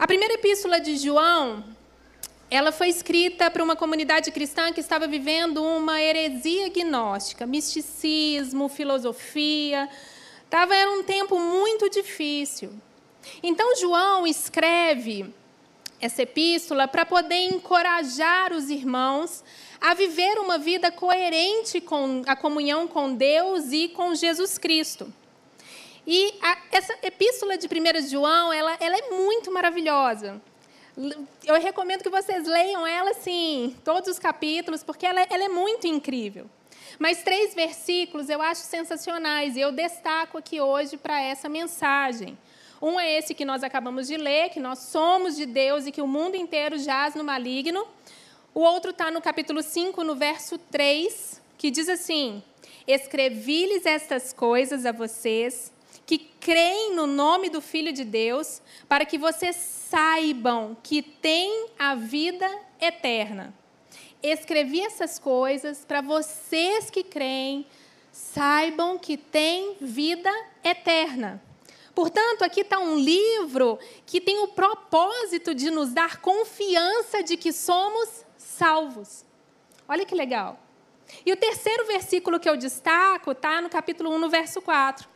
A 0.00 0.06
primeira 0.06 0.32
epístola 0.32 0.80
de 0.80 0.96
João, 0.96 1.62
ela 2.50 2.72
foi 2.72 2.88
escrita 2.88 3.50
para 3.50 3.62
uma 3.62 3.76
comunidade 3.76 4.30
cristã 4.30 4.72
que 4.72 4.80
estava 4.80 5.06
vivendo 5.06 5.62
uma 5.62 6.00
heresia 6.00 6.70
gnóstica, 6.70 7.44
misticismo, 7.44 8.70
filosofia. 8.70 9.90
Tava, 10.48 10.74
era 10.74 10.90
um 10.90 11.02
tempo 11.02 11.38
muito 11.38 11.90
difícil. 11.90 12.72
Então, 13.42 13.76
João 13.76 14.26
escreve 14.26 15.34
essa 16.00 16.22
epístola 16.22 16.88
para 16.88 17.04
poder 17.04 17.52
encorajar 17.52 18.54
os 18.54 18.70
irmãos 18.70 19.44
a 19.78 19.92
viver 19.92 20.38
uma 20.38 20.56
vida 20.56 20.90
coerente 20.90 21.78
com 21.78 22.22
a 22.26 22.34
comunhão 22.34 22.88
com 22.88 23.12
Deus 23.12 23.70
e 23.70 23.88
com 23.88 24.14
Jesus 24.14 24.56
Cristo. 24.56 25.12
E 26.06 26.34
a, 26.40 26.58
essa 26.72 26.96
epístola 27.02 27.56
de 27.58 27.66
1 27.66 28.08
João, 28.08 28.52
ela, 28.52 28.76
ela 28.80 28.96
é 28.96 29.10
muito 29.10 29.50
maravilhosa. 29.52 30.40
Eu 31.44 31.60
recomendo 31.60 32.02
que 32.02 32.10
vocês 32.10 32.46
leiam 32.46 32.86
ela, 32.86 33.14
sim, 33.14 33.76
todos 33.84 34.08
os 34.08 34.18
capítulos, 34.18 34.82
porque 34.82 35.06
ela, 35.06 35.20
ela 35.30 35.44
é 35.44 35.48
muito 35.48 35.86
incrível. 35.86 36.46
Mas 36.98 37.22
três 37.22 37.54
versículos 37.54 38.28
eu 38.28 38.42
acho 38.42 38.62
sensacionais 38.62 39.56
e 39.56 39.60
eu 39.60 39.72
destaco 39.72 40.36
aqui 40.36 40.60
hoje 40.60 40.96
para 40.96 41.20
essa 41.20 41.48
mensagem. 41.48 42.36
Um 42.82 42.98
é 42.98 43.18
esse 43.18 43.34
que 43.34 43.44
nós 43.44 43.62
acabamos 43.62 44.06
de 44.06 44.16
ler, 44.16 44.50
que 44.50 44.60
nós 44.60 44.80
somos 44.80 45.36
de 45.36 45.46
Deus 45.46 45.86
e 45.86 45.92
que 45.92 46.02
o 46.02 46.06
mundo 46.06 46.34
inteiro 46.34 46.78
jaz 46.78 47.14
no 47.14 47.22
maligno. 47.22 47.86
O 48.54 48.60
outro 48.60 48.90
está 48.90 49.10
no 49.10 49.20
capítulo 49.20 49.62
5, 49.62 50.02
no 50.02 50.14
verso 50.14 50.58
3, 50.58 51.40
que 51.56 51.70
diz 51.70 51.88
assim: 51.88 52.42
Escrevi-lhes 52.86 53.86
estas 53.86 54.32
coisas 54.32 54.84
a 54.84 54.92
vocês 54.92 55.72
que 56.10 56.18
creem 56.18 56.96
no 56.96 57.06
nome 57.06 57.48
do 57.48 57.60
Filho 57.60 57.92
de 57.92 58.02
Deus, 58.02 58.60
para 58.88 59.04
que 59.04 59.16
vocês 59.16 59.54
saibam 59.54 60.76
que 60.82 61.02
têm 61.02 61.68
a 61.78 61.94
vida 61.94 62.50
eterna. 62.80 63.54
Escrevi 64.20 64.80
essas 64.80 65.20
coisas 65.20 65.84
para 65.84 66.00
vocês 66.00 66.90
que 66.90 67.04
creem, 67.04 67.64
saibam 68.10 68.98
que 68.98 69.16
têm 69.16 69.76
vida 69.80 70.32
eterna. 70.64 71.40
Portanto, 71.94 72.42
aqui 72.42 72.62
está 72.62 72.80
um 72.80 72.96
livro 72.96 73.78
que 74.04 74.20
tem 74.20 74.40
o 74.40 74.48
propósito 74.48 75.54
de 75.54 75.70
nos 75.70 75.92
dar 75.92 76.20
confiança 76.20 77.22
de 77.22 77.36
que 77.36 77.52
somos 77.52 78.24
salvos. 78.36 79.24
Olha 79.88 80.04
que 80.04 80.16
legal. 80.16 80.58
E 81.24 81.32
o 81.32 81.36
terceiro 81.36 81.86
versículo 81.86 82.40
que 82.40 82.48
eu 82.48 82.56
destaco 82.56 83.30
está 83.30 83.60
no 83.60 83.70
capítulo 83.70 84.10
1, 84.10 84.18
no 84.18 84.28
verso 84.28 84.60
4. 84.60 85.09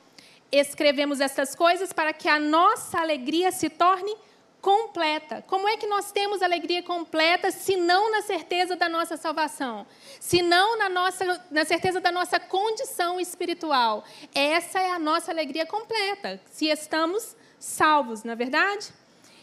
Escrevemos 0.57 1.21
estas 1.21 1.53
coisas 1.53 1.93
para 1.93 2.13
que 2.13 2.29
a 2.29 2.39
nossa 2.39 3.01
alegria 3.01 3.51
se 3.51 3.69
torne 3.69 4.15
completa. 4.61 5.43
Como 5.49 5.69
é 5.69 5.77
que 5.77 5.85
nós 5.85 6.13
temos 6.13 6.43
alegria 6.43 6.81
completa 6.81 7.51
se 7.51 7.77
não 7.77 8.13
na 8.13 8.23
certeza 8.23 8.77
da 8.77 8.89
nossa 8.89 9.17
salvação? 9.17 9.85
Se 10.21 10.43
não 10.43 10.79
na, 10.79 10.89
nossa, 10.89 11.45
na 11.51 11.65
certeza 11.65 12.01
da 12.01 12.13
nossa 12.13 12.39
condição 12.39 13.19
espiritual? 13.19 14.05
Essa 14.33 14.79
é 14.79 14.93
a 14.93 14.99
nossa 14.99 15.33
alegria 15.33 15.67
completa, 15.67 16.41
se 16.53 16.69
estamos 16.69 17.35
salvos, 17.59 18.23
não 18.23 18.33
é 18.33 18.37
verdade? 18.37 18.95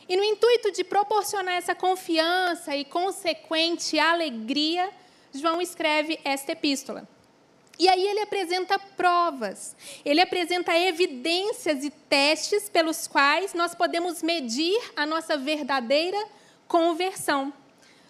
E 0.08 0.16
no 0.16 0.24
intuito 0.24 0.72
de 0.72 0.86
proporcionar 0.86 1.56
essa 1.56 1.76
confiança 1.76 2.74
e 2.74 2.86
consequente 2.86 4.00
alegria, 4.00 4.90
João 5.34 5.62
escreve 5.62 6.22
esta 6.24 6.54
epístola. 6.54 7.06
E 7.82 7.90
aí 7.90 8.06
ele 8.06 8.20
apresenta 8.20 8.78
provas, 8.78 9.76
ele 10.06 10.22
apresenta 10.22 10.78
evidências 10.78 11.84
e 11.84 11.90
testes 11.90 12.70
pelos 12.70 13.08
quais 13.08 13.56
nós 13.56 13.74
podemos 13.74 14.22
medir 14.22 14.80
a 14.96 15.04
nossa 15.04 15.36
verdadeira 15.36 16.24
conversão. 16.68 17.52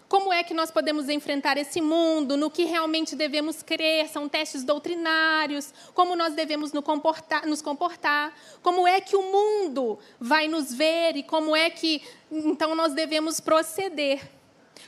Como 0.09 0.33
é 0.33 0.43
que 0.43 0.53
nós 0.53 0.71
podemos 0.71 1.07
enfrentar 1.07 1.57
esse 1.57 1.79
mundo? 1.79 2.35
No 2.35 2.51
que 2.51 2.65
realmente 2.65 3.15
devemos 3.15 3.63
crer? 3.63 4.09
São 4.09 4.27
testes 4.27 4.65
doutrinários. 4.65 5.73
Como 5.93 6.17
nós 6.17 6.33
devemos 6.33 6.73
nos 6.73 6.83
comportar, 6.83 7.47
nos 7.47 7.61
comportar? 7.61 8.37
Como 8.61 8.85
é 8.85 8.99
que 8.99 9.15
o 9.15 9.23
mundo 9.23 9.97
vai 10.19 10.49
nos 10.49 10.73
ver 10.73 11.15
e 11.15 11.23
como 11.23 11.55
é 11.55 11.69
que 11.69 12.01
então 12.29 12.75
nós 12.75 12.91
devemos 12.91 13.39
proceder? 13.39 14.19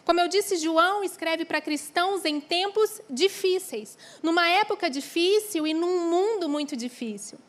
Como 0.05 0.19
eu 0.19 0.27
disse, 0.27 0.57
João 0.57 1.03
escreve 1.03 1.45
para 1.45 1.61
cristãos 1.61 2.25
em 2.25 2.39
tempos 2.39 3.01
difíceis, 3.09 3.97
numa 4.21 4.47
época 4.47 4.89
difícil 4.89 5.65
e 5.65 5.73
num 5.73 6.09
mundo 6.09 6.49
muito 6.49 6.75
difícil. 6.75 7.39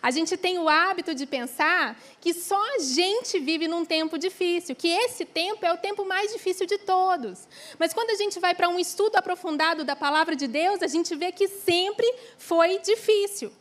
A 0.00 0.10
gente 0.10 0.36
tem 0.36 0.58
o 0.58 0.68
hábito 0.68 1.14
de 1.14 1.26
pensar 1.26 2.00
que 2.20 2.32
só 2.32 2.60
a 2.76 2.78
gente 2.78 3.38
vive 3.38 3.68
num 3.68 3.84
tempo 3.84 4.18
difícil, 4.18 4.74
que 4.74 4.88
esse 4.88 5.24
tempo 5.24 5.64
é 5.66 5.72
o 5.72 5.76
tempo 5.76 6.04
mais 6.04 6.32
difícil 6.32 6.66
de 6.66 6.78
todos. 6.78 7.46
Mas 7.78 7.92
quando 7.92 8.10
a 8.10 8.14
gente 8.14 8.38
vai 8.38 8.54
para 8.54 8.68
um 8.68 8.78
estudo 8.78 9.16
aprofundado 9.16 9.84
da 9.84 9.96
palavra 9.96 10.36
de 10.36 10.46
Deus, 10.46 10.82
a 10.82 10.86
gente 10.86 11.14
vê 11.14 11.32
que 11.32 11.48
sempre 11.48 12.10
foi 12.38 12.78
difícil. 12.78 13.52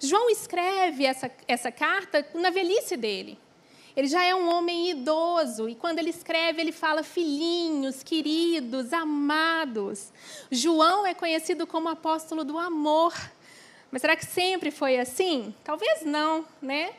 João 0.00 0.30
escreve 0.30 1.04
essa, 1.04 1.30
essa 1.46 1.70
carta 1.70 2.26
na 2.34 2.50
velhice 2.50 2.96
dele. 2.96 3.38
Ele 3.96 4.08
já 4.08 4.24
é 4.24 4.34
um 4.34 4.52
homem 4.52 4.90
idoso 4.90 5.68
e 5.68 5.74
quando 5.74 6.00
ele 6.00 6.10
escreve, 6.10 6.60
ele 6.60 6.72
fala 6.72 7.02
filhinhos, 7.04 8.02
queridos, 8.02 8.92
amados. 8.92 10.12
João 10.50 11.06
é 11.06 11.14
conhecido 11.14 11.66
como 11.66 11.88
apóstolo 11.88 12.42
do 12.42 12.58
amor. 12.58 13.14
Mas 13.92 14.00
será 14.00 14.16
que 14.16 14.26
sempre 14.26 14.72
foi 14.72 14.98
assim? 14.98 15.54
Talvez 15.62 16.02
não, 16.02 16.44
né? 16.60 16.92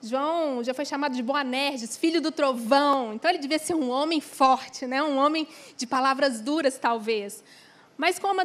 João 0.00 0.62
já 0.62 0.72
foi 0.72 0.84
chamado 0.84 1.16
de 1.16 1.22
Boanerges, 1.22 1.96
filho 1.96 2.20
do 2.20 2.30
trovão. 2.30 3.14
Então 3.14 3.28
ele 3.28 3.38
devia 3.38 3.58
ser 3.58 3.74
um 3.74 3.90
homem 3.90 4.20
forte, 4.20 4.86
né? 4.86 5.02
Um 5.02 5.16
homem 5.16 5.48
de 5.76 5.86
palavras 5.86 6.40
duras, 6.40 6.78
talvez. 6.78 7.42
Mas 7.96 8.18
com 8.18 8.28
o 8.28 8.36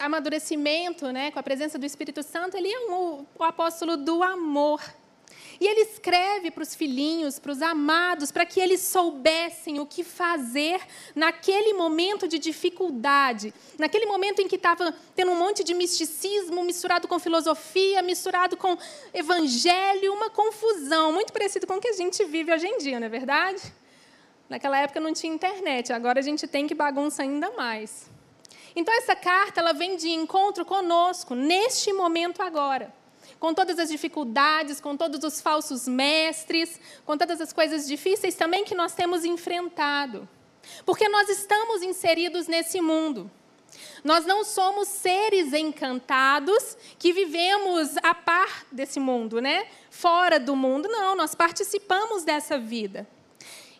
amadurecimento, 0.00 1.12
né, 1.12 1.30
com 1.30 1.38
a 1.38 1.42
presença 1.42 1.78
do 1.78 1.86
Espírito 1.86 2.22
Santo, 2.24 2.56
ele 2.56 2.68
é 2.68 2.90
um, 2.90 3.24
o 3.38 3.44
apóstolo 3.44 3.96
do 3.96 4.22
amor. 4.22 4.82
E 5.60 5.66
ele 5.66 5.80
escreve 5.80 6.50
para 6.50 6.62
os 6.62 6.74
filhinhos, 6.74 7.38
para 7.38 7.52
os 7.52 7.62
amados, 7.62 8.30
para 8.30 8.44
que 8.44 8.60
eles 8.60 8.80
soubessem 8.80 9.80
o 9.80 9.86
que 9.86 10.04
fazer 10.04 10.80
naquele 11.14 11.72
momento 11.72 12.28
de 12.28 12.38
dificuldade, 12.38 13.54
naquele 13.78 14.06
momento 14.06 14.40
em 14.40 14.48
que 14.48 14.56
estava 14.56 14.94
tendo 15.14 15.32
um 15.32 15.38
monte 15.38 15.64
de 15.64 15.72
misticismo 15.72 16.62
misturado 16.62 17.08
com 17.08 17.18
filosofia, 17.18 18.02
misturado 18.02 18.56
com 18.56 18.76
evangelho, 19.14 20.12
uma 20.12 20.28
confusão, 20.28 21.12
muito 21.12 21.32
parecido 21.32 21.66
com 21.66 21.74
o 21.74 21.80
que 21.80 21.88
a 21.88 21.94
gente 21.94 22.24
vive 22.24 22.52
hoje 22.52 22.66
em 22.66 22.78
dia, 22.78 23.00
não 23.00 23.06
é 23.06 23.10
verdade? 23.10 23.62
Naquela 24.48 24.78
época 24.78 25.00
não 25.00 25.12
tinha 25.12 25.32
internet, 25.32 25.92
agora 25.92 26.20
a 26.20 26.22
gente 26.22 26.46
tem 26.46 26.66
que 26.66 26.74
bagunça 26.74 27.22
ainda 27.22 27.50
mais. 27.52 28.10
Então 28.74 28.94
essa 28.94 29.16
carta 29.16 29.60
ela 29.60 29.72
vem 29.72 29.96
de 29.96 30.10
encontro 30.10 30.66
conosco 30.66 31.34
neste 31.34 31.92
momento 31.94 32.42
agora 32.42 32.92
com 33.38 33.52
todas 33.52 33.78
as 33.78 33.88
dificuldades, 33.88 34.80
com 34.80 34.96
todos 34.96 35.22
os 35.22 35.40
falsos 35.40 35.86
mestres, 35.86 36.80
com 37.04 37.16
todas 37.16 37.40
as 37.40 37.52
coisas 37.52 37.86
difíceis 37.86 38.34
também 38.34 38.64
que 38.64 38.74
nós 38.74 38.94
temos 38.94 39.24
enfrentado. 39.24 40.28
Porque 40.84 41.08
nós 41.08 41.28
estamos 41.28 41.82
inseridos 41.82 42.46
nesse 42.46 42.80
mundo. 42.80 43.30
Nós 44.02 44.24
não 44.24 44.44
somos 44.44 44.88
seres 44.88 45.52
encantados 45.52 46.76
que 46.98 47.12
vivemos 47.12 47.96
a 47.98 48.14
par 48.14 48.64
desse 48.70 48.98
mundo, 48.98 49.40
né? 49.40 49.66
Fora 49.90 50.38
do 50.38 50.54
mundo, 50.54 50.88
não, 50.88 51.16
nós 51.16 51.34
participamos 51.34 52.24
dessa 52.24 52.58
vida. 52.58 53.06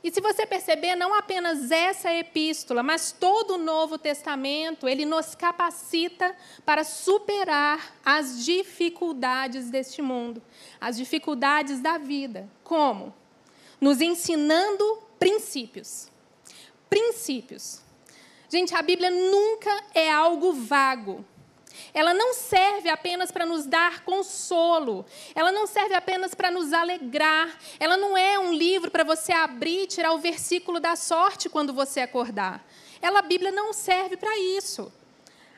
E 0.07 0.11
se 0.13 0.21
você 0.21 0.47
perceber, 0.47 0.95
não 0.95 1.13
apenas 1.13 1.73
essa 1.73 2.15
epístola, 2.15 2.81
mas 2.81 3.11
todo 3.11 3.55
o 3.55 3.59
Novo 3.59 3.99
Testamento, 3.99 4.87
ele 4.87 5.05
nos 5.05 5.35
capacita 5.35 6.33
para 6.65 6.85
superar 6.85 7.93
as 8.05 8.45
dificuldades 8.45 9.69
deste 9.69 10.01
mundo, 10.01 10.41
as 10.81 10.97
dificuldades 10.97 11.81
da 11.81 11.99
vida. 11.99 12.49
Como? 12.63 13.13
Nos 13.81 14.01
ensinando 14.01 15.03
princípios. 15.19 16.09
Princípios. 16.89 17.83
Gente, 18.49 18.77
a 18.77 18.83
Bíblia 18.83 19.11
nunca 19.11 19.87
é 19.93 20.09
algo 20.09 20.53
vago. 20.53 21.25
Ela 21.97 22.13
não 22.13 22.35
serve 22.35 22.91
apenas 22.91 23.31
para 23.31 23.47
nos 23.47 23.65
dar 23.65 24.05
consolo, 24.05 25.07
ela 25.35 25.51
não 25.51 25.67
serve 25.67 25.95
apenas 25.95 26.35
para 26.35 26.51
nos 26.51 26.75
alegrar, 26.75 27.59
ela 27.81 27.97
não 27.97 28.15
é 28.19 28.39
um 28.39 28.53
livro 28.53 28.91
para 28.91 29.03
você 29.03 29.33
abrir 29.33 29.85
e 29.85 29.87
tirar 29.87 30.13
o 30.13 30.19
versículo 30.19 30.79
da 30.79 30.95
sorte 30.95 31.49
quando 31.49 31.73
você 31.73 32.01
acordar. 32.01 32.63
Ela, 33.01 33.21
a 33.21 33.23
Bíblia 33.23 33.51
não 33.51 33.73
serve 33.73 34.15
para 34.15 34.37
isso. 34.39 34.93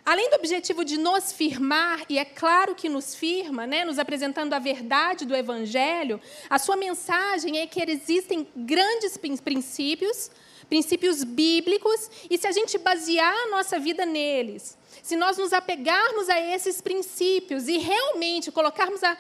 Além 0.06 0.31
do 0.31 0.37
objetivo 0.37 0.85
de 0.85 0.96
nos 0.96 1.32
firmar, 1.32 2.05
e 2.08 2.20
é 2.20 2.25
claro 2.25 2.73
que 2.76 2.88
nos 2.88 3.17
firma, 3.17 3.67
né, 3.67 3.84
nos 3.84 3.99
apresentando 3.99 4.55
a 4.55 4.61
verdade 4.61 5.26
do 5.26 5.34
Evangelho, 5.34 6.20
a 6.49 6.56
sua 6.56 6.76
mensagem 6.76 7.58
é 7.58 7.67
que 7.67 7.82
existem 7.82 8.46
grandes 8.55 9.17
princípios, 9.17 10.31
princípios 10.69 11.25
bíblicos, 11.25 12.11
e 12.31 12.37
se 12.37 12.47
a 12.47 12.53
gente 12.53 12.76
basear 12.79 13.35
a 13.35 13.50
nossa 13.50 13.79
vida 13.79 14.05
neles, 14.05 14.76
se 15.03 15.17
nós 15.17 15.38
nos 15.38 15.53
apegarmos 15.53 16.29
a 16.29 16.38
esses 16.41 16.81
princípios 16.81 17.69
e 17.69 17.79
realmente 17.79 18.53
colocarmos 18.53 19.03
a 19.03 19.17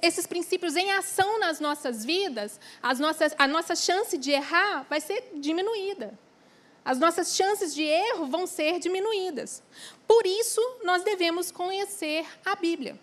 esses 0.00 0.26
princípios 0.26 0.76
em 0.76 0.92
ação 0.92 1.38
nas 1.38 1.60
nossas 1.60 2.04
vidas, 2.04 2.60
as 2.82 2.98
nossas, 2.98 3.34
a 3.36 3.46
nossa 3.46 3.74
chance 3.74 4.16
de 4.16 4.30
errar 4.30 4.86
vai 4.88 5.00
ser 5.00 5.32
diminuída. 5.34 6.18
As 6.84 6.98
nossas 6.98 7.36
chances 7.36 7.74
de 7.74 7.82
erro 7.82 8.26
vão 8.26 8.46
ser 8.46 8.78
diminuídas. 8.80 9.62
Por 10.06 10.26
isso, 10.26 10.60
nós 10.82 11.02
devemos 11.02 11.52
conhecer 11.52 12.26
a 12.44 12.56
Bíblia. 12.56 12.98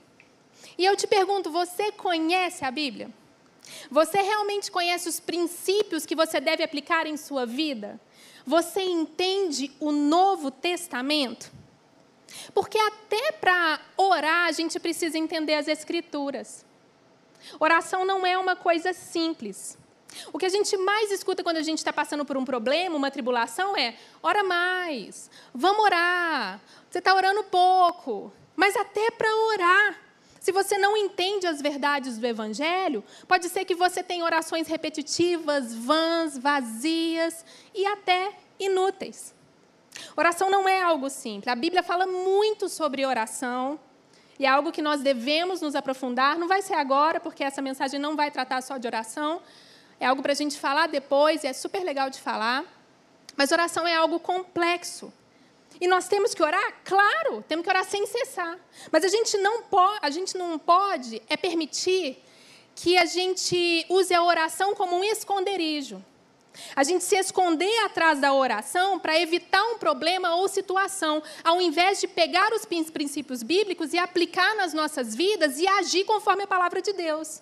E 0.77 0.85
eu 0.85 0.95
te 0.97 1.07
pergunto: 1.07 1.49
você 1.49 1.91
conhece 1.91 2.65
a 2.65 2.71
Bíblia? 2.71 3.09
Você 3.89 4.21
realmente 4.21 4.71
conhece 4.71 5.09
os 5.09 5.19
princípios 5.19 6.05
que 6.05 6.15
você 6.15 6.39
deve 6.39 6.63
aplicar 6.63 7.05
em 7.07 7.17
sua 7.17 7.45
vida? 7.45 7.99
Você 8.45 8.81
entende 8.81 9.71
o 9.79 9.91
Novo 9.91 10.49
Testamento? 10.49 11.51
Porque 12.53 12.77
até 12.77 13.31
para 13.33 13.79
orar 13.97 14.47
a 14.47 14.51
gente 14.51 14.79
precisa 14.79 15.17
entender 15.17 15.55
as 15.55 15.67
Escrituras. 15.67 16.65
Oração 17.59 18.05
não 18.05 18.25
é 18.25 18.37
uma 18.37 18.55
coisa 18.55 18.93
simples. 18.93 19.77
O 20.33 20.37
que 20.37 20.45
a 20.45 20.49
gente 20.49 20.75
mais 20.77 21.11
escuta 21.11 21.43
quando 21.43 21.57
a 21.57 21.63
gente 21.63 21.77
está 21.77 21.93
passando 21.93 22.25
por 22.25 22.37
um 22.37 22.45
problema, 22.45 22.95
uma 22.95 23.11
tribulação, 23.11 23.77
é: 23.77 23.95
ora 24.21 24.43
mais, 24.43 25.29
vamos 25.53 25.83
orar. 25.83 26.59
Você 26.89 26.99
está 26.99 27.13
orando 27.13 27.43
pouco. 27.45 28.31
Mas 28.55 28.75
até 28.75 29.09
para 29.11 29.33
orar, 29.53 29.99
se 30.39 30.51
você 30.51 30.77
não 30.77 30.95
entende 30.95 31.45
as 31.45 31.61
verdades 31.61 32.17
do 32.17 32.25
Evangelho, 32.25 33.03
pode 33.27 33.49
ser 33.49 33.65
que 33.65 33.75
você 33.75 34.01
tenha 34.01 34.23
orações 34.23 34.67
repetitivas, 34.67 35.75
vãs, 35.75 36.37
vazias 36.37 37.45
e 37.73 37.85
até 37.85 38.33
inúteis. 38.59 39.33
Oração 40.15 40.49
não 40.49 40.67
é 40.67 40.81
algo 40.81 41.09
simples. 41.09 41.51
A 41.51 41.55
Bíblia 41.55 41.83
fala 41.83 42.05
muito 42.05 42.69
sobre 42.69 43.05
oração. 43.05 43.79
E 44.37 44.45
é 44.45 44.49
algo 44.49 44.71
que 44.71 44.81
nós 44.81 45.01
devemos 45.01 45.59
nos 45.59 45.75
aprofundar. 45.75 46.37
Não 46.37 46.47
vai 46.47 46.61
ser 46.61 46.75
agora, 46.75 47.19
porque 47.19 47.43
essa 47.43 47.61
mensagem 47.61 47.99
não 47.99 48.15
vai 48.15 48.31
tratar 48.31 48.61
só 48.61 48.77
de 48.77 48.87
oração. 48.87 49.41
É 49.99 50.05
algo 50.05 50.21
para 50.21 50.31
a 50.31 50.35
gente 50.35 50.57
falar 50.57 50.87
depois, 50.87 51.43
e 51.43 51.47
é 51.47 51.53
super 51.53 51.83
legal 51.83 52.09
de 52.09 52.21
falar. 52.21 52.63
Mas 53.35 53.51
oração 53.51 53.85
é 53.85 53.93
algo 53.93 54.17
complexo. 54.19 55.11
E 55.81 55.87
nós 55.87 56.07
temos 56.07 56.33
que 56.33 56.43
orar? 56.43 56.81
Claro, 56.83 57.43
temos 57.47 57.63
que 57.63 57.69
orar 57.69 57.85
sem 57.85 58.05
cessar. 58.05 58.57
Mas 58.91 59.03
a 59.03 59.07
gente 59.07 59.37
não 59.37 59.63
pode, 59.63 59.99
a 60.01 60.09
gente 60.09 60.37
não 60.37 60.59
pode 60.59 61.21
é 61.29 61.37
permitir 61.37 62.21
que 62.75 62.97
a 62.97 63.05
gente 63.05 63.85
use 63.89 64.13
a 64.13 64.23
oração 64.23 64.75
como 64.75 64.97
um 64.97 65.03
esconderijo. 65.03 66.03
A 66.75 66.83
gente 66.83 67.03
se 67.03 67.15
esconder 67.15 67.85
atrás 67.85 68.19
da 68.19 68.33
oração 68.33 68.99
para 68.99 69.19
evitar 69.19 69.63
um 69.63 69.77
problema 69.77 70.35
ou 70.35 70.47
situação, 70.47 71.23
ao 71.43 71.61
invés 71.61 72.01
de 72.01 72.07
pegar 72.07 72.51
os 72.53 72.65
princípios 72.65 73.43
bíblicos 73.43 73.93
e 73.93 73.97
aplicar 73.97 74.55
nas 74.55 74.73
nossas 74.73 75.15
vidas 75.15 75.59
e 75.59 75.67
agir 75.67 76.05
conforme 76.05 76.43
a 76.43 76.47
palavra 76.47 76.81
de 76.81 76.91
Deus. 76.91 77.41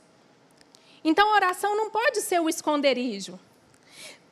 Então, 1.03 1.31
a 1.31 1.35
oração 1.35 1.75
não 1.75 1.89
pode 1.89 2.21
ser 2.21 2.39
o 2.41 2.49
esconderijo. 2.49 3.39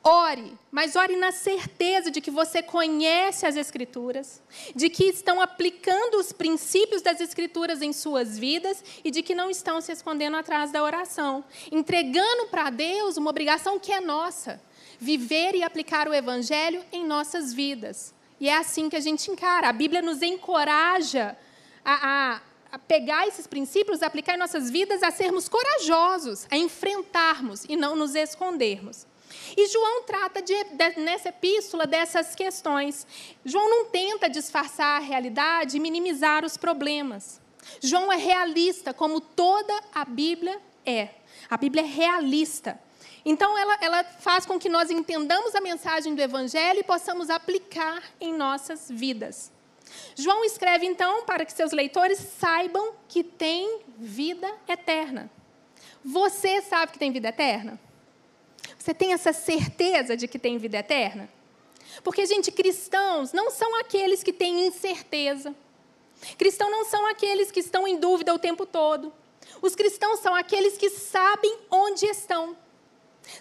Ore, 0.08 0.56
mas 0.70 0.94
ore 0.94 1.16
na 1.16 1.32
certeza 1.32 2.12
de 2.12 2.20
que 2.20 2.30
você 2.30 2.62
conhece 2.62 3.44
as 3.44 3.56
Escrituras, 3.56 4.40
de 4.72 4.88
que 4.88 5.06
estão 5.06 5.40
aplicando 5.40 6.18
os 6.18 6.30
princípios 6.30 7.02
das 7.02 7.20
Escrituras 7.20 7.82
em 7.82 7.92
suas 7.92 8.38
vidas 8.38 8.84
e 9.02 9.10
de 9.10 9.20
que 9.20 9.34
não 9.34 9.50
estão 9.50 9.80
se 9.80 9.90
escondendo 9.90 10.36
atrás 10.36 10.70
da 10.70 10.80
oração, 10.80 11.44
entregando 11.72 12.46
para 12.46 12.70
Deus 12.70 13.16
uma 13.16 13.30
obrigação 13.30 13.80
que 13.80 13.90
é 13.90 14.00
nossa, 14.00 14.62
viver 14.96 15.56
e 15.56 15.64
aplicar 15.64 16.06
o 16.06 16.14
Evangelho 16.14 16.84
em 16.92 17.04
nossas 17.04 17.52
vidas. 17.52 18.14
E 18.38 18.48
é 18.48 18.56
assim 18.56 18.88
que 18.88 18.94
a 18.94 19.00
gente 19.00 19.28
encara. 19.28 19.68
A 19.68 19.72
Bíblia 19.72 20.02
nos 20.02 20.22
encoraja 20.22 21.36
a, 21.84 22.36
a, 22.36 22.40
a 22.70 22.78
pegar 22.78 23.26
esses 23.26 23.48
princípios, 23.48 24.04
aplicar 24.04 24.36
em 24.36 24.38
nossas 24.38 24.70
vidas, 24.70 25.02
a 25.02 25.10
sermos 25.10 25.48
corajosos, 25.48 26.46
a 26.48 26.56
enfrentarmos 26.56 27.64
e 27.68 27.74
não 27.74 27.96
nos 27.96 28.14
escondermos. 28.14 29.04
E 29.56 29.68
João 29.68 30.02
trata 30.04 30.40
de, 30.40 30.54
de, 30.64 31.00
nessa 31.00 31.28
epístola 31.28 31.86
dessas 31.86 32.34
questões. 32.34 33.06
João 33.44 33.68
não 33.68 33.84
tenta 33.86 34.30
disfarçar 34.30 34.96
a 34.96 35.04
realidade 35.04 35.76
e 35.76 35.80
minimizar 35.80 36.44
os 36.44 36.56
problemas. 36.56 37.40
João 37.82 38.12
é 38.12 38.16
realista, 38.16 38.94
como 38.94 39.20
toda 39.20 39.72
a 39.94 40.04
Bíblia 40.04 40.60
é. 40.84 41.10
A 41.50 41.56
Bíblia 41.56 41.82
é 41.82 41.86
realista. 41.86 42.80
Então, 43.24 43.58
ela, 43.58 43.76
ela 43.80 44.04
faz 44.04 44.46
com 44.46 44.58
que 44.58 44.68
nós 44.68 44.88
entendamos 44.88 45.54
a 45.54 45.60
mensagem 45.60 46.14
do 46.14 46.22
Evangelho 46.22 46.78
e 46.78 46.84
possamos 46.84 47.28
aplicar 47.28 48.02
em 48.20 48.32
nossas 48.32 48.88
vidas. 48.88 49.50
João 50.14 50.44
escreve, 50.44 50.86
então, 50.86 51.24
para 51.24 51.44
que 51.44 51.52
seus 51.52 51.72
leitores 51.72 52.18
saibam 52.18 52.92
que 53.08 53.24
tem 53.24 53.80
vida 53.98 54.48
eterna. 54.68 55.30
Você 56.04 56.62
sabe 56.62 56.92
que 56.92 56.98
tem 56.98 57.10
vida 57.10 57.28
eterna? 57.28 57.80
Você 58.86 58.94
tem 58.94 59.12
essa 59.12 59.32
certeza 59.32 60.16
de 60.16 60.28
que 60.28 60.38
tem 60.38 60.58
vida 60.58 60.78
eterna? 60.78 61.28
Porque, 62.04 62.24
gente, 62.24 62.52
cristãos 62.52 63.32
não 63.32 63.50
são 63.50 63.74
aqueles 63.80 64.22
que 64.22 64.32
têm 64.32 64.64
incerteza. 64.64 65.52
Cristãos 66.38 66.70
não 66.70 66.84
são 66.84 67.04
aqueles 67.08 67.50
que 67.50 67.58
estão 67.58 67.88
em 67.88 67.98
dúvida 67.98 68.32
o 68.32 68.38
tempo 68.38 68.64
todo. 68.64 69.12
Os 69.60 69.74
cristãos 69.74 70.20
são 70.20 70.36
aqueles 70.36 70.78
que 70.78 70.88
sabem 70.88 71.58
onde 71.68 72.06
estão. 72.06 72.56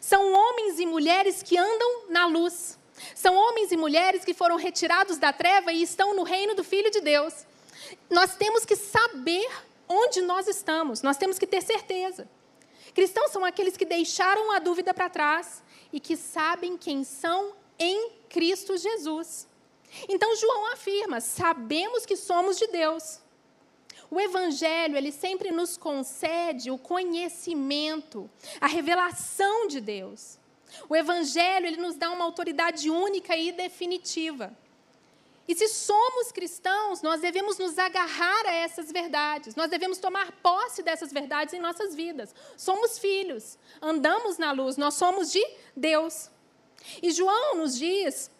São 0.01 0.33
homens 0.33 0.79
e 0.79 0.85
mulheres 0.87 1.43
que 1.43 1.59
andam 1.59 2.09
na 2.09 2.25
luz. 2.25 2.79
São 3.13 3.35
homens 3.35 3.71
e 3.71 3.77
mulheres 3.77 4.25
que 4.25 4.33
foram 4.33 4.55
retirados 4.55 5.19
da 5.19 5.31
treva 5.31 5.71
e 5.71 5.83
estão 5.83 6.15
no 6.15 6.23
reino 6.23 6.55
do 6.55 6.63
Filho 6.63 6.89
de 6.89 7.01
Deus. 7.01 7.45
Nós 8.09 8.35
temos 8.35 8.65
que 8.65 8.75
saber 8.75 9.47
onde 9.87 10.21
nós 10.21 10.47
estamos, 10.47 11.03
nós 11.03 11.17
temos 11.17 11.37
que 11.37 11.45
ter 11.45 11.61
certeza. 11.61 12.27
Cristãos 12.93 13.31
são 13.31 13.43
aqueles 13.43 13.75
que 13.75 13.85
deixaram 13.85 14.51
a 14.51 14.59
dúvida 14.59 14.93
para 14.93 15.09
trás 15.09 15.63
e 15.91 15.99
que 15.99 16.15
sabem 16.15 16.77
quem 16.77 17.03
são 17.03 17.53
em 17.79 18.11
Cristo 18.29 18.77
Jesus. 18.77 19.47
Então 20.07 20.35
João 20.35 20.71
afirma: 20.73 21.19
sabemos 21.19 22.05
que 22.05 22.15
somos 22.15 22.57
de 22.57 22.67
Deus. 22.67 23.19
O 24.09 24.19
evangelho, 24.19 24.95
ele 24.95 25.11
sempre 25.11 25.51
nos 25.51 25.77
concede 25.77 26.69
o 26.69 26.77
conhecimento, 26.77 28.29
a 28.61 28.67
revelação 28.67 29.67
de 29.67 29.81
Deus. 29.81 30.37
O 30.87 30.95
evangelho, 30.95 31.65
ele 31.65 31.77
nos 31.77 31.95
dá 31.95 32.11
uma 32.11 32.25
autoridade 32.25 32.89
única 32.89 33.35
e 33.35 33.51
definitiva. 33.51 34.55
E 35.47 35.55
se 35.55 35.67
somos 35.67 36.31
cristãos, 36.31 37.03
nós 37.03 37.21
devemos 37.21 37.57
nos 37.59 37.77
agarrar 37.77 38.45
a 38.47 38.53
essas 38.53 38.91
verdades, 38.91 39.55
nós 39.55 39.69
devemos 39.69 39.99
tomar 39.99 40.31
posse 40.41 40.81
dessas 40.81 41.13
verdades 41.13 41.53
em 41.53 41.59
nossas 41.59 41.93
vidas. 41.93 42.33
Somos 42.57 42.97
filhos, 42.97 43.57
andamos 43.81 44.39
na 44.39 44.51
luz, 44.51 44.75
nós 44.75 44.95
somos 44.95 45.31
de 45.31 45.45
Deus. 45.75 46.31
E 47.01 47.11
João 47.11 47.57
nos 47.57 47.77
diz 47.77 48.31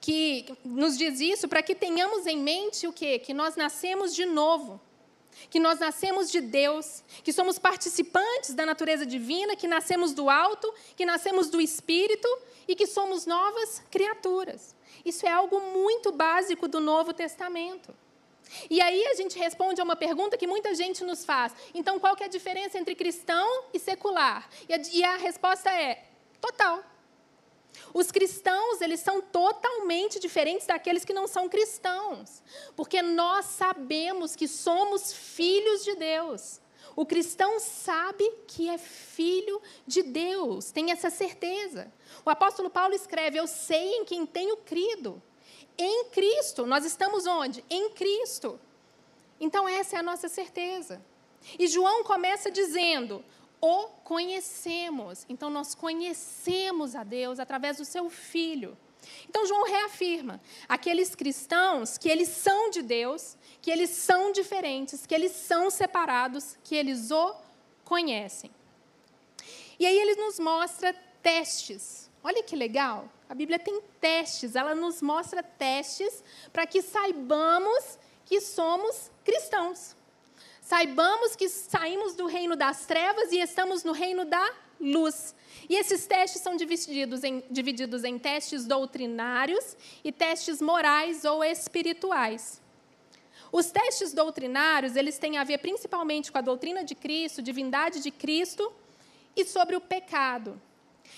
que 0.00 0.46
nos 0.64 0.96
diz 0.96 1.20
isso 1.20 1.48
para 1.48 1.62
que 1.62 1.74
tenhamos 1.74 2.26
em 2.26 2.38
mente 2.38 2.86
o 2.86 2.92
quê? 2.92 3.18
Que 3.18 3.34
nós 3.34 3.56
nascemos 3.56 4.14
de 4.14 4.24
novo. 4.24 4.80
Que 5.50 5.58
nós 5.58 5.80
nascemos 5.80 6.30
de 6.30 6.40
Deus, 6.40 7.02
que 7.24 7.32
somos 7.32 7.58
participantes 7.58 8.54
da 8.54 8.64
natureza 8.64 9.04
divina, 9.04 9.56
que 9.56 9.66
nascemos 9.66 10.14
do 10.14 10.30
alto, 10.30 10.72
que 10.94 11.04
nascemos 11.04 11.48
do 11.48 11.60
espírito 11.60 12.28
e 12.68 12.74
que 12.74 12.86
somos 12.86 13.26
novas 13.26 13.82
criaturas. 13.90 14.73
Isso 15.04 15.26
é 15.26 15.30
algo 15.30 15.60
muito 15.60 16.10
básico 16.12 16.66
do 16.66 16.80
Novo 16.80 17.12
Testamento. 17.12 17.94
E 18.70 18.80
aí 18.80 19.06
a 19.06 19.14
gente 19.14 19.38
responde 19.38 19.80
a 19.80 19.84
uma 19.84 19.96
pergunta 19.96 20.36
que 20.36 20.46
muita 20.46 20.74
gente 20.74 21.02
nos 21.02 21.24
faz. 21.24 21.52
Então, 21.72 21.98
qual 21.98 22.14
que 22.14 22.22
é 22.22 22.26
a 22.26 22.30
diferença 22.30 22.78
entre 22.78 22.94
cristão 22.94 23.64
e 23.72 23.78
secular? 23.78 24.48
E 24.68 24.74
a, 24.74 24.80
e 24.92 25.04
a 25.04 25.16
resposta 25.16 25.70
é 25.70 26.04
total. 26.40 26.82
Os 27.92 28.10
cristãos, 28.10 28.80
eles 28.80 29.00
são 29.00 29.20
totalmente 29.20 30.18
diferentes 30.18 30.66
daqueles 30.66 31.04
que 31.04 31.12
não 31.12 31.26
são 31.26 31.48
cristãos, 31.48 32.42
porque 32.76 33.02
nós 33.02 33.46
sabemos 33.46 34.36
que 34.36 34.46
somos 34.46 35.12
filhos 35.12 35.84
de 35.84 35.94
Deus. 35.96 36.60
O 36.96 37.04
cristão 37.04 37.58
sabe 37.58 38.28
que 38.46 38.68
é 38.68 38.78
filho 38.78 39.60
de 39.86 40.02
Deus, 40.02 40.70
tem 40.70 40.90
essa 40.92 41.10
certeza. 41.10 41.92
O 42.24 42.30
apóstolo 42.30 42.70
Paulo 42.70 42.94
escreve: 42.94 43.38
Eu 43.38 43.46
sei 43.46 43.96
em 43.96 44.04
quem 44.04 44.24
tenho 44.24 44.56
crido. 44.58 45.22
Em 45.76 46.04
Cristo, 46.10 46.66
nós 46.66 46.84
estamos 46.84 47.26
onde? 47.26 47.64
Em 47.68 47.90
Cristo. 47.90 48.60
Então, 49.40 49.68
essa 49.68 49.96
é 49.96 49.98
a 49.98 50.02
nossa 50.02 50.28
certeza. 50.28 51.04
E 51.58 51.66
João 51.66 52.04
começa 52.04 52.50
dizendo: 52.50 53.24
o 53.60 53.88
conhecemos. 54.04 55.26
Então, 55.28 55.50
nós 55.50 55.74
conhecemos 55.74 56.94
a 56.94 57.02
Deus 57.02 57.40
através 57.40 57.78
do 57.78 57.84
seu 57.84 58.08
Filho. 58.08 58.76
Então, 59.28 59.46
João 59.46 59.64
reafirma: 59.64 60.40
aqueles 60.68 61.14
cristãos 61.14 61.98
que 61.98 62.08
eles 62.08 62.28
são 62.28 62.70
de 62.70 62.82
Deus, 62.82 63.36
que 63.60 63.70
eles 63.70 63.90
são 63.90 64.32
diferentes, 64.32 65.06
que 65.06 65.14
eles 65.14 65.32
são 65.32 65.70
separados, 65.70 66.56
que 66.64 66.74
eles 66.74 67.10
o 67.10 67.34
conhecem. 67.84 68.50
E 69.78 69.86
aí 69.86 69.98
ele 69.98 70.14
nos 70.16 70.38
mostra 70.38 70.94
testes. 71.22 72.10
Olha 72.22 72.42
que 72.42 72.56
legal. 72.56 73.08
A 73.28 73.34
Bíblia 73.34 73.58
tem 73.58 73.80
testes, 74.00 74.54
ela 74.54 74.74
nos 74.74 75.02
mostra 75.02 75.42
testes 75.42 76.22
para 76.52 76.66
que 76.66 76.80
saibamos 76.82 77.98
que 78.24 78.40
somos 78.40 79.10
cristãos. 79.24 79.96
Saibamos 80.60 81.36
que 81.36 81.48
saímos 81.48 82.14
do 82.14 82.26
reino 82.26 82.56
das 82.56 82.86
trevas 82.86 83.32
e 83.32 83.38
estamos 83.38 83.84
no 83.84 83.92
reino 83.92 84.24
da 84.24 84.50
luz. 84.80 85.34
E 85.68 85.76
esses 85.76 86.06
testes 86.06 86.42
são 86.42 86.56
divididos 86.56 87.24
em, 87.24 87.42
divididos 87.50 88.04
em 88.04 88.18
testes 88.18 88.66
doutrinários 88.66 89.76
e 90.02 90.12
testes 90.12 90.60
morais 90.60 91.24
ou 91.24 91.42
espirituais. 91.42 92.60
Os 93.50 93.70
testes 93.70 94.12
doutrinários, 94.12 94.96
eles 94.96 95.16
têm 95.16 95.38
a 95.38 95.44
ver 95.44 95.58
principalmente 95.58 96.32
com 96.32 96.38
a 96.38 96.40
doutrina 96.40 96.82
de 96.82 96.94
Cristo, 96.94 97.40
divindade 97.40 98.00
de 98.00 98.10
Cristo 98.10 98.72
e 99.36 99.44
sobre 99.44 99.76
o 99.76 99.80
pecado. 99.80 100.60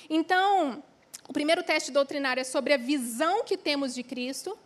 Então, 0.09 0.83
o 1.29 1.33
primeiro 1.33 1.63
teste 1.63 1.91
doutrinário 1.91 2.41
é 2.41 2.45
sobre 2.45 2.75
a 2.75 2.77
visão 2.77 3.43
que 3.43 3.57
temos 3.57 3.95
de 3.95 4.03
Cristo 4.03 4.57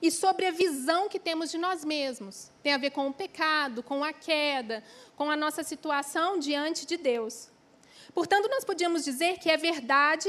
e 0.00 0.10
sobre 0.10 0.46
a 0.46 0.50
visão 0.50 1.08
que 1.08 1.18
temos 1.18 1.50
de 1.50 1.58
nós 1.58 1.84
mesmos. 1.84 2.50
Tem 2.62 2.72
a 2.72 2.78
ver 2.78 2.90
com 2.90 3.08
o 3.08 3.12
pecado, 3.12 3.82
com 3.82 4.02
a 4.02 4.12
queda, 4.12 4.82
com 5.16 5.30
a 5.30 5.36
nossa 5.36 5.62
situação 5.62 6.38
diante 6.38 6.86
de 6.86 6.96
Deus. 6.96 7.50
Portanto, 8.14 8.48
nós 8.48 8.64
podíamos 8.64 9.04
dizer 9.04 9.38
que 9.38 9.50
é 9.50 9.56
verdade, 9.56 10.28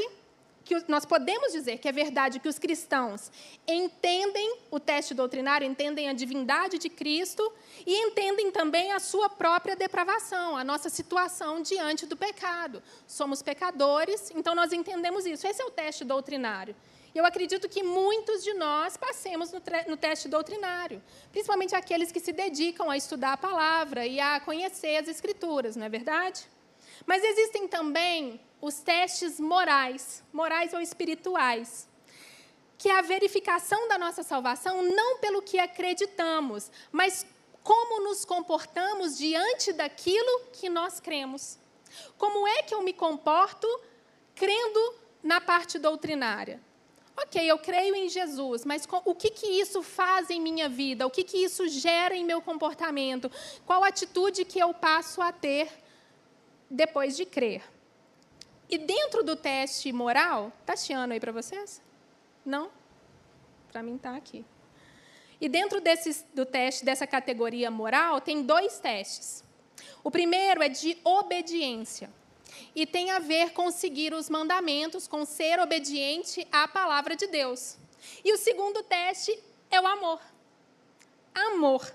que 0.63 0.83
nós 0.87 1.05
podemos 1.05 1.51
dizer 1.51 1.79
que 1.79 1.87
é 1.87 1.91
verdade 1.91 2.39
que 2.39 2.47
os 2.47 2.59
cristãos 2.59 3.31
entendem 3.67 4.57
o 4.69 4.79
teste 4.79 5.13
doutrinário, 5.13 5.65
entendem 5.65 6.07
a 6.09 6.13
divindade 6.13 6.77
de 6.77 6.89
Cristo 6.89 7.51
e 7.85 7.95
entendem 8.05 8.51
também 8.51 8.91
a 8.91 8.99
sua 8.99 9.29
própria 9.29 9.75
depravação, 9.75 10.55
a 10.55 10.63
nossa 10.63 10.89
situação 10.89 11.61
diante 11.61 12.05
do 12.05 12.15
pecado. 12.15 12.83
Somos 13.07 13.41
pecadores, 13.41 14.31
então 14.35 14.53
nós 14.53 14.71
entendemos 14.71 15.25
isso. 15.25 15.47
Esse 15.47 15.61
é 15.61 15.65
o 15.65 15.71
teste 15.71 16.05
doutrinário. 16.05 16.75
Eu 17.13 17.25
acredito 17.25 17.67
que 17.67 17.81
muitos 17.81 18.43
de 18.43 18.53
nós 18.53 18.95
passemos 18.95 19.51
no, 19.51 19.61
no, 19.87 19.97
teste 19.97 20.27
doutrinário, 20.27 21.01
principalmente 21.31 21.75
aqueles 21.75 22.11
que 22.11 22.19
se 22.19 22.31
dedicam 22.31 22.89
a 22.89 22.97
estudar 22.97 23.33
a 23.33 23.37
palavra 23.37 24.05
e 24.05 24.19
a 24.19 24.39
conhecer 24.39 24.97
as 24.97 25.07
escrituras, 25.07 25.75
não 25.75 25.85
é 25.85 25.89
verdade? 25.89 26.47
Mas 27.05 27.23
existem 27.23 27.67
também 27.67 28.39
os 28.61 28.79
testes 28.79 29.39
morais, 29.39 30.23
morais 30.33 30.73
ou 30.73 30.81
espirituais, 30.81 31.87
que 32.77 32.89
é 32.89 32.97
a 32.97 33.01
verificação 33.01 33.87
da 33.87 33.97
nossa 33.97 34.23
salvação 34.23 34.81
não 34.83 35.17
pelo 35.19 35.41
que 35.41 35.59
acreditamos, 35.59 36.71
mas 36.91 37.25
como 37.63 38.03
nos 38.03 38.25
comportamos 38.25 39.17
diante 39.17 39.73
daquilo 39.73 40.45
que 40.53 40.69
nós 40.69 40.99
cremos. 40.99 41.57
Como 42.17 42.47
é 42.47 42.63
que 42.63 42.73
eu 42.73 42.81
me 42.81 42.93
comporto 42.93 43.67
crendo 44.35 44.95
na 45.21 45.41
parte 45.41 45.77
doutrinária? 45.77 46.61
Ok, 47.21 47.43
eu 47.45 47.57
creio 47.59 47.93
em 47.95 48.07
Jesus, 48.07 48.63
mas 48.63 48.87
o 49.03 49.13
que, 49.13 49.29
que 49.29 49.45
isso 49.45 49.83
faz 49.83 50.29
em 50.29 50.39
minha 50.39 50.69
vida? 50.69 51.05
O 51.05 51.11
que, 51.11 51.23
que 51.23 51.37
isso 51.37 51.67
gera 51.67 52.15
em 52.15 52.23
meu 52.23 52.41
comportamento? 52.41 53.29
Qual 53.65 53.83
atitude 53.83 54.45
que 54.45 54.57
eu 54.57 54.73
passo 54.73 55.21
a 55.21 55.29
ter 55.29 55.69
depois 56.69 57.15
de 57.17 57.25
crer? 57.25 57.63
E 58.69 58.77
dentro 58.77 59.23
do 59.23 59.35
teste 59.35 59.91
moral, 59.91 60.51
está 60.61 60.75
chiando 60.75 61.11
aí 61.11 61.19
para 61.19 61.31
vocês? 61.31 61.81
Não? 62.45 62.69
Para 63.71 63.81
mim 63.81 63.95
está 63.95 64.15
aqui. 64.15 64.45
E 65.41 65.47
dentro 65.47 65.81
desse, 65.81 66.25
do 66.33 66.45
teste 66.45 66.85
dessa 66.85 67.07
categoria 67.07 67.71
moral, 67.71 68.21
tem 68.21 68.43
dois 68.43 68.79
testes. 68.79 69.43
O 70.03 70.11
primeiro 70.11 70.61
é 70.61 70.69
de 70.69 70.97
obediência 71.03 72.09
e 72.75 72.85
tem 72.85 73.11
a 73.11 73.19
ver 73.19 73.53
com 73.53 73.71
seguir 73.71 74.13
os 74.13 74.29
mandamentos, 74.29 75.07
com 75.07 75.25
ser 75.25 75.59
obediente 75.59 76.47
à 76.51 76.67
palavra 76.67 77.15
de 77.15 77.27
Deus. 77.27 77.77
E 78.23 78.33
o 78.33 78.37
segundo 78.37 78.83
teste 78.83 79.37
é 79.71 79.79
o 79.79 79.87
amor. 79.87 80.21
Amor. 81.33 81.91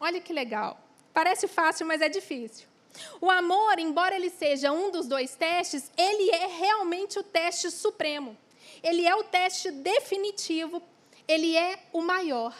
Olha 0.00 0.20
que 0.20 0.32
legal. 0.32 0.80
Parece 1.12 1.46
fácil, 1.46 1.86
mas 1.86 2.00
é 2.00 2.08
difícil. 2.08 2.71
O 3.20 3.30
amor, 3.30 3.78
embora 3.78 4.14
ele 4.14 4.30
seja 4.30 4.72
um 4.72 4.90
dos 4.90 5.06
dois 5.06 5.34
testes, 5.34 5.90
ele 5.96 6.30
é 6.30 6.46
realmente 6.46 7.18
o 7.18 7.22
teste 7.22 7.70
supremo. 7.70 8.36
Ele 8.82 9.06
é 9.06 9.14
o 9.14 9.24
teste 9.24 9.70
definitivo, 9.70 10.82
ele 11.26 11.56
é 11.56 11.78
o 11.92 12.02
maior. 12.02 12.54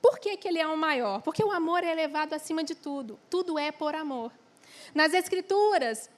Por 0.00 0.18
que, 0.18 0.36
que 0.36 0.46
ele 0.46 0.58
é 0.58 0.66
o 0.66 0.76
maior? 0.76 1.22
Porque 1.22 1.42
o 1.42 1.50
amor 1.50 1.82
é 1.82 1.90
elevado 1.90 2.34
acima 2.34 2.62
de 2.62 2.74
tudo. 2.74 3.18
Tudo 3.30 3.58
é 3.58 3.72
por 3.72 3.94
amor. 3.94 4.30
Nas 4.94 5.14
Escrituras, 5.14 6.10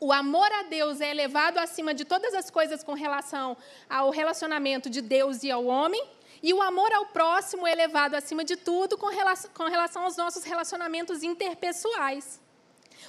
o 0.00 0.12
amor 0.12 0.50
a 0.52 0.62
Deus 0.62 1.00
é 1.00 1.10
elevado 1.10 1.58
acima 1.58 1.94
de 1.94 2.04
todas 2.04 2.34
as 2.34 2.50
coisas 2.50 2.82
com 2.82 2.94
relação 2.94 3.56
ao 3.88 4.10
relacionamento 4.10 4.88
de 4.88 5.00
Deus 5.00 5.42
e 5.42 5.50
ao 5.50 5.66
homem, 5.66 6.02
e 6.44 6.52
o 6.52 6.60
amor 6.60 6.92
ao 6.92 7.06
próximo 7.06 7.66
é 7.66 7.72
elevado 7.72 8.14
acima 8.14 8.44
de 8.44 8.54
tudo 8.54 8.98
com 8.98 9.06
relação, 9.06 9.50
com 9.54 9.64
relação 9.64 10.02
aos 10.04 10.14
nossos 10.14 10.44
relacionamentos 10.44 11.22
interpessoais. 11.22 12.38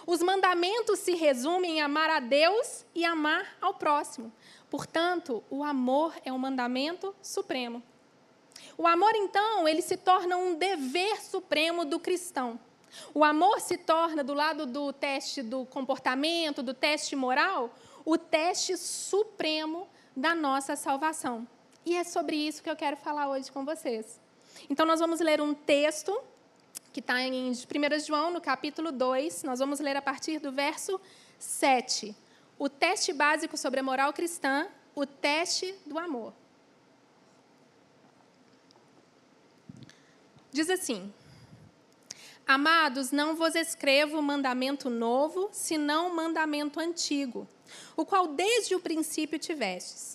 Os 0.08 0.22
mandamentos 0.22 1.00
se 1.00 1.16
resumem 1.16 1.80
em 1.80 1.82
amar 1.82 2.10
a 2.10 2.22
Deus 2.22 2.86
e 2.96 3.04
amar 3.04 3.58
ao 3.60 3.74
próximo. 3.74 4.32
Portanto, 4.70 5.44
o 5.50 5.66
amor 5.66 6.16
é 6.24 6.32
um 6.32 6.38
mandamento 6.38 7.14
supremo. 7.22 7.84
O 8.78 8.88
amor, 8.88 9.12
então, 9.16 9.68
ele 9.68 9.82
se 9.82 9.98
torna 9.98 10.38
um 10.38 10.56
dever 10.56 11.22
supremo 11.22 11.84
do 11.84 12.00
cristão. 12.00 12.58
O 13.14 13.22
amor 13.22 13.60
se 13.60 13.78
torna, 13.78 14.24
do 14.24 14.34
lado 14.34 14.66
do 14.66 14.94
teste 14.94 15.42
do 15.42 15.66
comportamento, 15.66 16.64
do 16.64 16.74
teste 16.74 17.18
moral, 17.18 17.76
o 18.06 18.18
teste 18.18 18.78
supremo 18.78 19.90
da 20.16 20.34
nossa 20.34 20.78
salvação. 20.78 21.46
E 21.86 21.96
é 21.96 22.04
sobre 22.04 22.36
isso 22.36 22.64
que 22.64 22.70
eu 22.70 22.76
quero 22.76 22.98
falar 22.98 23.30
hoje 23.30 23.52
com 23.52 23.64
vocês. 23.64 24.20
Então, 24.70 24.86
nós 24.86 25.00
vamos 25.00 25.20
ler 25.20 25.40
um 25.40 25.54
texto 25.54 26.20
que 26.92 27.00
está 27.00 27.22
em 27.22 27.52
1 27.52 27.54
João, 28.06 28.32
no 28.32 28.42
capítulo 28.42 28.92
2. 28.92 29.44
Nós 29.44 29.60
vamos 29.60 29.80
ler 29.80 29.96
a 29.96 30.02
partir 30.02 30.40
do 30.40 30.52
verso 30.52 31.00
7. 31.38 32.16
O 32.58 32.68
teste 32.68 33.14
básico 33.14 33.56
sobre 33.56 33.82
a 33.82 33.84
moral 33.84 34.14
cristã, 34.14 34.68
o 34.96 35.06
teste 35.06 35.76
do 35.86 36.00
amor. 36.00 36.34
Diz 40.52 40.70
assim: 40.70 41.14
Amados, 42.48 43.12
não 43.12 43.36
vos 43.36 43.56
escrevo 43.56 44.22
mandamento 44.22 44.90
novo, 44.90 45.50
senão 45.52 46.16
mandamento 46.16 46.80
antigo, 46.80 47.48
o 47.96 48.06
qual 48.06 48.28
desde 48.28 48.74
o 48.74 48.80
princípio 48.80 49.38
tivestes. 49.38 50.15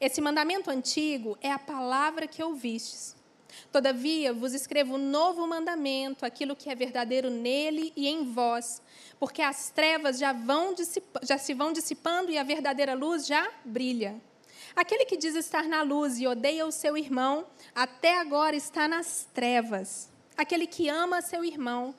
Esse 0.00 0.20
mandamento 0.20 0.70
antigo 0.70 1.36
é 1.40 1.50
a 1.50 1.58
palavra 1.58 2.28
que 2.28 2.42
ouvistes. 2.42 3.16
Todavia 3.72 4.32
vos 4.32 4.54
escrevo 4.54 4.94
um 4.94 5.10
novo 5.10 5.46
mandamento, 5.46 6.24
aquilo 6.24 6.54
que 6.54 6.70
é 6.70 6.74
verdadeiro 6.74 7.30
nele 7.30 7.92
e 7.96 8.06
em 8.06 8.32
vós, 8.32 8.80
porque 9.18 9.42
as 9.42 9.70
trevas 9.70 10.18
já, 10.18 10.32
vão 10.32 10.74
já 11.22 11.36
se 11.36 11.52
vão 11.52 11.72
dissipando 11.72 12.30
e 12.30 12.38
a 12.38 12.44
verdadeira 12.44 12.94
luz 12.94 13.26
já 13.26 13.50
brilha. 13.64 14.20
Aquele 14.76 15.04
que 15.04 15.16
diz 15.16 15.34
estar 15.34 15.64
na 15.64 15.82
luz 15.82 16.20
e 16.20 16.26
odeia 16.26 16.64
o 16.64 16.70
seu 16.70 16.96
irmão, 16.96 17.46
até 17.74 18.18
agora 18.18 18.54
está 18.54 18.86
nas 18.86 19.26
trevas. 19.34 20.08
Aquele 20.36 20.68
que 20.68 20.88
ama 20.88 21.20
seu 21.20 21.44
irmão 21.44 21.92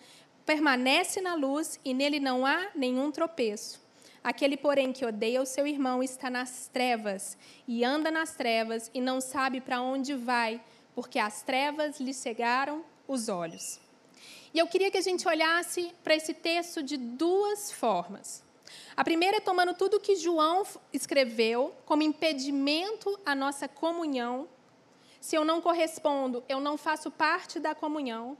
permanece 0.45 1.19
na 1.19 1.35
luz 1.35 1.77
e 1.83 1.93
nele 1.93 2.19
não 2.19 2.45
há 2.45 2.69
nenhum 2.73 3.11
tropeço. 3.11 3.88
Aquele, 4.23 4.57
porém, 4.57 4.91
que 4.91 5.05
odeia 5.05 5.41
o 5.41 5.45
seu 5.45 5.65
irmão 5.65 6.03
está 6.03 6.29
nas 6.29 6.67
trevas 6.67 7.37
e 7.67 7.83
anda 7.83 8.11
nas 8.11 8.35
trevas 8.35 8.89
e 8.93 8.99
não 8.99 9.21
sabe 9.21 9.61
para 9.61 9.81
onde 9.81 10.13
vai, 10.13 10.61
porque 10.93 11.19
as 11.19 11.41
trevas 11.41 11.99
lhe 11.99 12.13
cegaram 12.13 12.83
os 13.07 13.29
olhos. 13.29 13.79
E 14.53 14.59
eu 14.59 14.67
queria 14.67 14.91
que 14.91 14.97
a 14.97 15.01
gente 15.01 15.27
olhasse 15.27 15.93
para 16.03 16.15
esse 16.15 16.33
texto 16.33 16.83
de 16.83 16.97
duas 16.97 17.71
formas. 17.71 18.43
A 18.95 19.03
primeira 19.03 19.37
é 19.37 19.39
tomando 19.41 19.73
tudo 19.73 19.99
que 19.99 20.15
João 20.15 20.63
escreveu 20.91 21.73
como 21.85 22.03
impedimento 22.03 23.17
à 23.25 23.33
nossa 23.33 23.67
comunhão 23.67 24.47
se 25.19 25.35
eu 25.35 25.43
não 25.43 25.59
correspondo, 25.59 26.43
eu 26.47 26.59
não 26.59 26.77
faço 26.77 27.11
parte 27.11 27.59
da 27.59 27.75
comunhão. 27.75 28.37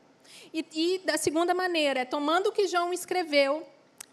E, 0.54 0.66
e 0.74 1.00
da 1.00 1.18
segunda 1.18 1.54
maneira, 1.54 2.02
é 2.02 2.06
tomando 2.06 2.48
o 2.48 2.52
que 2.52 2.68
João 2.68 2.94
escreveu 2.94 3.66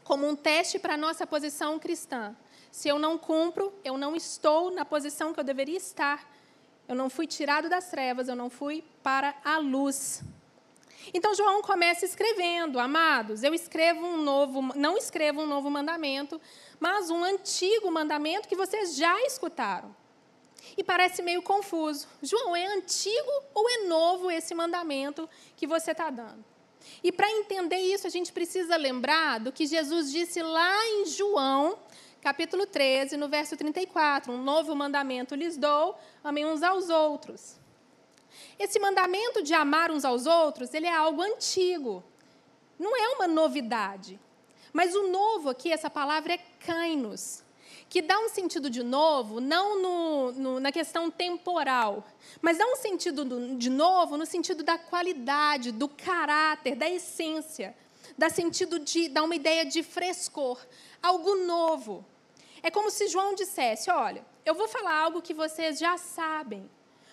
como 0.06 0.25
um 0.25 0.36
teste 0.36 0.78
para 0.78 0.94
a 0.94 0.96
nossa 0.96 1.26
posição 1.26 1.80
cristã. 1.80 2.34
Se 2.70 2.88
eu 2.88 2.96
não 2.96 3.18
cumpro, 3.18 3.75
eu 3.84 3.98
não 3.98 4.14
estou 4.14 4.70
na 4.70 4.84
posição 4.84 5.34
que 5.34 5.40
eu 5.40 5.44
deveria 5.44 5.76
estar. 5.76 6.32
Eu 6.86 6.94
não 6.94 7.10
fui 7.10 7.26
tirado 7.26 7.68
das 7.68 7.90
trevas, 7.90 8.28
eu 8.28 8.36
não 8.36 8.48
fui 8.48 8.84
para 9.02 9.34
a 9.44 9.58
luz. 9.58 10.22
Então 11.12 11.34
João 11.34 11.60
começa 11.60 12.04
escrevendo, 12.04 12.78
amados, 12.78 13.42
eu 13.42 13.52
escrevo 13.52 14.06
um 14.06 14.16
novo, 14.22 14.62
não 14.76 14.96
escrevo 14.96 15.42
um 15.42 15.46
novo 15.46 15.68
mandamento, 15.68 16.40
mas 16.78 17.10
um 17.10 17.25
antigo 17.25 17.90
mandamento 17.90 18.48
que 18.48 18.56
vocês 18.56 18.94
já 18.94 19.20
escutaram 19.22 19.94
e 20.76 20.84
parece 20.84 21.20
meio 21.20 21.42
confuso. 21.42 22.06
João, 22.22 22.54
é 22.54 22.66
antigo 22.66 23.30
ou 23.52 23.68
é 23.68 23.78
novo 23.86 24.30
esse 24.30 24.54
mandamento 24.54 25.28
que 25.56 25.66
você 25.66 25.90
está 25.90 26.10
dando? 26.10 26.44
E 27.02 27.12
para 27.12 27.30
entender 27.30 27.78
isso, 27.78 28.06
a 28.06 28.10
gente 28.10 28.32
precisa 28.32 28.76
lembrar 28.76 29.40
do 29.40 29.52
que 29.52 29.66
Jesus 29.66 30.10
disse 30.10 30.42
lá 30.42 30.86
em 30.86 31.06
João, 31.06 31.78
capítulo 32.20 32.66
13, 32.66 33.16
no 33.16 33.28
verso 33.28 33.56
34. 33.56 34.32
Um 34.32 34.42
novo 34.42 34.74
mandamento 34.74 35.34
lhes 35.34 35.56
dou, 35.56 35.98
amem 36.24 36.46
uns 36.46 36.62
aos 36.62 36.88
outros. 36.88 37.56
Esse 38.58 38.78
mandamento 38.78 39.42
de 39.42 39.54
amar 39.54 39.90
uns 39.90 40.04
aos 40.04 40.26
outros, 40.26 40.72
ele 40.74 40.86
é 40.86 40.94
algo 40.94 41.22
antigo. 41.22 42.02
Não 42.78 42.96
é 42.96 43.08
uma 43.14 43.26
novidade. 43.26 44.18
Mas 44.72 44.94
o 44.94 45.08
novo 45.08 45.48
aqui, 45.48 45.72
essa 45.72 45.88
palavra 45.88 46.34
é 46.34 46.38
kainos, 46.60 47.42
que 47.88 48.02
dá 48.02 48.18
um 48.18 48.28
sentido 48.28 48.68
de 48.68 48.82
novo, 48.82 49.40
não 49.40 49.80
no, 49.80 50.32
no, 50.32 50.60
na 50.60 50.72
questão 50.72 51.10
temporal, 51.10 52.04
mas 52.40 52.58
dá 52.58 52.66
um 52.66 52.76
sentido 52.76 53.24
do, 53.24 53.56
de 53.56 53.70
novo 53.70 54.16
no 54.16 54.26
sentido 54.26 54.62
da 54.62 54.76
qualidade, 54.76 55.70
do 55.70 55.88
caráter, 55.88 56.74
da 56.74 56.88
essência. 56.88 57.76
Dá 58.18 58.28
sentido 58.28 58.78
de, 58.78 59.08
dá 59.08 59.22
uma 59.22 59.36
ideia 59.36 59.64
de 59.64 59.82
frescor, 59.82 60.58
algo 61.02 61.36
novo. 61.36 62.04
É 62.62 62.70
como 62.70 62.90
se 62.90 63.08
João 63.08 63.34
dissesse: 63.34 63.90
Olha, 63.90 64.24
eu 64.44 64.54
vou 64.54 64.66
falar 64.66 64.94
algo 64.94 65.22
que 65.22 65.34
vocês 65.34 65.78
já 65.78 65.96
sabem. 65.96 66.68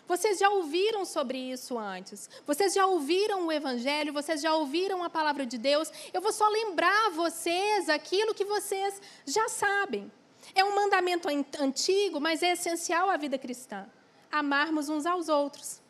Vocês 0.08 0.38
já 0.38 0.50
ouviram 0.50 1.06
sobre 1.06 1.38
isso 1.38 1.78
antes. 1.78 2.30
Vocês 2.46 2.74
já 2.74 2.86
ouviram 2.86 3.48
o 3.48 3.52
Evangelho, 3.52 4.12
vocês 4.12 4.42
já 4.42 4.54
ouviram 4.54 5.04
a 5.04 5.10
palavra 5.10 5.46
de 5.46 5.58
Deus. 5.58 5.92
Eu 6.14 6.22
vou 6.22 6.34
só 6.34 6.48
lembrar 6.50 7.12
vocês 7.12 7.88
aquilo 7.88 8.34
que 8.34 8.44
vocês 8.44 9.02
já 9.26 9.48
sabem. 9.48 10.12
É 10.56 10.64
um 10.64 10.76
mandamento 10.76 11.28
antigo, 11.60 12.20
mas 12.20 12.44
é 12.44 12.52
essencial 12.52 13.10
à 13.10 13.18
vida 13.18 13.38
cristã. 13.38 13.86
Amarmos 14.32 14.90
uns 14.90 15.06
aos 15.06 15.30
outros. 15.30 15.82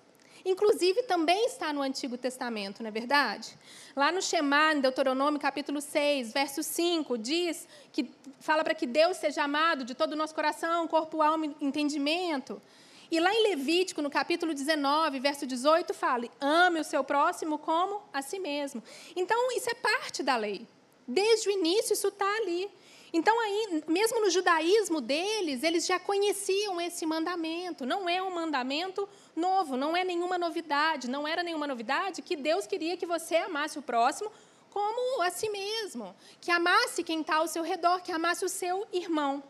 Inclusive, 0.45 1.03
também 1.03 1.45
está 1.45 1.71
no 1.71 1.81
Antigo 1.81 2.17
Testamento, 2.17 2.83
não 2.83 2.89
é 2.89 2.91
verdade? 2.91 3.57
Lá 3.95 4.11
no 4.11 4.21
Shema, 4.21 4.73
em 4.73 4.81
Deuteronômio, 4.81 5.39
capítulo 5.39 5.79
6, 5.79 6.33
verso 6.33 6.61
5, 6.61 7.17
diz 7.17 7.65
que 7.93 8.09
fala 8.41 8.61
para 8.63 8.75
que 8.75 8.85
Deus 8.85 9.17
seja 9.17 9.43
amado 9.43 9.85
de 9.85 9.95
todo 9.95 10.13
o 10.13 10.15
nosso 10.17 10.35
coração, 10.35 10.85
corpo, 10.87 11.21
alma 11.21 11.45
e 11.45 11.55
entendimento. 11.61 12.61
E 13.09 13.19
lá 13.19 13.33
em 13.33 13.43
Levítico, 13.43 14.01
no 14.01 14.09
capítulo 14.09 14.53
19, 14.53 15.19
verso 15.19 15.47
18, 15.47 15.93
fala: 15.93 16.27
ame 16.41 16.79
o 16.79 16.83
seu 16.83 17.03
próximo 17.05 17.57
como 17.57 18.01
a 18.11 18.21
si 18.21 18.39
mesmo. 18.39 18.83
Então, 19.15 19.51
isso 19.55 19.69
é 19.69 19.75
parte 19.75 20.23
da 20.23 20.35
lei. 20.35 20.67
Desde 21.07 21.47
o 21.47 21.51
início, 21.51 21.93
isso 21.93 22.07
está 22.07 22.29
ali. 22.37 22.69
Então, 23.15 23.39
aí, 23.39 23.83
mesmo 23.87 24.21
no 24.21 24.29
judaísmo 24.31 24.99
deles, 24.99 25.61
eles 25.61 25.85
já 25.85 25.99
conheciam 25.99 26.81
esse 26.81 27.05
mandamento. 27.05 27.85
Não 27.85 28.09
é 28.09 28.19
um 28.23 28.33
mandamento 28.33 29.07
novo, 29.35 29.77
não 29.77 29.95
é 29.95 30.03
nenhuma 30.03 30.35
novidade. 30.35 31.07
Não 31.07 31.27
era 31.27 31.43
nenhuma 31.43 31.67
novidade 31.67 32.23
que 32.23 32.35
Deus 32.35 32.65
queria 32.65 32.97
que 32.97 33.05
você 33.05 33.35
amasse 33.35 33.77
o 33.77 33.83
próximo 33.83 34.31
como 34.71 35.21
a 35.21 35.29
si 35.29 35.47
mesmo, 35.49 36.15
que 36.41 36.49
amasse 36.49 37.03
quem 37.03 37.21
está 37.21 37.35
ao 37.35 37.47
seu 37.47 37.61
redor, 37.61 38.01
que 38.01 38.11
amasse 38.11 38.43
o 38.43 38.49
seu 38.49 38.87
irmão. 38.91 39.43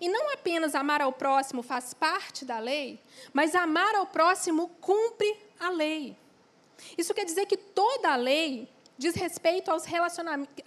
E 0.00 0.08
não 0.08 0.32
apenas 0.32 0.76
amar 0.76 1.02
ao 1.02 1.12
próximo 1.12 1.60
faz 1.60 1.92
parte 1.92 2.44
da 2.44 2.60
lei, 2.60 3.00
mas 3.32 3.56
amar 3.56 3.96
ao 3.96 4.06
próximo 4.06 4.68
cumpre 4.80 5.36
a 5.58 5.70
lei. 5.70 6.16
Isso 6.96 7.12
quer 7.12 7.24
dizer 7.24 7.46
que 7.46 7.56
toda 7.56 8.12
a 8.12 8.16
lei 8.16 8.68
diz 8.98 9.14
respeito 9.14 9.70
aos 9.70 9.84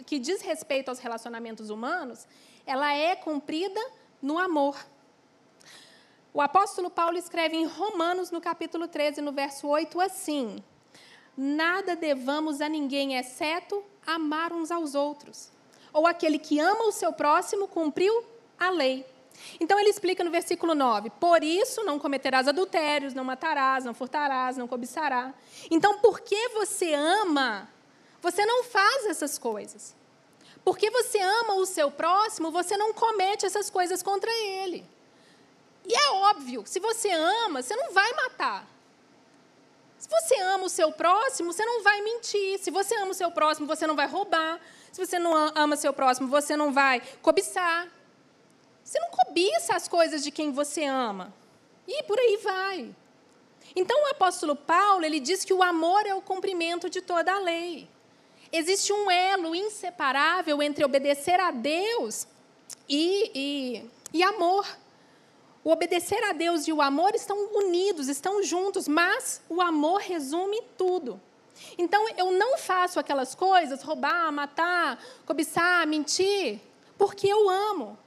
que 0.06 0.18
diz 0.18 0.42
respeito 0.42 0.90
aos 0.90 1.00
relacionamentos 1.00 1.70
humanos, 1.70 2.26
ela 2.66 2.94
é 2.94 3.16
cumprida 3.16 3.80
no 4.22 4.40
amor. 4.40 4.78
O 6.34 6.42
apóstolo 6.42 6.90
Paulo 6.90 7.18
escreve 7.18 7.58
em 7.58 7.66
Romanos, 7.66 8.32
no 8.32 8.40
capítulo 8.40 8.88
13, 8.88 9.22
no 9.22 9.34
verso 9.34 9.68
8, 9.68 10.00
assim: 10.00 10.64
Nada 11.36 11.94
devamos 11.94 12.62
a 12.62 12.70
ninguém 12.70 13.18
exceto 13.18 13.84
amar 14.08 14.54
uns 14.54 14.72
aos 14.72 14.96
outros. 14.96 15.52
Ou 15.92 16.08
aquele 16.08 16.40
que 16.40 16.58
ama 16.58 16.86
o 16.86 16.92
seu 16.94 17.12
próximo 17.12 17.68
cumpriu 17.68 18.24
a 18.58 18.70
lei. 18.70 19.06
Então 19.60 19.78
ele 19.78 19.90
explica 19.90 20.24
no 20.24 20.32
versículo 20.32 20.74
9: 20.74 21.10
Por 21.10 21.44
isso 21.44 21.84
não 21.84 22.00
cometerás 22.00 22.48
adultérios, 22.48 23.14
não 23.14 23.26
matarás, 23.26 23.84
não 23.84 23.94
furtarás, 23.94 24.56
não 24.56 24.70
cobiçarás. 24.70 25.34
Então, 25.70 26.00
porque 26.00 26.50
você 26.50 26.94
ama 26.94 27.68
você 28.22 28.46
não 28.46 28.64
faz 28.64 29.06
essas 29.06 29.38
coisas. 29.38 29.96
Porque 30.64 30.92
você 30.92 31.20
ama 31.20 31.56
o 31.56 31.66
seu 31.66 31.90
próximo, 31.90 32.52
você 32.52 32.78
não 32.78 32.94
comete 32.94 33.46
essas 33.46 33.70
coisas 33.70 34.04
contra 34.04 34.32
ele. 34.32 34.86
E 35.84 35.94
é 35.94 36.10
óbvio, 36.12 36.64
se 36.66 36.80
você 36.80 37.10
ama, 37.12 37.64
você 37.64 37.76
não 37.76 37.92
vai 37.92 38.14
matar. 38.14 38.68
Se 39.98 40.08
você 40.10 40.40
ama 40.42 40.66
o 40.66 40.70
seu 40.70 40.92
próximo, 40.92 41.52
você 41.52 41.66
não 41.66 41.84
vai 41.84 42.02
mentir. 42.02 42.60
Se 42.60 42.72
você 42.72 42.96
ama 42.96 43.12
o 43.12 43.14
seu 43.14 43.32
próximo, 43.32 43.68
você 43.68 43.86
não 43.86 43.96
vai 43.96 44.08
roubar. 44.08 44.60
Se 44.92 45.04
você 45.04 45.18
não 45.20 45.34
ama 45.56 45.76
o 45.76 45.78
seu 45.78 45.94
próximo, 45.94 46.28
você 46.28 46.56
não 46.56 46.72
vai 46.74 47.02
cobiçar. 47.22 47.88
Você 48.84 49.00
não 49.00 49.10
cobiça 49.10 49.76
as 49.76 49.88
coisas 49.88 50.24
de 50.24 50.32
quem 50.32 50.52
você 50.52 50.86
ama. 50.86 51.34
E 51.88 52.04
por 52.04 52.20
aí 52.20 52.38
vai. 52.38 52.96
Então 53.76 54.04
o 54.04 54.08
apóstolo 54.08 54.56
Paulo, 54.56 55.06
ele 55.06 55.20
diz 55.20 55.46
que 55.46 55.54
o 55.54 55.64
amor 55.64 56.06
é 56.06 56.14
o 56.14 56.22
cumprimento 56.22 56.90
de 56.90 57.02
toda 57.02 57.34
a 57.34 57.40
lei. 57.40 57.88
Existe 58.52 58.92
um 58.92 59.10
elo 59.10 59.56
inseparável 59.56 60.62
entre 60.62 60.84
obedecer 60.84 61.40
a 61.40 61.52
Deus 61.52 62.28
e, 62.88 63.32
e, 63.34 63.90
e 64.14 64.24
amor. 64.24 64.68
O 65.64 65.72
obedecer 65.72 66.22
a 66.24 66.34
Deus 66.34 66.68
e 66.68 66.74
o 66.74 66.82
amor 66.82 67.16
estão 67.16 67.38
unidos, 67.54 68.08
estão 68.08 68.44
juntos, 68.44 68.88
mas 68.88 69.42
o 69.48 69.62
amor 69.62 70.02
resume 70.02 70.62
tudo. 70.78 71.22
Então, 71.78 72.10
eu 72.18 72.32
não 72.32 72.58
faço 72.58 73.00
aquelas 73.00 73.36
coisas, 73.36 73.84
roubar, 73.84 74.32
matar, 74.32 75.02
cobiçar, 75.26 75.86
mentir, 75.88 76.60
porque 76.98 77.28
eu 77.28 77.50
amo. 77.50 77.98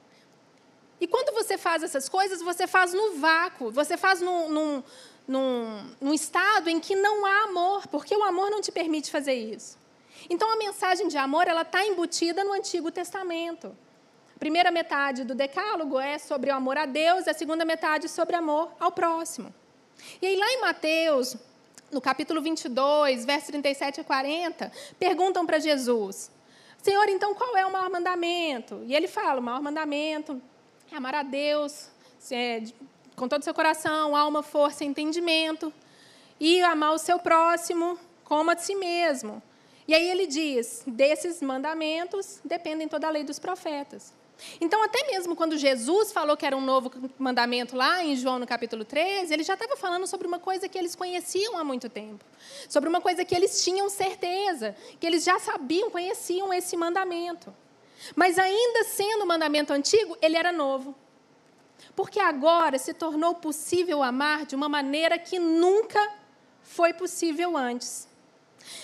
E 1.00 1.06
quando 1.06 1.32
você 1.32 1.56
faz 1.56 1.82
essas 1.82 2.08
coisas, 2.08 2.42
você 2.42 2.66
faz 2.66 2.92
no 2.92 3.16
vácuo, 3.16 3.70
você 3.70 3.96
faz 3.96 4.20
num, 4.20 4.48
num, 4.48 4.82
num, 5.26 5.90
num 6.00 6.14
estado 6.14 6.68
em 6.68 6.80
que 6.80 6.96
não 6.96 7.24
há 7.24 7.44
amor, 7.44 7.86
porque 7.88 8.14
o 8.16 8.24
amor 8.24 8.50
não 8.50 8.60
te 8.60 8.72
permite 8.72 9.10
fazer 9.10 9.34
isso. 9.34 9.78
Então 10.28 10.50
a 10.52 10.56
mensagem 10.56 11.08
de 11.08 11.18
amor 11.18 11.48
ela 11.48 11.62
está 11.62 11.84
embutida 11.84 12.42
no 12.44 12.52
Antigo 12.52 12.90
Testamento. 12.90 13.76
A 14.34 14.38
primeira 14.38 14.70
metade 14.70 15.24
do 15.24 15.34
Decálogo 15.34 15.98
é 15.98 16.18
sobre 16.18 16.50
o 16.50 16.54
amor 16.54 16.76
a 16.76 16.86
Deus, 16.86 17.28
a 17.28 17.34
segunda 17.34 17.64
metade 17.64 18.08
sobre 18.08 18.34
amor 18.36 18.72
ao 18.80 18.90
próximo. 18.90 19.54
E 20.20 20.26
aí 20.26 20.36
lá 20.36 20.50
em 20.50 20.60
Mateus, 20.60 21.36
no 21.90 22.00
capítulo 22.00 22.42
22, 22.42 23.24
versos 23.24 23.48
37 23.48 24.00
a 24.00 24.04
40, 24.04 24.72
perguntam 24.98 25.46
para 25.46 25.58
Jesus: 25.58 26.30
Senhor, 26.82 27.08
então 27.08 27.34
qual 27.34 27.56
é 27.56 27.64
o 27.64 27.72
maior 27.72 27.88
mandamento? 27.88 28.82
E 28.86 28.94
ele 28.94 29.08
fala: 29.08 29.40
o 29.40 29.42
maior 29.42 29.62
mandamento 29.62 30.40
é 30.90 30.96
amar 30.96 31.14
a 31.14 31.22
Deus 31.22 31.88
é, 32.30 32.62
com 33.14 33.28
todo 33.28 33.42
o 33.42 33.44
seu 33.44 33.54
coração, 33.54 34.16
alma, 34.16 34.42
força 34.42 34.84
entendimento, 34.84 35.72
e 36.40 36.60
amar 36.62 36.92
o 36.92 36.98
seu 36.98 37.18
próximo 37.18 37.98
como 38.24 38.50
a 38.50 38.56
si 38.56 38.74
mesmo. 38.74 39.42
E 39.86 39.94
aí 39.94 40.08
ele 40.08 40.26
diz: 40.26 40.82
desses 40.86 41.40
mandamentos 41.42 42.40
dependem 42.44 42.88
toda 42.88 43.06
a 43.06 43.10
lei 43.10 43.24
dos 43.24 43.38
profetas. 43.38 44.12
Então, 44.60 44.82
até 44.82 45.06
mesmo 45.06 45.36
quando 45.36 45.56
Jesus 45.56 46.12
falou 46.12 46.36
que 46.36 46.44
era 46.44 46.56
um 46.56 46.60
novo 46.60 46.90
mandamento 47.18 47.76
lá 47.76 48.04
em 48.04 48.16
João 48.16 48.38
no 48.38 48.46
capítulo 48.46 48.84
13, 48.84 49.32
ele 49.32 49.44
já 49.44 49.54
estava 49.54 49.76
falando 49.76 50.06
sobre 50.06 50.26
uma 50.26 50.38
coisa 50.38 50.68
que 50.68 50.76
eles 50.76 50.94
conheciam 50.94 51.56
há 51.56 51.62
muito 51.62 51.88
tempo, 51.88 52.24
sobre 52.68 52.88
uma 52.88 53.00
coisa 53.00 53.24
que 53.24 53.34
eles 53.34 53.62
tinham 53.62 53.88
certeza, 53.88 54.74
que 54.98 55.06
eles 55.06 55.24
já 55.24 55.38
sabiam, 55.38 55.90
conheciam 55.90 56.52
esse 56.52 56.76
mandamento. 56.76 57.54
Mas 58.14 58.38
ainda 58.38 58.84
sendo 58.84 59.24
um 59.24 59.26
mandamento 59.26 59.72
antigo, 59.72 60.16
ele 60.20 60.36
era 60.36 60.52
novo. 60.52 60.94
Porque 61.94 62.18
agora 62.18 62.78
se 62.78 62.92
tornou 62.92 63.34
possível 63.36 64.02
amar 64.02 64.46
de 64.46 64.54
uma 64.54 64.68
maneira 64.68 65.18
que 65.18 65.38
nunca 65.38 66.12
foi 66.62 66.92
possível 66.92 67.56
antes. 67.56 68.08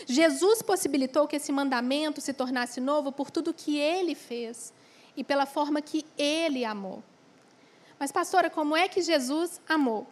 Jesus 0.06 0.62
possibilitou 0.62 1.26
que 1.26 1.36
esse 1.36 1.52
mandamento 1.52 2.20
se 2.20 2.32
tornasse 2.32 2.80
novo 2.80 3.12
por 3.12 3.30
tudo 3.30 3.54
que 3.54 3.78
ele 3.78 4.14
fez 4.14 4.72
e 5.16 5.24
pela 5.24 5.46
forma 5.46 5.80
que 5.80 6.06
ele 6.16 6.64
amou. 6.64 7.02
Mas, 7.98 8.10
pastora, 8.10 8.48
como 8.48 8.76
é 8.76 8.88
que 8.88 9.02
Jesus 9.02 9.60
amou? 9.68 10.06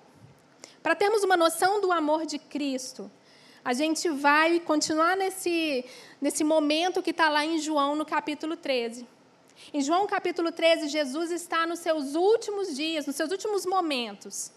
Para 0.83 0.94
termos 0.94 1.24
uma 1.24 1.37
noção 1.37 1.81
do 1.81 1.90
amor 1.90 2.26
de 2.26 2.38
Cristo, 2.38 3.11
a 3.64 3.72
gente 3.72 4.09
vai 4.09 4.61
continuar 4.61 5.16
nesse, 5.16 5.85
nesse 6.20 6.44
momento 6.44 7.02
que 7.02 7.11
está 7.11 7.28
lá 7.28 7.44
em 7.44 7.59
João, 7.59 7.96
no 7.96 8.04
capítulo 8.04 8.57
13. 8.57 9.07
Em 9.72 9.81
João 9.81 10.07
capítulo 10.07 10.52
13, 10.52 10.88
Jesus 10.88 11.31
está 11.31 11.66
nos 11.66 11.81
seus 11.81 12.14
últimos 12.14 12.74
dias, 12.74 13.07
nos 13.07 13.16
seus 13.16 13.31
últimos 13.31 13.66
momentos. 13.66 14.52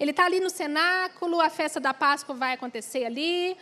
Ele 0.00 0.12
está 0.12 0.24
ali 0.24 0.40
no 0.40 0.48
cenáculo, 0.48 1.40
a 1.40 1.50
festa 1.50 1.78
da 1.78 1.92
Páscoa 1.92 2.34
vai 2.34 2.54
acontecer 2.54 3.04
ali, 3.04 3.56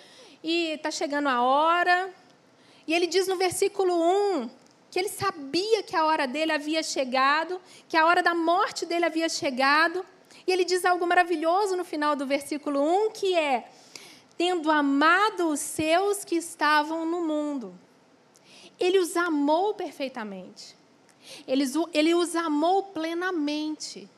e 0.47 0.75
está 0.75 0.93
chegando 0.93 1.29
a 1.29 1.43
hora. 1.43 2.15
E 2.87 2.95
ele 2.95 3.09
diz 3.09 3.27
no 3.27 3.37
versículo 3.37 3.93
1 3.93 4.49
que 4.89 5.01
ele 5.01 5.09
sabia 5.09 5.83
que 5.83 5.97
a 5.97 6.05
hora 6.05 6.25
dele 6.25 6.53
havia 6.53 6.85
chegado, 6.85 7.61
que 7.89 7.97
a 7.97 8.07
hora 8.07 8.23
da 8.23 8.33
morte 8.33 8.87
dele 8.87 9.05
havia 9.05 9.29
chegado. 9.29 10.07
E 10.47 10.53
ele 10.53 10.65
diz 10.65 10.85
algo 10.85 11.05
maravilhoso 11.05 11.77
no 11.77 11.85
final 11.85 12.15
do 12.15 12.25
versículo 12.25 12.81
1, 12.81 13.11
que 13.11 13.35
é: 13.37 13.69
tendo 14.39 14.71
amado 14.71 15.49
os 15.49 15.59
seus 15.59 16.25
que 16.25 16.37
estavam 16.37 17.05
no 17.05 17.23
mundo. 17.23 17.77
Ele 18.79 19.01
os 19.01 19.17
amou 19.17 19.75
perfeitamente. 19.75 20.77
Ele, 21.45 21.65
ele 21.93 22.15
os 22.15 22.37
amou 22.37 22.85
plenamente. 22.85 24.09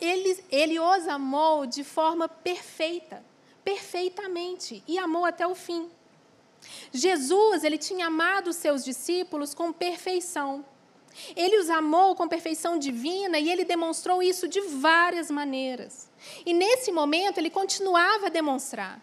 ele, 0.00 0.44
ele 0.50 0.80
os 0.80 1.06
amou 1.06 1.66
de 1.66 1.84
forma 1.84 2.26
perfeita, 2.28 3.22
perfeitamente, 3.64 4.82
e 4.86 4.98
amou 4.98 5.24
até 5.24 5.46
o 5.46 5.54
fim. 5.54 5.90
Jesus, 6.92 7.64
ele 7.64 7.78
tinha 7.78 8.06
amado 8.06 8.48
os 8.48 8.56
seus 8.56 8.84
discípulos 8.84 9.54
com 9.54 9.72
perfeição. 9.72 10.64
Ele 11.36 11.58
os 11.58 11.68
amou 11.68 12.14
com 12.14 12.26
perfeição 12.26 12.78
divina 12.78 13.38
e 13.38 13.50
ele 13.50 13.64
demonstrou 13.64 14.22
isso 14.22 14.48
de 14.48 14.60
várias 14.60 15.30
maneiras. 15.30 16.08
E 16.46 16.54
nesse 16.54 16.90
momento 16.90 17.38
ele 17.38 17.50
continuava 17.50 18.26
a 18.26 18.30
demonstrar. 18.30 19.00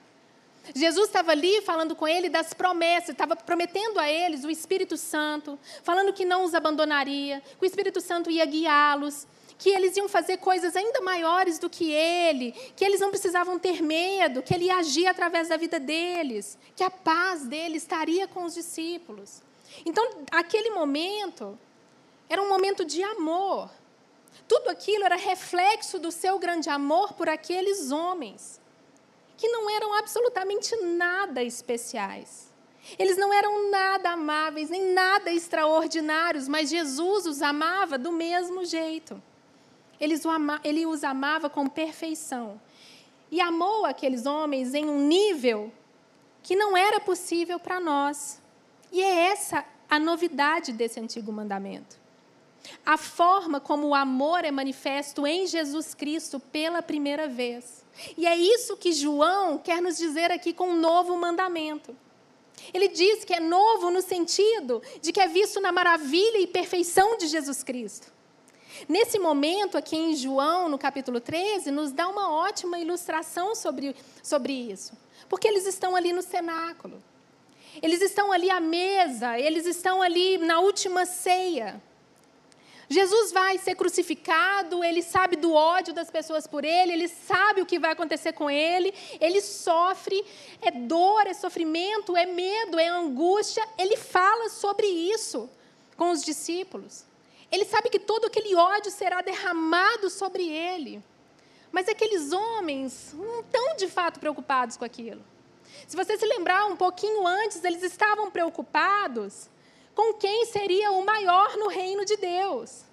Jesus 0.76 1.08
estava 1.08 1.32
ali 1.32 1.62
falando 1.62 1.96
com 1.96 2.08
ele 2.08 2.30
das 2.30 2.54
promessas, 2.54 3.10
estava 3.10 3.36
prometendo 3.36 4.00
a 4.00 4.10
eles 4.10 4.44
o 4.44 4.50
Espírito 4.50 4.98
Santo, 4.98 5.58
falando 5.84 6.14
que 6.14 6.26
não 6.26 6.44
os 6.44 6.54
abandonaria, 6.54 7.42
que 7.42 7.64
o 7.64 7.66
Espírito 7.66 8.00
Santo 8.02 8.30
ia 8.30 8.46
guiá-los, 8.46 9.28
que 9.60 9.70
eles 9.70 9.98
iam 9.98 10.08
fazer 10.08 10.38
coisas 10.38 10.74
ainda 10.74 11.02
maiores 11.02 11.60
do 11.60 11.70
que 11.70 11.92
ele, 11.92 12.54
que 12.78 12.86
eles 12.86 13.02
não 13.02 13.10
precisavam 13.10 13.60
ter 13.60 13.84
medo, 13.84 14.42
que 14.42 14.54
ele 14.54 14.66
ia 14.66 14.78
agir 14.78 15.06
através 15.06 15.50
da 15.50 15.58
vida 15.58 15.78
deles, 15.78 16.58
que 16.78 16.84
a 16.84 16.90
paz 16.90 17.44
dele 17.44 17.76
estaria 17.76 18.26
com 18.26 18.46
os 18.46 18.54
discípulos. 18.54 19.44
Então, 19.86 20.24
aquele 20.32 20.70
momento 20.70 21.60
era 22.30 22.42
um 22.42 22.48
momento 22.48 22.86
de 22.86 23.04
amor. 23.04 23.70
Tudo 24.48 24.70
aquilo 24.70 25.04
era 25.04 25.18
reflexo 25.18 26.00
do 26.00 26.10
seu 26.10 26.40
grande 26.40 26.70
amor 26.70 27.12
por 27.12 27.28
aqueles 27.28 27.92
homens, 27.92 28.62
que 29.36 29.50
não 29.50 29.70
eram 29.70 29.94
absolutamente 29.94 30.74
nada 30.78 31.44
especiais. 31.44 32.48
Eles 32.98 33.18
não 33.18 33.34
eram 33.34 33.70
nada 33.70 34.12
amáveis, 34.12 34.70
nem 34.70 34.94
nada 34.94 35.30
extraordinários, 35.30 36.48
mas 36.48 36.70
Jesus 36.70 37.26
os 37.26 37.42
amava 37.42 37.98
do 37.98 38.14
mesmo 38.14 38.64
jeito. 38.64 39.22
Ele 40.00 40.86
os 40.86 41.04
amava 41.04 41.50
com 41.50 41.68
perfeição. 41.68 42.60
E 43.32 43.40
amou 43.42 43.86
aqueles 43.86 44.26
homens 44.26 44.74
em 44.74 44.86
um 44.86 45.00
nível 45.08 45.72
que 46.42 46.56
não 46.56 46.76
era 46.76 47.00
possível 47.00 47.60
para 47.60 47.80
nós. 47.80 48.42
E 48.92 49.02
é 49.02 49.28
essa 49.28 49.66
a 49.90 50.00
novidade 50.00 50.72
desse 50.72 51.00
antigo 51.00 51.32
mandamento. 51.32 51.98
A 52.86 52.98
forma 52.98 53.60
como 53.60 53.88
o 53.88 53.96
amor 53.96 54.44
é 54.44 54.52
manifesto 54.52 55.26
em 55.26 55.48
Jesus 55.48 55.94
Cristo 55.94 56.40
pela 56.40 56.82
primeira 56.82 57.28
vez. 57.28 57.86
E 58.18 58.26
é 58.26 58.36
isso 58.36 58.78
que 58.78 58.92
João 58.92 59.58
quer 59.58 59.82
nos 59.82 59.98
dizer 59.98 60.32
aqui 60.32 60.54
com 60.54 60.70
um 60.70 60.80
novo 60.80 61.18
mandamento. 61.18 61.96
Ele 62.74 62.88
diz 62.90 63.24
que 63.24 63.34
é 63.34 63.40
novo 63.40 63.90
no 63.90 64.02
sentido 64.02 64.82
de 65.02 65.12
que 65.12 65.20
é 65.20 65.28
visto 65.28 65.60
na 65.62 65.72
maravilha 65.72 66.40
e 66.40 66.48
perfeição 66.48 67.18
de 67.18 67.28
Jesus 67.28 67.64
Cristo. 67.64 68.12
Nesse 68.88 69.20
momento, 69.20 69.78
aqui 69.78 69.96
em 69.96 70.16
João, 70.16 70.70
no 70.70 70.78
capítulo 70.78 71.20
13, 71.20 71.72
nos 71.72 71.92
dá 71.92 72.08
uma 72.08 72.32
ótima 72.32 72.80
ilustração 72.80 73.56
sobre, 73.56 73.96
sobre 74.24 74.54
isso. 74.54 74.94
Porque 75.28 75.48
eles 75.48 75.66
estão 75.66 75.96
ali 75.96 76.14
no 76.14 76.22
cenáculo. 76.22 77.02
Eles 77.82 78.02
estão 78.02 78.32
ali 78.32 78.50
à 78.50 78.60
mesa, 78.60 79.40
eles 79.40 79.66
estão 79.66 80.02
ali 80.02 80.38
na 80.38 80.60
última 80.60 81.06
ceia. 81.06 81.82
Jesus 82.90 83.32
vai 83.32 83.60
ser 83.60 83.76
crucificado, 83.76 84.84
ele 84.84 85.04
sabe 85.04 85.36
do 85.36 85.54
ódio 85.54 85.94
das 85.94 86.10
pessoas 86.10 86.48
por 86.48 86.66
ele, 86.66 86.92
ele 86.92 87.08
sabe 87.08 87.62
o 87.62 87.66
que 87.66 87.78
vai 87.78 87.92
acontecer 87.92 88.34
com 88.34 88.50
ele, 88.50 88.92
ele 89.22 89.42
sofre, 89.42 90.26
é 90.60 90.72
dor, 90.72 91.28
é 91.28 91.34
sofrimento, 91.36 92.18
é 92.18 92.26
medo, 92.26 92.80
é 92.80 92.88
angústia. 92.88 93.64
Ele 93.78 93.96
fala 93.96 94.50
sobre 94.50 94.88
isso 94.88 95.48
com 95.96 96.10
os 96.10 96.24
discípulos. 96.24 97.06
Ele 97.52 97.66
sabe 97.66 97.90
que 97.90 98.00
todo 98.00 98.26
aquele 98.26 98.56
ódio 98.56 98.92
será 98.92 99.22
derramado 99.22 100.10
sobre 100.10 100.48
ele. 100.48 101.04
Mas 101.72 101.88
aqueles 101.88 102.32
homens 102.32 103.14
não 103.14 103.42
estão 103.42 103.76
de 103.76 103.88
fato 103.88 104.20
preocupados 104.20 104.78
com 104.78 104.86
aquilo. 104.86 105.24
Se 105.88 105.96
você 105.96 106.18
se 106.18 106.26
lembrar 106.26 106.66
um 106.66 106.76
pouquinho 106.76 107.26
antes, 107.26 107.64
eles 107.64 107.84
estavam 107.84 108.30
preocupados 108.30 109.50
com 109.96 110.14
quem 110.14 110.46
seria 110.46 110.92
o 110.92 111.06
maior 111.06 111.58
no 111.58 111.68
reino 111.68 112.06
de 112.06 112.16
Deus. 112.18 112.84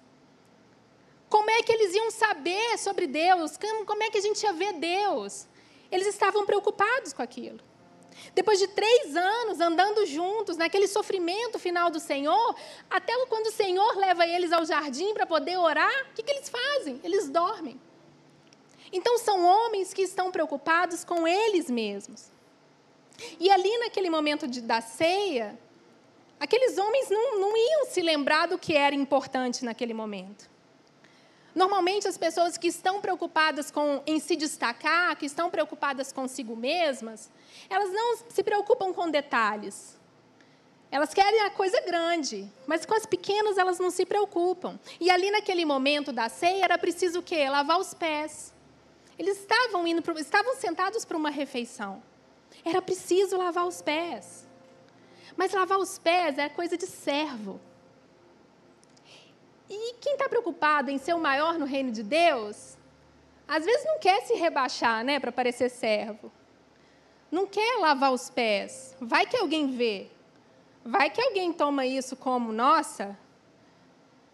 Como 1.29 1.49
é 1.49 1.61
que 1.61 1.71
eles 1.71 1.93
iam 1.93 2.09
saber 2.11 2.77
sobre 2.77 3.07
Deus? 3.07 3.57
Como 3.85 4.03
é 4.03 4.09
que 4.09 4.17
a 4.17 4.21
gente 4.21 4.41
ia 4.43 4.53
ver 4.53 4.73
Deus? 4.73 5.45
Eles 5.91 6.07
estavam 6.07 6.45
preocupados 6.45 7.13
com 7.13 7.21
aquilo. 7.21 7.59
Depois 8.33 8.59
de 8.59 8.67
três 8.67 9.15
anos 9.15 9.59
andando 9.59 10.05
juntos, 10.05 10.57
naquele 10.57 10.87
sofrimento 10.87 11.57
final 11.57 11.89
do 11.89 11.99
Senhor, 11.99 12.55
até 12.89 13.13
quando 13.25 13.47
o 13.47 13.51
Senhor 13.51 13.97
leva 13.97 14.25
eles 14.25 14.51
ao 14.51 14.65
jardim 14.65 15.13
para 15.13 15.25
poder 15.25 15.57
orar, 15.57 16.07
o 16.11 16.13
que, 16.13 16.23
que 16.23 16.31
eles 16.31 16.49
fazem? 16.49 16.99
Eles 17.03 17.29
dormem. 17.29 17.79
Então, 18.91 19.17
são 19.17 19.43
homens 19.45 19.93
que 19.93 20.01
estão 20.01 20.31
preocupados 20.31 21.03
com 21.03 21.27
eles 21.27 21.69
mesmos. 21.69 22.31
E 23.39 23.49
ali, 23.49 23.77
naquele 23.79 24.09
momento 24.09 24.47
de, 24.47 24.61
da 24.61 24.81
ceia, 24.81 25.59
aqueles 26.39 26.77
homens 26.77 27.09
não, 27.09 27.39
não 27.39 27.57
iam 27.57 27.85
se 27.85 28.01
lembrar 28.01 28.47
do 28.47 28.57
que 28.57 28.75
era 28.75 28.95
importante 28.95 29.65
naquele 29.65 29.93
momento. 29.93 30.49
Normalmente, 31.57 32.07
as 32.07 32.19
pessoas 32.19 32.55
que 32.55 32.67
estão 32.67 33.01
preocupadas 33.01 33.71
com, 33.71 34.03
em 34.05 34.19
se 34.19 34.35
destacar, 34.35 35.17
que 35.17 35.25
estão 35.25 35.49
preocupadas 35.49 36.13
consigo 36.13 36.55
mesmas, 36.55 37.31
elas 37.67 37.91
não 37.91 38.17
se 38.29 38.43
preocupam 38.43 38.93
com 38.93 39.09
detalhes. 39.09 39.97
Elas 40.91 41.15
querem 41.15 41.41
a 41.41 41.49
coisa 41.49 41.81
grande, 41.81 42.47
mas 42.67 42.85
com 42.85 42.93
as 42.93 43.07
pequenas 43.07 43.57
elas 43.57 43.79
não 43.79 43.89
se 43.89 44.05
preocupam. 44.05 44.79
E 44.99 45.09
ali 45.09 45.31
naquele 45.31 45.65
momento 45.65 46.11
da 46.11 46.29
ceia 46.29 46.63
era 46.63 46.77
preciso 46.77 47.21
o 47.21 47.23
quê? 47.23 47.49
Lavar 47.49 47.79
os 47.79 47.91
pés. 47.91 48.53
Eles 49.17 49.39
estavam 49.39 49.87
indo, 49.87 50.03
pro, 50.03 50.15
estavam 50.19 50.55
sentados 50.57 51.05
para 51.05 51.17
uma 51.17 51.31
refeição. 51.31 52.03
Era 52.63 52.83
preciso 52.83 53.35
lavar 53.35 53.65
os 53.65 53.81
pés. 53.81 54.47
Mas 55.35 55.51
lavar 55.53 55.79
os 55.79 55.97
pés 55.97 56.37
é 56.37 56.49
coisa 56.49 56.77
de 56.77 56.85
servo. 56.85 57.59
E 59.69 59.93
quem 59.95 60.13
está 60.13 60.29
preocupado 60.29 60.89
em 60.89 60.97
ser 60.97 61.13
o 61.13 61.19
maior 61.19 61.57
no 61.57 61.65
reino 61.65 61.91
de 61.91 62.03
Deus, 62.03 62.77
às 63.47 63.65
vezes 63.65 63.85
não 63.85 63.99
quer 63.99 64.21
se 64.21 64.33
rebaixar, 64.33 65.03
né, 65.03 65.19
para 65.19 65.31
parecer 65.31 65.69
servo. 65.69 66.31
Não 67.29 67.45
quer 67.45 67.77
lavar 67.79 68.13
os 68.13 68.29
pés. 68.29 68.95
Vai 68.99 69.25
que 69.25 69.35
alguém 69.35 69.67
vê. 69.75 70.07
Vai 70.83 71.09
que 71.09 71.21
alguém 71.21 71.51
toma 71.51 71.85
isso 71.85 72.15
como, 72.15 72.53
nossa, 72.53 73.17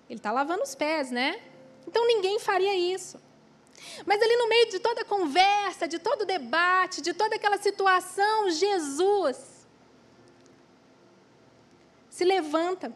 ele 0.07 0.19
está 0.19 0.31
lavando 0.31 0.63
os 0.63 0.75
pés, 0.75 1.09
né? 1.09 1.41
Então 1.87 2.05
ninguém 2.05 2.39
faria 2.39 2.75
isso. 2.75 3.19
Mas 4.05 4.21
ali 4.21 4.35
no 4.35 4.47
meio 4.47 4.69
de 4.69 4.79
toda 4.79 5.01
a 5.01 5.05
conversa, 5.05 5.87
de 5.87 5.97
todo 5.97 6.21
o 6.21 6.25
debate, 6.25 7.01
de 7.01 7.13
toda 7.13 7.35
aquela 7.35 7.57
situação, 7.57 8.49
Jesus 8.51 9.67
se 12.09 12.23
levanta 12.23 12.93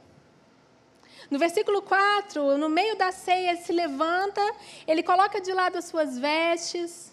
no 1.29 1.37
versículo 1.37 1.81
4, 1.81 2.57
no 2.57 2.69
meio 2.69 2.95
da 2.95 3.11
ceia, 3.11 3.51
ele 3.51 3.61
se 3.61 3.73
levanta, 3.73 4.41
ele 4.87 5.03
coloca 5.03 5.41
de 5.41 5.51
lado 5.51 5.77
as 5.77 5.85
suas 5.85 6.17
vestes, 6.17 7.11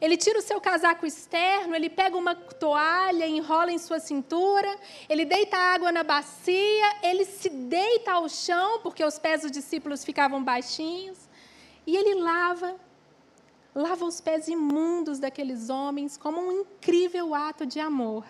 ele 0.00 0.16
tira 0.16 0.38
o 0.38 0.42
seu 0.42 0.60
casaco 0.60 1.06
externo, 1.06 1.74
ele 1.74 1.88
pega 1.88 2.16
uma 2.16 2.34
toalha, 2.34 3.26
enrola 3.26 3.72
em 3.72 3.78
sua 3.78 3.98
cintura, 3.98 4.76
ele 5.08 5.24
deita 5.24 5.56
água 5.56 5.90
na 5.90 6.02
bacia, 6.02 6.96
ele 7.02 7.24
se 7.24 7.48
deita 7.48 8.12
ao 8.12 8.28
chão, 8.28 8.80
porque 8.80 9.02
os 9.02 9.18
pés 9.18 9.40
dos 9.42 9.50
discípulos 9.50 10.04
ficavam 10.04 10.44
baixinhos, 10.44 11.18
e 11.86 11.96
ele 11.96 12.20
lava, 12.20 12.76
lava 13.74 14.04
os 14.04 14.20
pés 14.20 14.48
imundos 14.48 15.18
daqueles 15.18 15.70
homens 15.70 16.18
como 16.18 16.40
um 16.40 16.52
incrível 16.52 17.34
ato 17.34 17.64
de 17.64 17.80
amor. 17.80 18.24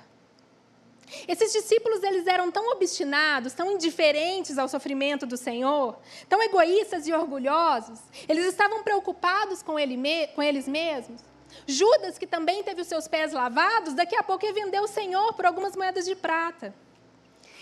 Esses 1.29 1.53
discípulos 1.53 2.03
eles 2.03 2.27
eram 2.27 2.51
tão 2.51 2.71
obstinados, 2.73 3.53
tão 3.53 3.71
indiferentes 3.73 4.59
ao 4.59 4.69
sofrimento 4.69 5.27
do 5.27 5.37
Senhor, 5.37 5.97
tão 6.29 6.43
egoístas 6.43 7.07
e 7.07 7.13
orgulhosos. 7.13 8.01
Eles 8.29 8.47
estavam 8.47 8.83
preocupados 8.83 9.63
com, 9.63 9.79
ele, 9.79 9.97
com 10.35 10.43
eles 10.43 10.67
mesmos. 10.67 11.21
Judas, 11.67 12.19
que 12.19 12.27
também 12.27 12.63
teve 12.63 12.81
os 12.81 12.89
seus 12.89 13.07
pés 13.07 13.33
lavados, 13.33 13.95
daqui 13.95 14.17
a 14.17 14.23
pouco 14.23 14.45
ia 14.45 14.53
vender 14.53 14.81
o 14.81 14.89
Senhor 14.89 15.33
por 15.35 15.47
algumas 15.47 15.77
moedas 15.77 16.05
de 16.05 16.17
prata. 16.17 16.75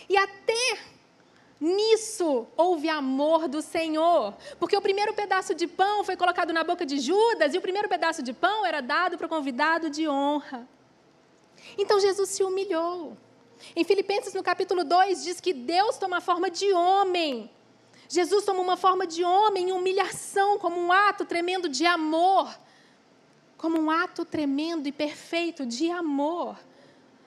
E 0.09 0.17
até 0.17 0.79
nisso 1.61 2.47
houve 2.57 2.89
amor 2.89 3.47
do 3.47 3.63
Senhor, 3.63 4.35
porque 4.59 4.77
o 4.77 4.83
primeiro 4.83 5.15
pedaço 5.15 5.55
de 5.55 5.67
pão 5.67 6.03
foi 6.03 6.17
colocado 6.17 6.53
na 6.53 6.65
boca 6.65 6.85
de 6.85 6.99
Judas 6.99 7.55
e 7.55 7.59
o 7.59 7.61
primeiro 7.61 7.89
pedaço 7.89 8.23
de 8.23 8.33
pão 8.33 8.67
era 8.67 8.81
dado 8.81 9.17
para 9.17 9.27
o 9.27 9.29
convidado 9.29 9.89
de 9.89 10.09
honra. 10.09 10.67
Então 11.79 12.01
Jesus 12.01 12.31
se 12.31 12.43
humilhou. 12.43 13.17
Em 13.75 13.85
Filipenses, 13.85 14.35
no 14.35 14.43
capítulo 14.43 14.85
2, 14.85 15.25
diz 15.25 15.41
que 15.41 15.53
Deus 15.53 15.97
toma 15.97 16.19
a 16.19 16.21
forma 16.21 16.51
de 16.51 16.73
homem. 16.73 17.51
Jesus 18.09 18.45
toma 18.45 18.61
uma 18.61 18.77
forma 18.77 19.07
de 19.07 19.25
homem 19.25 19.71
em 19.71 19.73
humilhação, 19.73 20.59
como 20.59 20.79
um 20.79 20.93
ato 20.93 21.25
tremendo 21.25 21.69
de 21.69 21.87
amor. 21.87 22.55
Como 23.57 23.81
um 23.81 23.91
ato 23.91 24.25
tremendo 24.25 24.87
e 24.87 24.93
perfeito 24.93 25.65
de 25.65 25.91
amor. 25.91 26.59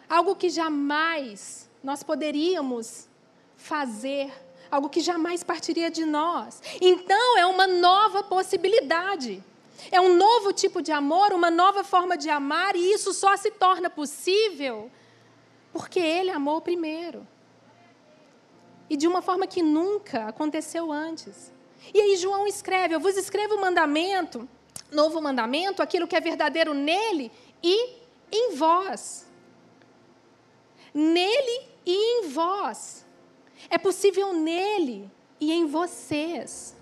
Algo 0.07 0.35
que 0.35 0.49
jamais 0.49 1.69
nós 1.83 2.03
poderíamos 2.03 3.07
fazer, 3.55 4.31
algo 4.69 4.89
que 4.89 4.99
jamais 4.99 5.43
partiria 5.43 5.89
de 5.89 6.05
nós. 6.05 6.61
Então, 6.81 7.37
é 7.37 7.45
uma 7.45 7.65
nova 7.65 8.21
possibilidade. 8.23 9.43
É 9.91 9.99
um 9.99 10.15
novo 10.15 10.51
tipo 10.53 10.81
de 10.81 10.91
amor, 10.91 11.33
uma 11.33 11.49
nova 11.49 11.83
forma 11.83 12.17
de 12.17 12.29
amar, 12.29 12.75
e 12.75 12.93
isso 12.93 13.13
só 13.13 13.35
se 13.37 13.51
torna 13.51 13.89
possível 13.89 14.91
porque 15.75 15.99
Ele 15.99 16.31
amou 16.31 16.61
primeiro. 16.61 17.27
E 18.89 18.95
de 18.95 19.05
uma 19.09 19.21
forma 19.21 19.45
que 19.45 19.61
nunca 19.61 20.27
aconteceu 20.27 20.89
antes. 20.89 21.51
E 21.93 21.99
aí 21.99 22.15
João 22.15 22.47
escreve: 22.47 22.95
Eu 22.95 22.99
vos 23.01 23.17
escrevo 23.17 23.55
o 23.55 23.59
mandamento, 23.59 24.47
novo 24.89 25.21
mandamento, 25.21 25.81
aquilo 25.81 26.07
que 26.07 26.15
é 26.15 26.21
verdadeiro 26.21 26.73
nele 26.73 27.29
e 27.61 27.97
em 28.31 28.55
vós. 28.55 29.29
Nele 30.93 31.67
e 31.85 31.93
em 31.93 32.29
vós. 32.29 33.05
É 33.69 33.77
possível 33.77 34.31
nele 34.31 35.11
e 35.41 35.51
em 35.51 35.65
vocês. 35.65 36.73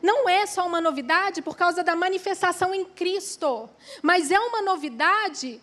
Não 0.00 0.28
é 0.28 0.46
só 0.46 0.64
uma 0.64 0.80
novidade 0.80 1.42
por 1.42 1.56
causa 1.56 1.82
da 1.82 1.96
manifestação 1.96 2.72
em 2.72 2.84
Cristo, 2.84 3.68
mas 4.00 4.30
é 4.30 4.38
uma 4.38 4.62
novidade 4.62 5.60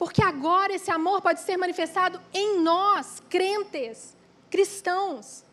porque 0.00 0.22
agora 0.22 0.72
esse 0.72 0.90
amor 0.90 1.20
pode 1.20 1.40
ser 1.40 1.58
manifestado 1.58 2.18
em 2.32 2.58
nós, 2.60 3.22
crentes, 3.28 4.16
cristãos. 4.48 5.44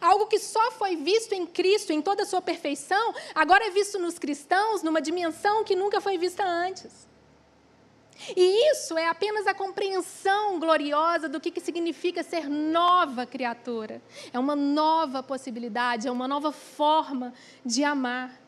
Algo 0.00 0.28
que 0.28 0.38
só 0.38 0.70
foi 0.70 0.96
visto 0.96 1.34
em 1.34 1.44
Cristo 1.44 1.92
em 1.92 2.00
toda 2.00 2.22
a 2.22 2.26
sua 2.26 2.40
perfeição, 2.40 3.14
agora 3.34 3.66
é 3.66 3.70
visto 3.70 3.98
nos 3.98 4.18
cristãos 4.18 4.82
numa 4.82 5.02
dimensão 5.02 5.62
que 5.62 5.76
nunca 5.76 6.00
foi 6.00 6.16
vista 6.16 6.42
antes. 6.42 7.06
E 8.34 8.70
isso 8.70 8.96
é 8.96 9.08
apenas 9.08 9.46
a 9.46 9.52
compreensão 9.52 10.58
gloriosa 10.58 11.28
do 11.28 11.38
que, 11.38 11.50
que 11.50 11.60
significa 11.60 12.22
ser 12.22 12.48
nova 12.48 13.26
criatura. 13.26 14.00
É 14.32 14.38
uma 14.38 14.56
nova 14.56 15.22
possibilidade, 15.22 16.08
é 16.08 16.10
uma 16.10 16.26
nova 16.26 16.50
forma 16.50 17.34
de 17.62 17.84
amar. 17.84 18.41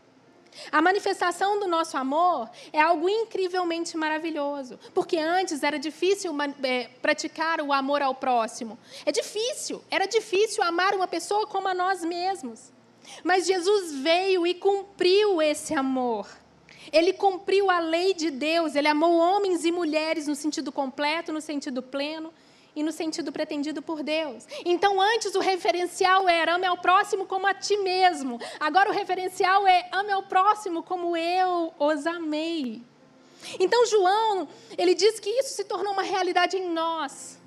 A 0.70 0.80
manifestação 0.80 1.58
do 1.58 1.66
nosso 1.66 1.96
amor 1.96 2.50
é 2.72 2.80
algo 2.80 3.08
incrivelmente 3.08 3.96
maravilhoso, 3.96 4.78
porque 4.92 5.16
antes 5.16 5.62
era 5.62 5.78
difícil 5.78 6.32
é, 6.62 6.88
praticar 7.02 7.60
o 7.60 7.72
amor 7.72 8.02
ao 8.02 8.14
próximo. 8.14 8.78
É 9.04 9.12
difícil, 9.12 9.82
era 9.90 10.06
difícil 10.06 10.62
amar 10.62 10.94
uma 10.94 11.06
pessoa 11.06 11.46
como 11.46 11.68
a 11.68 11.74
nós 11.74 12.04
mesmos. 12.04 12.72
Mas 13.22 13.46
Jesus 13.46 13.92
veio 13.96 14.46
e 14.46 14.54
cumpriu 14.54 15.42
esse 15.42 15.74
amor. 15.74 16.26
Ele 16.92 17.12
cumpriu 17.12 17.70
a 17.70 17.78
lei 17.78 18.14
de 18.14 18.30
Deus, 18.30 18.74
ele 18.74 18.88
amou 18.88 19.16
homens 19.16 19.64
e 19.64 19.72
mulheres 19.72 20.26
no 20.26 20.34
sentido 20.34 20.70
completo, 20.70 21.32
no 21.32 21.40
sentido 21.40 21.82
pleno 21.82 22.32
e 22.74 22.82
no 22.82 22.90
sentido 22.92 23.30
pretendido 23.30 23.80
por 23.80 24.02
Deus. 24.02 24.46
Então, 24.64 25.00
antes 25.00 25.34
o 25.34 25.40
referencial 25.40 26.28
era 26.28 26.54
ame 26.54 26.66
ao 26.66 26.76
próximo 26.78 27.26
como 27.26 27.46
a 27.46 27.54
ti 27.54 27.76
mesmo. 27.76 28.40
Agora 28.58 28.90
o 28.90 28.92
referencial 28.92 29.66
é 29.66 29.88
ame 29.92 30.12
ao 30.12 30.24
próximo 30.24 30.82
como 30.82 31.16
eu 31.16 31.72
os 31.78 32.06
amei. 32.06 32.82
Então, 33.60 33.86
João, 33.86 34.48
ele 34.76 34.94
diz 34.94 35.20
que 35.20 35.30
isso 35.30 35.54
se 35.54 35.64
tornou 35.64 35.92
uma 35.92 36.02
realidade 36.02 36.56
em 36.56 36.68
nós. 36.70 37.38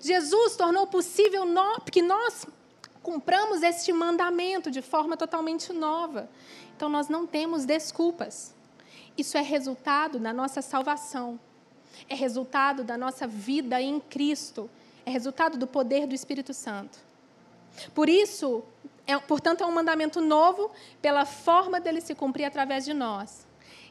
Jesus 0.00 0.56
tornou 0.56 0.86
possível 0.86 1.44
que 1.90 2.02
nós 2.02 2.46
cumpramos 3.02 3.62
este 3.62 3.92
mandamento 3.92 4.70
de 4.70 4.82
forma 4.82 5.16
totalmente 5.16 5.72
nova. 5.72 6.28
Então, 6.76 6.88
nós 6.88 7.08
não 7.08 7.26
temos 7.26 7.64
desculpas. 7.64 8.54
Isso 9.16 9.38
é 9.38 9.40
resultado 9.40 10.18
da 10.18 10.32
nossa 10.32 10.60
salvação. 10.60 11.40
É 12.08 12.14
resultado 12.14 12.84
da 12.84 12.96
nossa 12.96 13.26
vida 13.26 13.80
em 13.80 14.00
Cristo. 14.00 14.70
É 15.04 15.10
resultado 15.10 15.56
do 15.56 15.66
poder 15.66 16.06
do 16.06 16.14
Espírito 16.14 16.52
Santo. 16.52 16.98
Por 17.94 18.08
isso, 18.08 18.62
é, 19.06 19.16
portanto, 19.18 19.62
é 19.62 19.66
um 19.66 19.72
mandamento 19.72 20.20
novo 20.20 20.70
pela 21.00 21.24
forma 21.24 21.80
dele 21.80 22.00
se 22.00 22.14
cumprir 22.14 22.44
através 22.44 22.84
de 22.84 22.94
nós. 22.94 23.46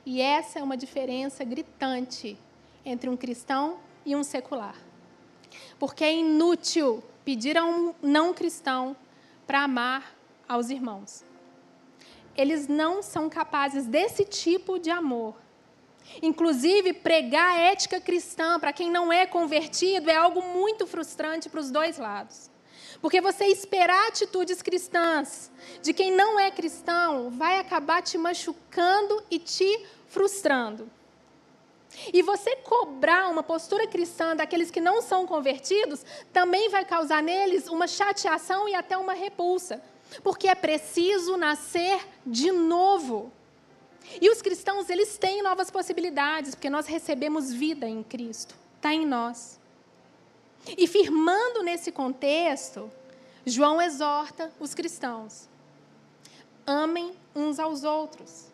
E 0.06 0.22
essa 0.22 0.60
é 0.60 0.64
uma 0.64 0.78
diferença 0.78 1.44
gritante 1.44 2.38
entre 2.86 3.10
um 3.10 3.18
cristão 3.18 3.78
e 4.06 4.16
um 4.16 4.24
secular. 4.24 4.76
Porque 5.80 6.04
é 6.04 6.14
inútil 6.14 7.04
pedir 7.24 7.58
a 7.58 7.66
um 7.66 7.94
não 8.02 8.34
cristão 8.34 8.96
para 9.48 9.64
amar 9.64 10.16
aos 10.48 10.70
irmãos 10.70 11.24
eles 12.38 12.68
não 12.68 13.02
são 13.02 13.30
capazes 13.30 13.86
desse 13.86 14.26
tipo 14.26 14.78
de 14.78 14.90
amor. 14.90 15.36
Inclusive, 16.22 16.94
pregar 16.94 17.60
ética 17.60 18.00
cristã 18.00 18.60
para 18.60 18.74
quem 18.74 18.90
não 18.90 19.12
é 19.12 19.26
convertido 19.26 20.10
é 20.10 20.16
algo 20.16 20.42
muito 20.42 20.88
frustrante 20.88 21.50
para 21.50 21.60
os 21.60 21.72
dois 21.72 21.98
lados. 21.98 22.50
Porque 23.02 23.20
você 23.22 23.46
esperar 23.46 24.08
atitudes 24.08 24.62
cristãs 24.62 25.52
de 25.82 25.94
quem 25.94 26.12
não 26.12 26.40
é 26.40 26.50
cristão 26.50 27.30
vai 27.30 27.60
acabar 27.60 28.02
te 28.02 28.18
machucando 28.18 29.24
e 29.30 29.38
te 29.38 29.86
frustrando. 30.08 30.90
E 32.14 32.22
você 32.22 32.56
cobrar 32.58 33.30
uma 33.30 33.44
postura 33.44 33.88
cristã 33.88 34.36
daqueles 34.36 34.70
que 34.70 34.82
não 34.82 35.02
são 35.02 35.26
convertidos 35.26 36.06
também 36.32 36.70
vai 36.70 36.84
causar 36.84 37.24
neles 37.24 37.68
uma 37.68 37.88
chateação 37.88 38.68
e 38.68 38.76
até 38.76 38.98
uma 38.98 39.14
repulsa. 39.14 39.82
Porque 40.24 40.48
é 40.48 40.56
preciso 40.56 41.38
nascer 41.38 42.00
de 42.26 42.52
novo. 42.52 43.32
E 44.22 44.30
os 44.30 44.42
cristãos, 44.42 44.90
eles 44.90 45.18
têm 45.18 45.42
novas 45.42 45.70
possibilidades, 45.70 46.56
porque 46.56 46.70
nós 46.70 46.86
recebemos 46.86 47.52
vida 47.52 47.88
em 47.88 48.04
Cristo. 48.04 48.56
Está 48.78 48.94
em 48.94 49.06
nós. 49.06 49.60
E 50.78 50.88
firmando 50.88 51.64
nesse 51.64 51.92
contexto, 51.92 52.92
João 53.46 53.82
exorta 53.82 54.52
os 54.60 54.74
cristãos: 54.74 55.48
amem 56.66 57.14
uns 57.36 57.60
aos 57.60 57.84
outros. 57.84 58.46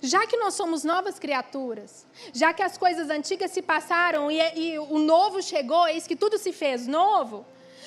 Já 0.00 0.26
que 0.26 0.36
nós 0.36 0.54
somos 0.54 0.84
novas 0.84 1.18
criaturas, 1.18 2.06
já 2.32 2.52
que 2.52 2.62
as 2.62 2.78
coisas 2.78 3.10
antigas 3.10 3.50
se 3.50 3.60
passaram 3.60 4.30
e, 4.30 4.38
e 4.56 4.78
o 4.78 4.98
novo 4.98 5.42
chegou, 5.42 5.88
eis 5.88 6.06
que 6.06 6.14
tudo 6.14 6.38
se 6.38 6.52
fez 6.52 6.86
novo, 6.86 7.44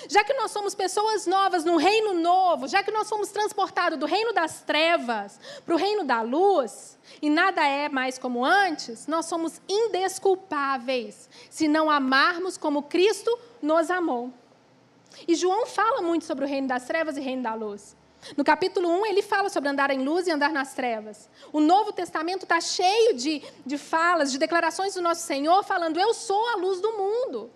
já 0.07 0.23
que 0.23 0.33
nós 0.33 0.51
somos 0.51 0.75
pessoas 0.75 1.25
novas 1.25 1.63
no 1.63 1.77
reino 1.77 2.13
novo, 2.13 2.67
já 2.67 2.83
que 2.83 2.91
nós 2.91 3.07
somos 3.07 3.29
transportados 3.29 3.97
do 3.97 4.05
reino 4.05 4.33
das 4.33 4.61
trevas 4.61 5.39
para 5.65 5.75
o 5.75 5.77
reino 5.77 6.03
da 6.03 6.21
luz, 6.21 6.97
e 7.21 7.29
nada 7.29 7.65
é 7.65 7.89
mais 7.89 8.17
como 8.17 8.43
antes, 8.43 9.07
nós 9.07 9.25
somos 9.25 9.61
indesculpáveis 9.67 11.29
se 11.49 11.67
não 11.67 11.89
amarmos 11.89 12.57
como 12.57 12.83
Cristo 12.83 13.37
nos 13.61 13.89
amou. 13.89 14.31
E 15.27 15.35
João 15.35 15.65
fala 15.65 16.01
muito 16.01 16.25
sobre 16.25 16.45
o 16.45 16.47
reino 16.47 16.67
das 16.67 16.85
trevas 16.85 17.17
e 17.17 17.21
reino 17.21 17.43
da 17.43 17.53
luz. 17.53 17.95
No 18.35 18.43
capítulo 18.43 18.89
1, 19.01 19.05
ele 19.05 19.21
fala 19.21 19.49
sobre 19.49 19.69
andar 19.69 19.91
em 19.91 20.03
luz 20.03 20.25
e 20.25 20.31
andar 20.31 20.51
nas 20.51 20.73
trevas. 20.73 21.29
O 21.53 21.59
Novo 21.59 21.91
Testamento 21.91 22.43
está 22.43 22.59
cheio 22.59 23.15
de, 23.15 23.43
de 23.65 23.77
falas, 23.77 24.31
de 24.31 24.39
declarações 24.39 24.95
do 24.95 25.01
nosso 25.01 25.21
Senhor, 25.21 25.63
falando: 25.63 25.99
Eu 25.99 26.13
sou 26.13 26.47
a 26.49 26.55
luz 26.55 26.81
do 26.81 26.91
mundo. 26.93 27.51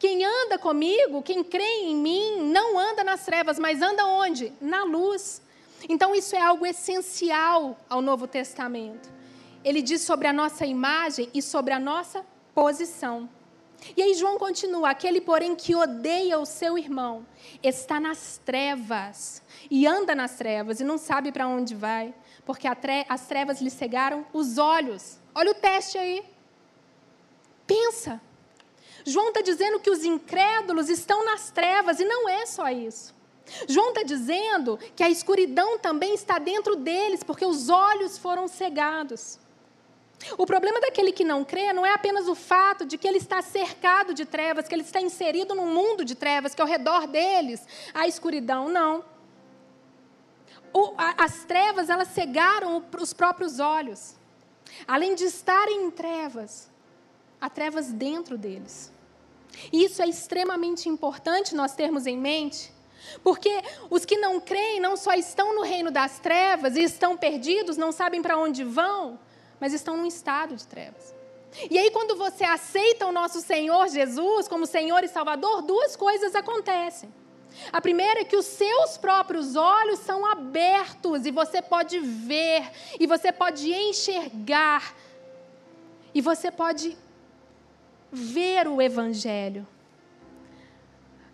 Quem 0.00 0.24
anda 0.24 0.58
comigo, 0.58 1.20
quem 1.20 1.44
crê 1.44 1.82
em 1.82 1.94
mim, 1.94 2.50
não 2.50 2.78
anda 2.78 3.04
nas 3.04 3.22
trevas, 3.22 3.58
mas 3.58 3.82
anda 3.82 4.06
onde? 4.06 4.50
Na 4.58 4.82
luz. 4.82 5.42
Então, 5.90 6.14
isso 6.14 6.34
é 6.34 6.40
algo 6.40 6.64
essencial 6.64 7.78
ao 7.86 8.00
Novo 8.00 8.26
Testamento. 8.26 9.10
Ele 9.62 9.82
diz 9.82 10.00
sobre 10.00 10.26
a 10.26 10.32
nossa 10.32 10.64
imagem 10.64 11.28
e 11.34 11.42
sobre 11.42 11.74
a 11.74 11.78
nossa 11.78 12.24
posição. 12.54 13.28
E 13.94 14.00
aí, 14.00 14.14
João 14.14 14.38
continua: 14.38 14.88
aquele, 14.88 15.20
porém, 15.20 15.54
que 15.54 15.76
odeia 15.76 16.38
o 16.38 16.46
seu 16.46 16.78
irmão, 16.78 17.26
está 17.62 18.00
nas 18.00 18.40
trevas 18.42 19.42
e 19.70 19.86
anda 19.86 20.14
nas 20.14 20.34
trevas 20.34 20.80
e 20.80 20.84
não 20.84 20.96
sabe 20.96 21.30
para 21.30 21.46
onde 21.46 21.74
vai, 21.74 22.14
porque 22.46 22.66
as 22.66 23.26
trevas 23.26 23.60
lhe 23.60 23.70
cegaram 23.70 24.24
os 24.32 24.56
olhos. 24.56 25.18
Olha 25.34 25.50
o 25.50 25.54
teste 25.54 25.98
aí. 25.98 26.24
Pensa. 27.66 28.18
João 29.10 29.28
está 29.28 29.42
dizendo 29.42 29.80
que 29.80 29.90
os 29.90 30.04
incrédulos 30.04 30.88
estão 30.88 31.24
nas 31.24 31.50
trevas, 31.50 32.00
e 32.00 32.04
não 32.04 32.28
é 32.28 32.46
só 32.46 32.68
isso. 32.70 33.14
João 33.68 33.88
está 33.88 34.02
dizendo 34.02 34.78
que 34.94 35.02
a 35.02 35.10
escuridão 35.10 35.78
também 35.78 36.14
está 36.14 36.38
dentro 36.38 36.76
deles, 36.76 37.22
porque 37.22 37.44
os 37.44 37.68
olhos 37.68 38.16
foram 38.16 38.46
cegados. 38.46 39.38
O 40.36 40.46
problema 40.46 40.80
daquele 40.80 41.12
que 41.12 41.24
não 41.24 41.44
crê 41.44 41.72
não 41.72 41.84
é 41.84 41.94
apenas 41.94 42.28
o 42.28 42.34
fato 42.34 42.84
de 42.84 42.98
que 42.98 43.08
ele 43.08 43.18
está 43.18 43.40
cercado 43.40 44.12
de 44.12 44.26
trevas, 44.26 44.68
que 44.68 44.74
ele 44.74 44.82
está 44.82 45.00
inserido 45.00 45.54
num 45.54 45.66
mundo 45.66 46.04
de 46.04 46.14
trevas, 46.14 46.54
que 46.54 46.60
ao 46.60 46.68
redor 46.68 47.06
deles 47.06 47.66
há 47.94 48.06
escuridão, 48.06 48.68
não. 48.68 49.04
O, 50.72 50.94
a, 50.96 51.24
as 51.24 51.44
trevas, 51.44 51.88
elas 51.88 52.08
cegaram 52.08 52.84
os 53.00 53.12
próprios 53.12 53.58
olhos. 53.58 54.14
Além 54.86 55.14
de 55.14 55.24
estarem 55.24 55.84
em 55.84 55.90
trevas, 55.90 56.70
há 57.40 57.48
trevas 57.48 57.90
dentro 57.90 58.36
deles. 58.36 58.92
E 59.72 59.84
isso 59.84 60.02
é 60.02 60.08
extremamente 60.08 60.88
importante 60.88 61.54
nós 61.54 61.74
termos 61.74 62.06
em 62.06 62.16
mente, 62.16 62.72
porque 63.22 63.62
os 63.88 64.04
que 64.04 64.16
não 64.16 64.40
creem 64.40 64.80
não 64.80 64.96
só 64.96 65.12
estão 65.14 65.54
no 65.54 65.62
reino 65.62 65.90
das 65.90 66.18
trevas 66.18 66.76
e 66.76 66.82
estão 66.82 67.16
perdidos, 67.16 67.76
não 67.76 67.92
sabem 67.92 68.22
para 68.22 68.36
onde 68.36 68.62
vão, 68.62 69.18
mas 69.58 69.72
estão 69.72 69.96
num 69.96 70.06
estado 70.06 70.54
de 70.54 70.66
trevas. 70.66 71.14
E 71.68 71.78
aí, 71.78 71.90
quando 71.90 72.16
você 72.16 72.44
aceita 72.44 73.06
o 73.06 73.12
nosso 73.12 73.40
Senhor 73.40 73.88
Jesus 73.88 74.46
como 74.46 74.66
Senhor 74.66 75.02
e 75.02 75.08
Salvador, 75.08 75.62
duas 75.62 75.96
coisas 75.96 76.34
acontecem. 76.34 77.12
A 77.72 77.80
primeira 77.80 78.20
é 78.20 78.24
que 78.24 78.36
os 78.36 78.46
seus 78.46 78.96
próprios 78.96 79.56
olhos 79.56 79.98
são 79.98 80.24
abertos 80.24 81.26
e 81.26 81.30
você 81.32 81.60
pode 81.60 81.98
ver, 81.98 82.70
e 82.98 83.06
você 83.06 83.32
pode 83.32 83.72
enxergar, 83.72 84.94
e 86.14 86.20
você 86.20 86.50
pode 86.50 86.96
ver 88.12 88.66
o 88.68 88.80
Evangelho. 88.80 89.66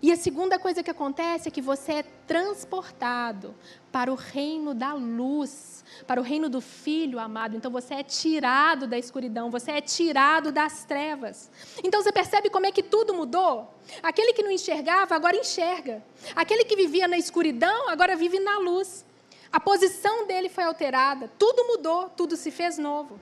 E 0.03 0.13
a 0.13 0.17
segunda 0.17 0.59
coisa 0.59 0.83
que 0.83 0.91
acontece 0.91 1.49
é 1.49 1.51
que 1.51 1.63
você 1.63 1.95
é 1.95 2.03
transportado 2.03 3.55
para 3.91 4.13
o 4.13 4.15
reino 4.15 4.75
da 4.75 4.93
luz, 4.93 5.85
para 6.07 6.21
o 6.21 6.23
reino 6.23 6.51
do 6.51 6.61
Filho 6.61 7.19
amado. 7.19 7.57
Então 7.57 7.71
você 7.71 7.95
é 7.95 8.03
tirado 8.03 8.87
da 8.87 8.99
escuridão, 8.99 9.51
você 9.51 9.73
é 9.73 9.81
tirado 9.81 10.53
das 10.53 10.85
trevas. 10.85 11.51
Então 11.83 12.03
você 12.03 12.13
percebe 12.13 12.51
como 12.51 12.67
é 12.67 12.71
que 12.71 12.83
tudo 12.83 13.15
mudou? 13.15 13.75
Aquele 14.03 14.35
que 14.35 14.43
não 14.43 14.51
enxergava, 14.51 15.15
agora 15.15 15.37
enxerga. 15.37 16.05
Aquele 16.35 16.65
que 16.65 16.77
vivia 16.77 17.09
na 17.09 17.17
escuridão, 17.17 17.89
agora 17.89 18.15
vive 18.15 18.39
na 18.39 18.59
luz. 18.59 19.05
A 19.51 19.59
posição 19.59 20.27
dele 20.27 20.51
foi 20.51 20.65
alterada, 20.65 21.31
tudo 21.39 21.67
mudou, 21.67 22.11
tudo 22.11 22.37
se 22.37 22.51
fez 22.51 22.77
novo. 22.77 23.19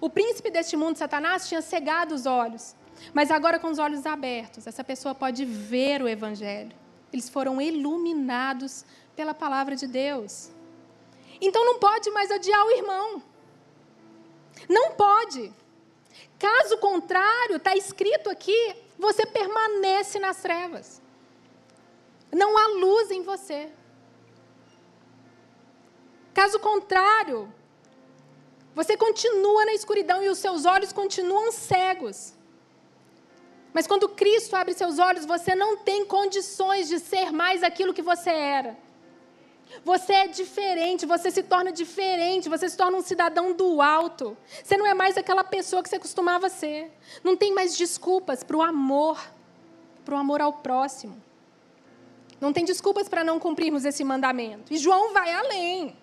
O 0.00 0.08
príncipe 0.08 0.50
deste 0.50 0.76
mundo, 0.76 0.96
Satanás, 0.96 1.48
tinha 1.48 1.60
cegado 1.60 2.14
os 2.14 2.24
olhos. 2.24 2.74
Mas 3.12 3.30
agora, 3.30 3.58
com 3.58 3.68
os 3.68 3.78
olhos 3.78 4.04
abertos, 4.06 4.66
essa 4.66 4.84
pessoa 4.84 5.14
pode 5.14 5.44
ver 5.44 6.02
o 6.02 6.08
Evangelho. 6.08 6.72
Eles 7.12 7.28
foram 7.28 7.60
iluminados 7.60 8.84
pela 9.16 9.34
palavra 9.34 9.74
de 9.76 9.86
Deus. 9.86 10.50
Então 11.40 11.64
não 11.64 11.78
pode 11.78 12.10
mais 12.10 12.30
odiar 12.30 12.64
o 12.64 12.70
irmão. 12.70 13.22
Não 14.68 14.92
pode. 14.92 15.52
Caso 16.38 16.78
contrário, 16.78 17.56
está 17.56 17.76
escrito 17.76 18.30
aqui, 18.30 18.76
você 18.98 19.24
permanece 19.26 20.18
nas 20.18 20.40
trevas. 20.40 21.00
Não 22.32 22.56
há 22.58 22.66
luz 22.78 23.10
em 23.10 23.22
você. 23.22 23.70
Caso 26.34 26.60
contrário, 26.60 27.52
você 28.74 28.96
continua 28.96 29.64
na 29.64 29.72
escuridão 29.72 30.22
e 30.22 30.28
os 30.28 30.38
seus 30.38 30.64
olhos 30.64 30.92
continuam 30.92 31.50
cegos. 31.50 32.37
Mas 33.78 33.86
quando 33.86 34.08
Cristo 34.08 34.56
abre 34.56 34.74
seus 34.74 34.98
olhos, 34.98 35.24
você 35.24 35.54
não 35.54 35.76
tem 35.76 36.04
condições 36.04 36.88
de 36.88 36.98
ser 36.98 37.30
mais 37.30 37.62
aquilo 37.62 37.94
que 37.94 38.02
você 38.02 38.28
era. 38.28 38.76
Você 39.84 40.12
é 40.14 40.26
diferente, 40.26 41.06
você 41.06 41.30
se 41.30 41.44
torna 41.44 41.70
diferente, 41.70 42.48
você 42.48 42.68
se 42.68 42.76
torna 42.76 42.98
um 42.98 43.02
cidadão 43.02 43.52
do 43.52 43.80
alto. 43.80 44.36
Você 44.64 44.76
não 44.76 44.84
é 44.84 44.94
mais 44.94 45.16
aquela 45.16 45.44
pessoa 45.44 45.80
que 45.80 45.88
você 45.88 45.96
costumava 45.96 46.48
ser. 46.48 46.90
Não 47.22 47.36
tem 47.36 47.54
mais 47.54 47.76
desculpas 47.76 48.42
para 48.42 48.56
o 48.56 48.62
amor, 48.62 49.16
para 50.04 50.16
o 50.16 50.18
amor 50.18 50.42
ao 50.42 50.54
próximo. 50.54 51.16
Não 52.40 52.52
tem 52.52 52.64
desculpas 52.64 53.08
para 53.08 53.22
não 53.22 53.38
cumprirmos 53.38 53.84
esse 53.84 54.02
mandamento. 54.02 54.74
E 54.74 54.76
João 54.76 55.12
vai 55.12 55.32
além. 55.32 55.96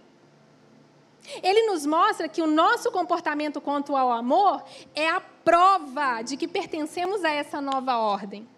Ele 1.43 1.63
nos 1.63 1.85
mostra 1.85 2.29
que 2.29 2.41
o 2.41 2.47
nosso 2.47 2.89
comportamento 2.89 3.59
quanto 3.59 3.97
ao 3.97 4.13
amor 4.13 4.63
é 4.95 5.09
a 5.09 5.21
prova 5.45 6.23
de 6.23 6.35
que 6.35 6.47
pertencemos 6.47 7.23
a 7.23 7.29
essa 7.29 7.61
nova 7.61 7.97
ordem. 7.97 8.49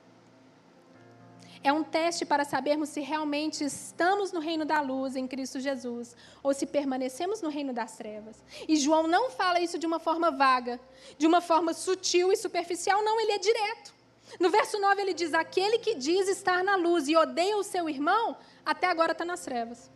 É 1.61 1.73
um 1.73 1.83
teste 1.83 2.25
para 2.25 2.45
sabermos 2.45 2.87
se 2.89 3.01
realmente 3.01 3.65
estamos 3.65 4.31
no 4.31 4.39
reino 4.39 4.63
da 4.63 4.79
luz 4.79 5.17
em 5.17 5.27
Cristo 5.27 5.59
Jesus 5.59 6.15
ou 6.41 6.53
se 6.53 6.65
permanecemos 6.65 7.41
no 7.41 7.49
reino 7.49 7.73
das 7.73 7.97
trevas. 7.97 8.41
E 8.67 8.77
João 8.77 9.05
não 9.05 9.29
fala 9.29 9.59
isso 9.59 9.77
de 9.77 9.85
uma 9.85 9.99
forma 9.99 10.31
vaga, 10.31 10.79
de 11.17 11.27
uma 11.27 11.41
forma 11.41 11.73
sutil 11.73 12.31
e 12.31 12.37
superficial, 12.37 13.03
não, 13.03 13.19
ele 13.19 13.33
é 13.33 13.37
direto. 13.37 13.93
No 14.39 14.49
verso 14.49 14.79
9 14.79 15.01
ele 15.01 15.13
diz: 15.13 15.33
Aquele 15.33 15.79
que 15.79 15.95
diz 15.95 16.29
estar 16.29 16.63
na 16.63 16.75
luz 16.75 17.09
e 17.09 17.15
odeia 17.17 17.57
o 17.57 17.63
seu 17.63 17.89
irmão, 17.89 18.37
até 18.65 18.87
agora 18.87 19.11
está 19.11 19.25
nas 19.25 19.41
trevas. 19.41 19.91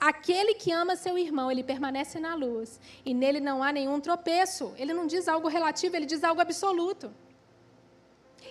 Aquele 0.00 0.54
que 0.54 0.72
ama 0.72 0.96
seu 0.96 1.18
irmão, 1.18 1.50
ele 1.50 1.62
permanece 1.62 2.18
na 2.18 2.34
luz, 2.34 2.80
e 3.04 3.12
nele 3.12 3.40
não 3.40 3.62
há 3.62 3.72
nenhum 3.72 4.00
tropeço. 4.00 4.74
Ele 4.76 4.92
não 4.92 5.06
diz 5.06 5.28
algo 5.28 5.48
relativo, 5.48 5.96
ele 5.96 6.06
diz 6.06 6.24
algo 6.24 6.40
absoluto. 6.40 7.12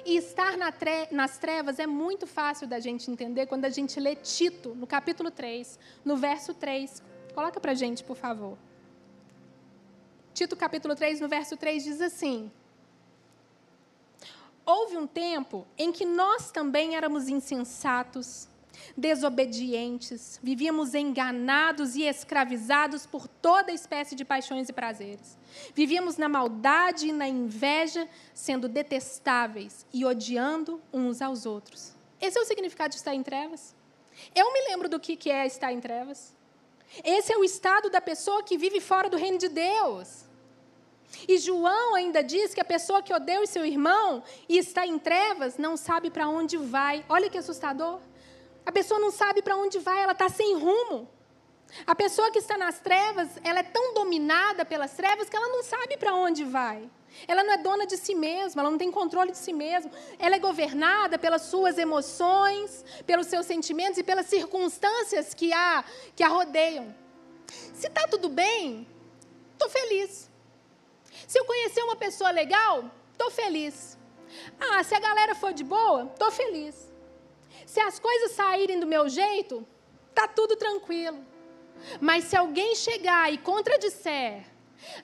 E 0.06 0.18
estar 0.18 0.56
na 0.56 0.72
tre 0.72 1.08
nas 1.12 1.38
trevas 1.38 1.80
é 1.80 1.88
muito 1.88 2.28
fácil 2.28 2.68
da 2.68 2.80
gente 2.80 3.10
entender 3.10 3.48
quando 3.48 3.66
a 3.66 3.70
gente 3.70 4.00
lê 4.00 4.16
Tito, 4.16 4.76
no 4.76 4.86
capítulo 4.86 5.32
3, 5.32 5.80
no 6.04 6.16
verso 6.16 6.54
3. 6.54 7.02
Coloca 7.34 7.60
para 7.60 7.74
gente, 7.74 8.04
por 8.04 8.16
favor. 8.16 8.58
Tito, 10.34 10.56
capítulo 10.56 10.96
3, 10.96 11.22
no 11.22 11.28
verso 11.28 11.58
3, 11.58 11.84
diz 11.84 12.02
assim: 12.02 12.52
Houve 14.66 14.98
um 14.98 15.08
tempo 15.08 15.66
em 15.78 15.92
que 15.92 16.06
nós 16.06 16.52
também 16.52 16.96
éramos 16.96 17.28
insensatos, 17.28 18.48
desobedientes, 18.98 20.40
vivíamos 20.42 20.94
enganados 20.94 21.96
e 21.96 22.04
escravizados 22.04 23.06
por 23.06 23.28
toda 23.28 23.72
espécie 23.72 24.16
de 24.16 24.26
paixões 24.26 24.70
e 24.70 24.74
prazeres. 24.74 25.38
Vivíamos 25.74 26.18
na 26.18 26.30
maldade 26.30 27.08
e 27.08 27.12
na 27.12 27.28
inveja, 27.28 28.08
sendo 28.34 28.68
detestáveis 28.68 29.86
e 29.94 30.06
odiando 30.06 30.82
uns 30.94 31.22
aos 31.22 31.46
outros. 31.46 31.96
Esse 32.22 32.38
é 32.38 32.42
o 32.42 32.46
significado 32.46 32.92
de 32.92 32.98
estar 32.98 33.14
em 33.14 33.24
trevas. 33.24 33.76
Eu 34.34 34.52
me 34.54 34.62
lembro 34.70 34.88
do 34.88 35.00
que 35.00 35.30
é 35.30 35.46
estar 35.46 35.72
em 35.72 35.80
trevas. 35.80 36.34
Esse 37.04 37.34
é 37.34 37.38
o 37.38 37.44
estado 37.44 37.90
da 37.90 38.00
pessoa 38.00 38.44
que 38.44 38.58
vive 38.58 38.80
fora 38.80 39.10
do 39.10 39.18
reino 39.18 39.38
de 39.38 39.50
Deus. 39.50 40.26
E 41.28 41.38
João 41.38 41.96
ainda 41.96 42.24
diz 42.24 42.54
que 42.54 42.62
a 42.62 42.66
pessoa 42.66 43.02
que 43.02 43.14
odeia 43.14 43.42
o 43.42 43.48
seu 43.48 43.66
irmão 43.66 44.24
e 44.50 44.58
está 44.58 44.86
em 44.86 45.00
trevas 45.00 45.58
não 45.58 45.78
sabe 45.78 46.10
para 46.10 46.28
onde 46.28 46.58
vai. 46.58 47.06
Olha 47.08 47.30
que 47.30 47.38
assustador. 47.38 48.00
A 48.66 48.72
pessoa 48.72 49.00
não 49.00 49.12
sabe 49.12 49.42
para 49.42 49.56
onde 49.56 49.80
vai, 49.80 50.02
ela 50.02 50.14
está 50.14 50.30
sem 50.30 50.58
rumo. 50.58 51.10
A 51.86 51.96
pessoa 51.96 52.32
que 52.32 52.40
está 52.40 52.58
nas 52.58 52.80
trevas, 52.80 53.30
ela 53.44 53.60
é 53.60 53.64
tão 53.64 53.94
dominada 53.94 54.64
pelas 54.64 54.92
trevas 54.92 55.30
que 55.30 55.36
ela 55.36 55.50
não 55.50 55.64
sabe 55.64 55.98
para 55.98 56.14
onde 56.14 56.44
vai. 56.44 56.90
Ela 57.28 57.44
não 57.44 57.54
é 57.54 57.58
dona 57.58 57.86
de 57.86 57.98
si 57.98 58.14
mesma, 58.14 58.62
ela 58.62 58.72
não 58.72 58.78
tem 58.78 58.92
controle 58.92 59.32
de 59.32 59.38
si 59.38 59.54
mesma. 59.54 59.92
Ela 60.20 60.36
é 60.36 60.40
governada 60.40 61.18
pelas 61.18 61.44
suas 61.44 61.78
emoções, 61.78 62.84
pelos 63.06 63.28
seus 63.28 63.46
sentimentos 63.46 63.98
e 63.98 64.04
pelas 64.04 64.26
circunstâncias 64.28 65.34
que 65.34 65.52
a, 65.54 65.84
que 66.16 66.24
a 66.24 66.28
rodeiam. 66.28 66.94
Se 67.74 67.88
está 67.88 68.08
tudo 68.08 68.30
bem, 68.30 68.88
estou 69.54 69.70
feliz. 69.70 70.30
Se 71.28 71.40
eu 71.40 71.46
conhecer 71.46 71.82
uma 71.84 71.96
pessoa 71.96 72.32
legal, 72.32 72.90
estou 73.12 73.32
feliz. 73.32 73.98
Ah, 74.60 74.84
se 74.84 74.94
a 74.94 75.00
galera 75.00 75.36
for 75.36 75.54
de 75.54 75.64
boa, 75.64 76.10
estou 76.14 76.32
feliz. 76.32 76.95
Se 77.66 77.80
as 77.80 78.00
coisas 78.00 78.32
saírem 78.32 78.80
do 78.80 78.88
meu 78.88 79.10
jeito, 79.10 79.66
tá 80.14 80.28
tudo 80.28 80.56
tranquilo. 80.56 81.20
Mas 82.00 82.26
se 82.26 82.36
alguém 82.36 82.76
chegar 82.76 83.32
e 83.32 83.38
contradisser, 83.38 84.46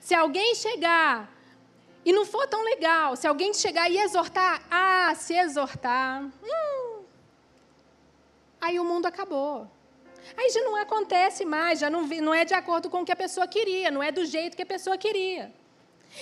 se 0.00 0.14
alguém 0.14 0.54
chegar 0.54 1.30
e 2.04 2.12
não 2.12 2.24
for 2.24 2.46
tão 2.46 2.62
legal, 2.64 3.14
se 3.16 3.26
alguém 3.26 3.52
chegar 3.52 3.90
e 3.90 3.98
exortar, 3.98 4.62
ah, 4.70 5.14
se 5.14 5.34
exortar, 5.34 6.24
hum, 6.24 7.02
aí 8.60 8.78
o 8.78 8.84
mundo 8.84 9.06
acabou. 9.06 9.68
Aí 10.36 10.50
já 10.50 10.62
não 10.62 10.76
acontece 10.76 11.44
mais, 11.44 11.80
já 11.80 11.90
não, 11.90 12.02
não 12.06 12.32
é 12.32 12.44
de 12.44 12.54
acordo 12.54 12.88
com 12.88 13.02
o 13.02 13.04
que 13.04 13.12
a 13.12 13.16
pessoa 13.16 13.46
queria, 13.46 13.90
não 13.90 14.02
é 14.02 14.12
do 14.12 14.24
jeito 14.24 14.56
que 14.56 14.62
a 14.62 14.66
pessoa 14.66 14.96
queria. 14.96 15.52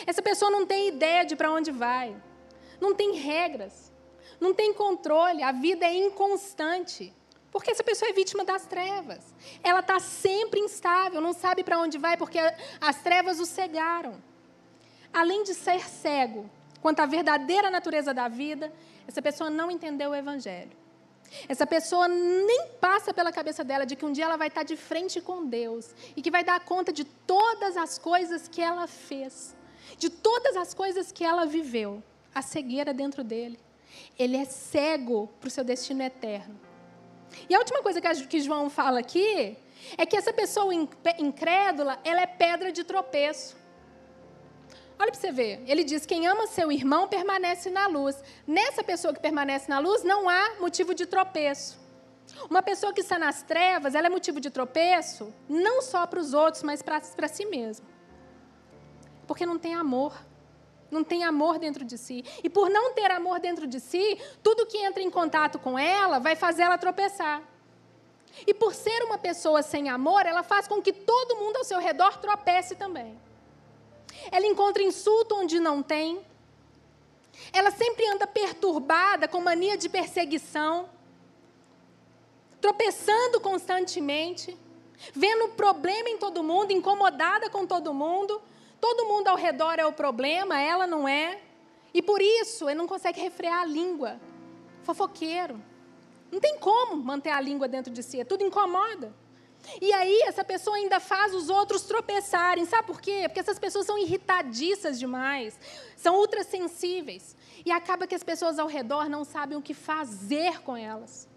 Essa 0.07 0.23
pessoa 0.23 0.51
não 0.51 0.65
tem 0.67 0.89
ideia 0.89 1.25
de 1.25 1.37
para 1.37 1.51
onde 1.51 1.71
vai, 1.71 2.17
não 2.81 2.95
tem 2.95 3.13
regras 3.13 3.90
não 4.41 4.55
tem 4.55 4.73
controle, 4.73 5.43
a 5.43 5.53
vida 5.53 5.85
é 5.85 5.95
inconstante. 5.95 7.13
Porque 7.51 7.71
essa 7.71 7.83
pessoa 7.83 8.09
é 8.09 8.13
vítima 8.13 8.45
das 8.45 8.65
trevas. 8.65 9.35
Ela 9.63 9.81
está 9.81 9.99
sempre 9.99 10.61
instável, 10.61 11.21
não 11.21 11.33
sabe 11.33 11.65
para 11.65 11.79
onde 11.79 11.99
vai, 11.99 12.17
porque 12.17 12.39
as 12.81 13.03
trevas 13.03 13.41
o 13.41 13.47
cegaram. 13.47 14.23
Além 15.13 15.43
de 15.43 15.55
ser 15.55 15.89
cego 15.89 16.49
quanto 16.81 17.01
à 17.01 17.07
verdadeira 17.07 17.69
natureza 17.69 18.15
da 18.15 18.29
vida, 18.29 18.73
essa 19.07 19.21
pessoa 19.21 19.51
não 19.51 19.71
entendeu 19.71 20.11
o 20.11 20.15
Evangelho. 20.15 20.79
Essa 21.49 21.67
pessoa 21.67 22.09
nem 22.09 22.69
passa 22.81 23.13
pela 23.13 23.33
cabeça 23.33 23.63
dela 23.63 23.85
de 23.85 23.95
que 23.95 24.05
um 24.05 24.13
dia 24.13 24.25
ela 24.25 24.37
vai 24.37 24.49
estar 24.49 24.63
de 24.63 24.77
frente 24.77 25.21
com 25.21 25.47
Deus 25.47 25.95
e 26.17 26.23
que 26.23 26.31
vai 26.31 26.43
dar 26.43 26.61
conta 26.61 26.93
de 26.93 27.05
todas 27.05 27.77
as 27.77 27.99
coisas 27.99 28.49
que 28.49 28.61
ela 28.61 28.87
fez, 28.87 29.55
de 29.99 30.09
todas 30.09 30.57
as 30.57 30.73
coisas 30.73 31.13
que 31.13 31.25
ela 31.25 31.45
viveu. 31.45 32.03
A 32.33 32.43
cegueira 32.43 32.95
dentro 32.95 33.25
dele 33.25 33.59
ele 34.23 34.37
é 34.37 34.45
cego 34.45 35.29
para 35.41 35.49
o 35.49 35.51
seu 35.51 35.65
destino 35.65 36.03
eterno. 36.03 36.61
E 37.49 37.55
a 37.55 37.59
última 37.59 37.83
coisa 37.83 38.01
que 38.01 38.41
João 38.41 38.69
fala 38.69 39.01
aqui 39.01 39.57
é 39.97 40.05
que 40.05 40.15
essa 40.15 40.33
pessoa 40.33 40.75
incrédula, 41.19 41.99
ela 42.05 42.21
é 42.21 42.27
pedra 42.27 42.71
de 42.71 42.85
tropeço. 42.85 43.57
Olha 44.99 45.11
para 45.11 45.19
você 45.19 45.33
ver. 45.33 45.63
Ele 45.67 45.83
diz: 45.83 46.05
quem 46.05 46.27
ama 46.27 46.47
seu 46.47 46.71
irmão 46.71 47.09
permanece 47.09 47.71
na 47.71 47.87
luz. 47.87 48.23
Nessa 48.47 48.85
pessoa 48.85 49.15
que 49.15 49.21
permanece 49.21 49.71
na 49.71 49.79
luz, 49.79 50.03
não 50.03 50.29
há 50.29 50.57
motivo 50.61 50.93
de 50.93 51.07
tropeço. 51.07 51.81
Uma 52.51 52.63
pessoa 52.63 52.93
que 52.93 53.01
está 53.01 53.19
nas 53.19 53.43
trevas, 53.43 53.95
ela 53.95 54.09
é 54.09 54.11
motivo 54.11 54.39
de 54.39 54.51
tropeço, 54.51 55.33
não 55.49 55.81
só 55.81 56.07
para 56.07 56.21
os 56.21 56.35
outros, 56.35 56.63
mas 56.63 56.83
para 56.83 57.29
si 57.29 57.47
mesmo. 57.47 57.87
Porque 59.27 59.47
não 59.47 59.59
tem 59.59 59.75
amor. 59.75 60.15
Não 60.91 61.05
tem 61.05 61.25
amor 61.25 61.59
dentro 61.59 61.85
de 61.85 61.97
si. 61.97 62.25
E 62.43 62.51
por 62.51 62.69
não 62.69 62.93
ter 62.93 63.11
amor 63.11 63.39
dentro 63.39 63.67
de 63.67 63.79
si, 63.81 64.19
tudo 64.43 64.67
que 64.67 64.79
entra 64.79 65.03
em 65.03 65.11
contato 65.11 65.59
com 65.59 65.79
ela 65.79 66.19
vai 66.19 66.35
fazer 66.35 66.63
ela 66.63 66.79
tropeçar. 66.79 67.43
E 68.47 68.55
por 68.55 68.75
ser 68.75 69.03
uma 69.05 69.19
pessoa 69.19 69.63
sem 69.63 69.89
amor, 69.89 70.25
ela 70.27 70.43
faz 70.43 70.67
com 70.67 70.81
que 70.81 70.93
todo 70.93 71.37
mundo 71.37 71.57
ao 71.57 71.65
seu 71.65 71.79
redor 71.79 72.19
tropece 72.19 72.75
também. 72.75 73.19
Ela 74.31 74.47
encontra 74.47 74.83
insulto 74.83 75.35
onde 75.35 75.61
não 75.61 75.83
tem. 75.83 76.21
Ela 77.53 77.71
sempre 77.71 78.07
anda 78.09 78.27
perturbada, 78.27 79.27
com 79.27 79.41
mania 79.41 79.77
de 79.77 79.89
perseguição, 79.89 80.89
tropeçando 82.61 83.41
constantemente, 83.41 84.57
vendo 85.15 85.49
problema 85.51 86.09
em 86.11 86.19
todo 86.19 86.43
mundo, 86.43 86.73
incomodada 86.73 87.49
com 87.49 87.67
todo 87.67 87.95
mundo. 87.95 88.41
Todo 88.81 89.07
mundo 89.07 89.29
ao 89.29 89.37
redor 89.37 89.79
é 89.79 89.87
o 89.87 89.93
problema, 89.93 90.61
ela 90.61 90.87
não 90.87 91.07
é. 91.07 91.41
E 91.93 92.01
por 92.01 92.23
isso 92.23 92.69
ele 92.69 92.79
não 92.79 92.87
consegue 92.87 93.21
refrear 93.21 93.61
a 93.61 93.65
língua. 93.65 94.21
Fofoqueiro. 94.83 95.61
Não 96.31 96.41
tem 96.41 96.59
como 96.59 96.97
manter 96.97 97.31
a 97.31 97.41
língua 97.41 97.69
dentro 97.69 97.93
de 97.93 98.03
si, 98.03 98.21
é 98.21 98.25
tudo 98.25 98.45
incomoda. 98.45 99.13
E 99.81 99.93
aí 99.93 100.23
essa 100.23 100.43
pessoa 100.43 100.77
ainda 100.77 101.01
faz 101.01 101.35
os 101.35 101.51
outros 101.51 101.83
tropeçarem. 101.83 102.65
Sabe 102.65 102.87
por 102.87 103.01
quê? 103.01 103.23
Porque 103.27 103.41
essas 103.41 103.59
pessoas 103.59 103.85
são 103.85 103.99
irritadiças 103.99 104.99
demais, 104.99 105.59
são 105.97 106.17
ultrassensíveis. 106.17 107.37
E 107.65 107.71
acaba 107.71 108.07
que 108.07 108.15
as 108.15 108.23
pessoas 108.23 108.59
ao 108.59 108.67
redor 108.67 109.09
não 109.09 109.25
sabem 109.25 109.59
o 109.59 109.63
que 109.63 109.75
fazer 109.75 110.63
com 110.63 110.77
elas. 110.77 111.29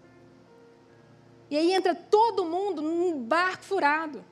E 1.50 1.56
aí 1.56 1.72
entra 1.72 1.94
todo 1.94 2.44
mundo 2.44 2.80
num 2.80 3.22
barco 3.22 3.64
furado. 3.64 4.24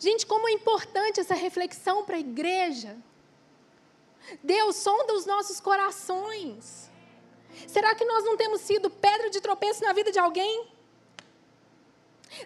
Gente, 0.00 0.26
como 0.26 0.48
é 0.48 0.52
importante 0.52 1.20
essa 1.20 1.34
reflexão 1.34 2.04
para 2.04 2.16
a 2.16 2.20
igreja. 2.20 2.96
Deus 4.42 4.76
sonda 4.76 5.12
os 5.12 5.26
nossos 5.26 5.60
corações. 5.60 6.90
Será 7.66 7.94
que 7.94 8.04
nós 8.06 8.24
não 8.24 8.36
temos 8.36 8.62
sido 8.62 8.88
pedra 8.88 9.28
de 9.28 9.40
tropeço 9.40 9.82
na 9.84 9.92
vida 9.92 10.10
de 10.10 10.18
alguém? 10.18 10.68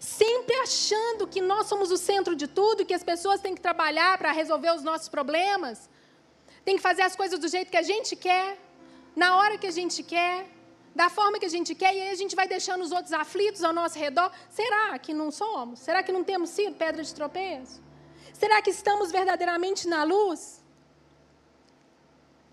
Sempre 0.00 0.57
achando 0.57 1.28
que 1.28 1.40
nós 1.40 1.66
somos 1.66 1.92
o 1.92 1.96
centro 1.96 2.34
de 2.34 2.48
tudo 2.48 2.84
que 2.84 2.94
as 2.94 3.05
pessoas 3.05 3.40
têm 3.40 3.55
que 3.55 3.61
trabalhar 3.61 4.18
para 4.18 4.32
resolver 4.32 4.74
os 4.74 4.82
nossos 4.82 5.09
problemas, 5.09 5.88
tem 6.64 6.76
que 6.76 6.82
fazer 6.82 7.02
as 7.02 7.14
coisas 7.14 7.38
do 7.38 7.46
jeito 7.46 7.70
que 7.70 7.76
a 7.76 7.82
gente 7.82 8.16
quer, 8.16 8.59
na 9.14 9.36
hora 9.36 9.59
que 9.59 9.66
a 9.66 9.70
gente 9.70 10.02
quer 10.02 10.53
da 10.95 11.11
forma 11.11 11.38
que 11.38 11.47
a 11.47 11.51
gente 11.51 11.74
quer, 11.74 11.95
e 11.95 12.01
aí 12.03 12.11
a 12.11 12.14
gente 12.14 12.36
vai 12.36 12.47
deixando 12.47 12.82
os 12.82 12.92
outros 12.92 13.12
aflitos 13.12 13.64
ao 13.64 13.72
nosso 13.72 13.99
redor. 13.99 14.30
Será 14.49 14.99
que 14.99 15.12
não 15.12 15.30
somos? 15.30 15.80
Será 15.80 16.03
que 16.03 16.12
não 16.12 16.22
temos 16.22 16.51
sido 16.51 16.76
pedra 16.76 17.03
de 17.03 17.12
tropeço? 17.12 17.82
Será 18.32 18.62
que 18.62 18.70
estamos 18.70 19.11
verdadeiramente 19.11 19.88
na 19.88 20.05
luz? 20.05 20.62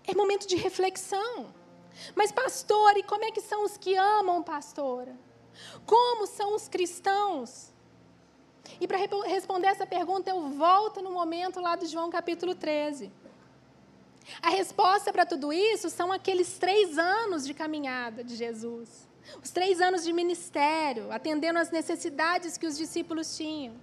É 0.04 0.14
momento 0.14 0.46
de 0.46 0.56
reflexão. 0.56 1.54
Mas, 2.14 2.32
pastor, 2.32 2.96
e 2.96 3.02
como 3.02 3.24
é 3.24 3.30
que 3.30 3.40
são 3.40 3.64
os 3.64 3.76
que 3.76 3.94
amam, 3.96 4.42
pastora? 4.42 5.16
Como 5.86 6.26
são 6.26 6.56
os 6.56 6.66
cristãos? 6.66 7.70
E 8.80 8.88
para 8.88 8.98
responder 9.26 9.68
essa 9.68 9.86
pergunta, 9.86 10.30
eu 10.30 10.48
volto 10.50 11.00
no 11.00 11.10
momento 11.10 11.60
lá 11.60 11.76
do 11.76 11.86
João 11.86 12.10
capítulo 12.10 12.54
13. 12.54 13.12
A 14.40 14.50
resposta 14.50 15.12
para 15.12 15.26
tudo 15.26 15.52
isso 15.52 15.90
são 15.90 16.12
aqueles 16.12 16.58
três 16.58 16.98
anos 16.98 17.44
de 17.44 17.54
caminhada 17.54 18.22
de 18.22 18.36
Jesus. 18.36 19.08
Os 19.42 19.50
três 19.50 19.80
anos 19.80 20.02
de 20.04 20.12
ministério, 20.12 21.10
atendendo 21.12 21.58
às 21.58 21.70
necessidades 21.70 22.56
que 22.56 22.66
os 22.66 22.76
discípulos 22.76 23.36
tinham. 23.36 23.74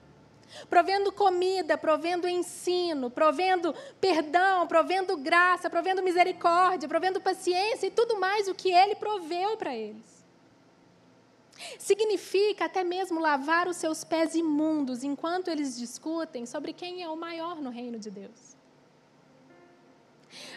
Provendo 0.70 1.12
comida, 1.12 1.78
provendo 1.78 2.28
ensino, 2.28 3.10
provendo 3.10 3.74
perdão, 4.02 4.68
provendo 4.68 5.16
graça, 5.16 5.70
provendo 5.70 6.02
misericórdia, 6.02 6.90
provendo 6.90 7.22
paciência 7.22 7.88
e 7.88 7.92
tudo 7.92 8.20
mais 8.20 8.48
o 8.48 8.56
que 8.56 8.72
ele 8.72 8.96
proveu 8.96 9.56
para 9.58 9.76
eles. 9.76 10.20
Significa 11.78 12.66
até 12.66 12.84
mesmo 12.84 13.20
lavar 13.20 13.68
os 13.68 13.78
seus 13.78 14.04
pés 14.04 14.34
imundos 14.34 15.04
enquanto 15.04 15.50
eles 15.50 15.78
discutem 15.78 16.46
sobre 16.46 16.74
quem 16.74 17.04
é 17.04 17.10
o 17.10 17.18
maior 17.18 17.62
no 17.62 17.70
reino 17.70 18.00
de 18.00 18.10
Deus. 18.10 18.59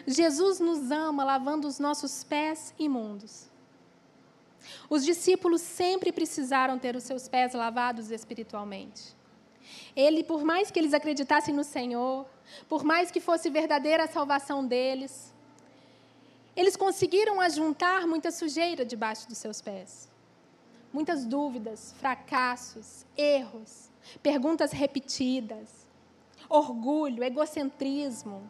Jesus 0.07 0.61
nos 0.61 0.91
ama 0.91 1.25
lavando 1.25 1.67
os 1.69 1.79
nossos 1.79 2.25
pés 2.25 2.75
imundos. 2.79 3.51
Os 4.89 5.05
discípulos 5.05 5.61
sempre 5.61 6.13
precisaram 6.13 6.79
ter 6.79 6.95
os 6.97 7.05
seus 7.05 7.29
pés 7.29 7.53
lavados 7.53 8.11
espiritualmente. 8.11 9.15
Ele, 9.95 10.23
por 10.23 10.45
mais 10.45 10.71
que 10.71 10.79
eles 10.79 10.95
acreditassem 10.95 11.55
no 11.55 11.65
Senhor, 11.65 12.27
por 12.69 12.85
mais 12.85 13.11
que 13.11 13.21
fosse 13.21 13.51
verdadeira 13.51 14.05
a 14.05 14.09
salvação 14.09 14.65
deles, 14.67 15.33
eles 16.55 16.77
conseguiram 16.77 17.41
ajuntar 17.41 18.07
muita 18.07 18.31
sujeira 18.31 18.85
debaixo 18.85 19.29
dos 19.29 19.39
seus 19.39 19.61
pés. 19.61 20.11
Muitas 20.93 21.25
dúvidas, 21.25 21.95
fracassos, 21.99 23.07
erros, 23.17 23.91
perguntas 24.23 24.73
repetidas, 24.73 25.87
orgulho, 26.49 27.25
egocentrismo, 27.25 28.43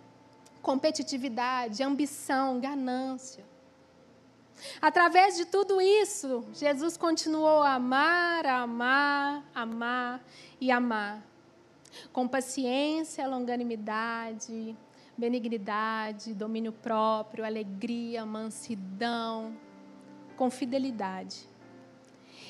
competitividade, 0.63 1.83
ambição, 1.83 2.61
ganância. 2.61 3.45
Através 4.81 5.37
de 5.37 5.45
tudo 5.45 5.81
isso, 5.81 6.45
Jesus 6.53 6.97
continuou 6.97 7.63
a 7.63 7.75
amar, 7.75 8.47
a 8.47 8.61
amar, 8.61 9.45
amar 9.55 10.25
e 10.61 10.71
amar. 10.71 11.27
Com 12.13 12.29
paciência, 12.29 13.27
longanimidade, 13.27 14.77
benignidade, 15.19 16.33
domínio 16.33 16.73
próprio, 16.73 17.45
alegria, 17.45 18.25
mansidão, 18.25 19.55
com 20.37 20.49
fidelidade. 20.49 21.49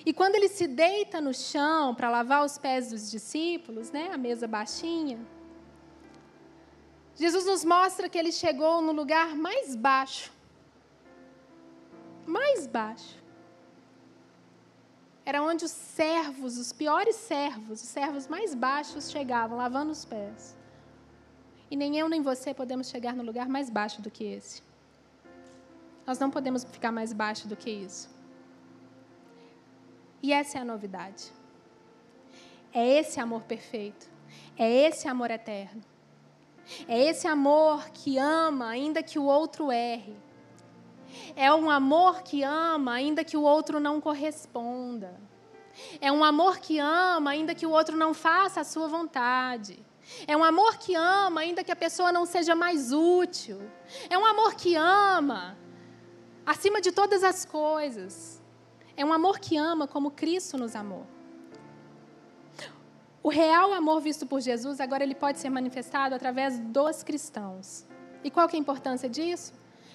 E 0.04 0.12
quando 0.12 0.34
ele 0.34 0.48
se 0.48 0.66
deita 0.66 1.20
no 1.20 1.32
chão 1.32 1.94
para 1.94 2.10
lavar 2.10 2.44
os 2.44 2.58
pés 2.58 2.90
dos 2.90 3.10
discípulos, 3.10 3.90
né, 3.90 4.10
a 4.12 4.18
mesa 4.18 4.46
baixinha, 4.46 5.18
Jesus 7.14 7.44
nos 7.46 7.64
mostra 7.64 8.08
que 8.08 8.18
ele 8.18 8.32
chegou 8.32 8.80
no 8.80 8.92
lugar 8.92 9.34
mais 9.36 9.76
baixo. 9.76 10.32
Mais 12.26 12.66
baixo. 12.66 13.22
Era 15.24 15.42
onde 15.42 15.64
os 15.64 15.70
servos, 15.70 16.58
os 16.58 16.72
piores 16.72 17.16
servos, 17.16 17.82
os 17.82 17.88
servos 17.88 18.26
mais 18.26 18.54
baixos 18.54 19.10
chegavam, 19.10 19.56
lavando 19.56 19.92
os 19.92 20.04
pés. 20.04 20.56
E 21.70 21.76
nem 21.76 21.96
eu 21.96 22.08
nem 22.08 22.20
você 22.20 22.52
podemos 22.52 22.88
chegar 22.88 23.14
no 23.14 23.22
lugar 23.22 23.48
mais 23.48 23.70
baixo 23.70 24.02
do 24.02 24.10
que 24.10 24.24
esse. 24.24 24.62
Nós 26.06 26.18
não 26.18 26.30
podemos 26.30 26.64
ficar 26.64 26.90
mais 26.90 27.12
baixo 27.12 27.46
do 27.46 27.56
que 27.56 27.70
isso. 27.70 28.10
E 30.22 30.32
essa 30.32 30.58
é 30.58 30.60
a 30.60 30.64
novidade. 30.64 31.32
É 32.72 32.98
esse 32.98 33.20
amor 33.20 33.42
perfeito. 33.42 34.10
É 34.56 34.68
esse 34.70 35.06
amor 35.06 35.30
eterno. 35.30 35.82
É 36.88 36.98
esse 37.04 37.26
amor 37.26 37.90
que 37.90 38.18
ama, 38.18 38.68
ainda 38.68 39.02
que 39.02 39.18
o 39.18 39.24
outro 39.24 39.70
erre. 39.70 40.16
É 41.36 41.52
um 41.52 41.70
amor 41.70 42.22
que 42.22 42.42
ama, 42.42 42.92
ainda 42.94 43.24
que 43.24 43.36
o 43.36 43.42
outro 43.42 43.78
não 43.80 44.00
corresponda. 44.00 45.20
É 46.00 46.10
um 46.12 46.22
amor 46.22 46.58
que 46.58 46.78
ama, 46.78 47.30
ainda 47.30 47.54
que 47.54 47.66
o 47.66 47.70
outro 47.70 47.96
não 47.96 48.12
faça 48.14 48.60
a 48.60 48.64
sua 48.64 48.88
vontade. 48.88 49.78
É 50.26 50.36
um 50.36 50.44
amor 50.44 50.76
que 50.76 50.94
ama, 50.94 51.40
ainda 51.40 51.64
que 51.64 51.72
a 51.72 51.76
pessoa 51.76 52.12
não 52.12 52.26
seja 52.26 52.54
mais 52.54 52.92
útil. 52.92 53.60
É 54.10 54.18
um 54.18 54.24
amor 54.24 54.54
que 54.54 54.74
ama, 54.74 55.56
acima 56.44 56.80
de 56.80 56.92
todas 56.92 57.22
as 57.22 57.44
coisas. 57.44 58.42
É 58.96 59.04
um 59.04 59.12
amor 59.12 59.38
que 59.38 59.56
ama 59.56 59.86
como 59.86 60.10
Cristo 60.10 60.58
nos 60.58 60.74
amou. 60.76 61.06
O 63.22 63.28
real 63.28 63.72
amor 63.72 64.00
visto 64.00 64.26
por 64.26 64.40
Jesus 64.40 64.80
agora 64.80 65.04
ele 65.04 65.14
pode 65.14 65.38
ser 65.38 65.48
manifestado 65.48 66.12
através 66.12 66.58
dos 66.58 67.04
cristãos. 67.04 67.86
E 68.24 68.30
qual 68.32 68.48
que 68.48 68.56
é 68.56 68.58
a 68.58 68.60
importância 68.60 69.08
disso? 69.08 69.52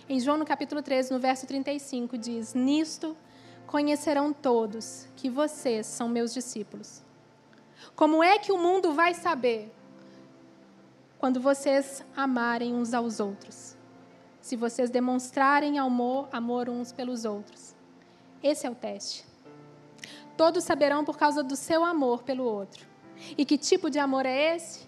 Em 0.07 0.17
João 0.17 0.37
no 0.37 0.45
capítulo 0.45 0.81
13, 0.81 1.11
no 1.11 1.19
verso 1.19 1.45
35 1.45 2.17
diz: 2.17 2.53
"Nisto 2.53 3.17
conhecerão 3.65 4.31
todos 4.31 5.09
que 5.17 5.29
vocês 5.29 5.85
são 5.85 6.07
meus 6.07 6.33
discípulos". 6.33 7.03
Como 7.97 8.23
é 8.23 8.39
que 8.39 8.53
o 8.53 8.57
mundo 8.57 8.93
vai 8.93 9.13
saber 9.13 9.73
quando 11.19 11.41
vocês 11.41 12.05
amarem 12.15 12.73
uns 12.73 12.93
aos 12.93 13.19
outros? 13.19 13.75
Se 14.39 14.55
vocês 14.55 14.89
demonstrarem 14.89 15.77
amor, 15.77 16.29
amor 16.31 16.69
uns 16.69 16.93
pelos 16.93 17.25
outros. 17.25 17.75
Esse 18.41 18.65
é 18.65 18.69
o 18.69 18.75
teste. 18.75 19.25
Todos 20.37 20.63
saberão 20.63 21.03
por 21.03 21.17
causa 21.17 21.43
do 21.43 21.57
seu 21.57 21.83
amor 21.83 22.23
pelo 22.23 22.45
outro. 22.45 22.86
E 23.37 23.45
que 23.45 23.57
tipo 23.57 23.89
de 23.89 23.99
amor 23.99 24.25
é 24.25 24.55
esse? 24.55 24.87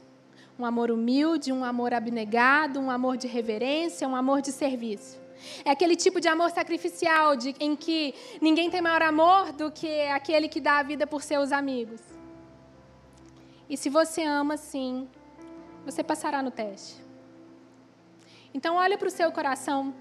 Um 0.58 0.66
amor 0.66 0.92
humilde, 0.92 1.52
um 1.52 1.64
amor 1.64 1.94
abnegado, 1.94 2.80
um 2.80 2.92
amor 2.92 3.18
de 3.18 3.28
reverência, 3.28 4.08
um 4.08 4.16
amor 4.16 4.42
de 4.42 4.52
serviço. 4.52 5.20
É 5.64 5.72
aquele 5.72 5.96
tipo 5.96 6.20
de 6.20 6.28
amor 6.28 6.50
sacrificial 6.52 7.36
de, 7.36 7.56
em 7.60 7.76
que 7.76 8.14
ninguém 8.42 8.70
tem 8.70 8.82
maior 8.82 9.02
amor 9.02 9.54
do 9.54 9.72
que 9.72 10.02
aquele 10.08 10.50
que 10.50 10.60
dá 10.60 10.80
a 10.80 10.84
vida 10.84 11.08
por 11.08 11.22
seus 11.24 11.52
amigos. 11.52 12.02
E 13.70 13.78
se 13.78 13.90
você 13.90 14.24
ama 14.24 14.58
sim, 14.58 15.08
você 15.86 16.04
passará 16.04 16.42
no 16.42 16.52
teste. 16.52 16.96
Então, 18.54 18.76
olha 18.76 18.98
para 18.98 19.08
o 19.08 19.12
seu 19.12 19.32
coração. 19.32 19.94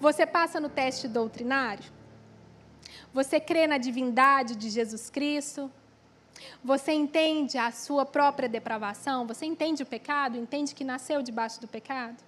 Você 0.00 0.26
passa 0.26 0.60
no 0.60 0.68
teste 0.68 1.06
doutrinário? 1.06 1.84
Você 3.12 3.40
crê 3.40 3.66
na 3.66 3.78
divindade 3.78 4.56
de 4.56 4.68
Jesus 4.68 5.08
Cristo? 5.08 5.70
Você 6.62 6.92
entende 6.92 7.58
a 7.58 7.70
sua 7.70 8.04
própria 8.04 8.48
depravação? 8.48 9.26
Você 9.26 9.46
entende 9.46 9.82
o 9.82 9.86
pecado? 9.86 10.36
Entende 10.36 10.74
que 10.74 10.84
nasceu 10.84 11.22
debaixo 11.22 11.60
do 11.60 11.68
pecado? 11.68 12.22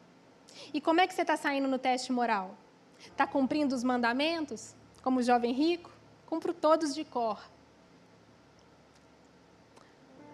E 0.72 0.80
como 0.80 1.00
é 1.00 1.06
que 1.06 1.14
você 1.14 1.22
está 1.22 1.36
saindo 1.36 1.68
no 1.68 1.78
teste 1.78 2.12
moral? 2.12 2.54
Está 2.98 3.26
cumprindo 3.26 3.74
os 3.74 3.82
mandamentos? 3.82 4.74
Como 5.02 5.20
o 5.20 5.22
jovem 5.22 5.52
rico? 5.52 5.90
Cumpro 6.26 6.54
todos 6.54 6.94
de 6.94 7.04
cor. 7.04 7.42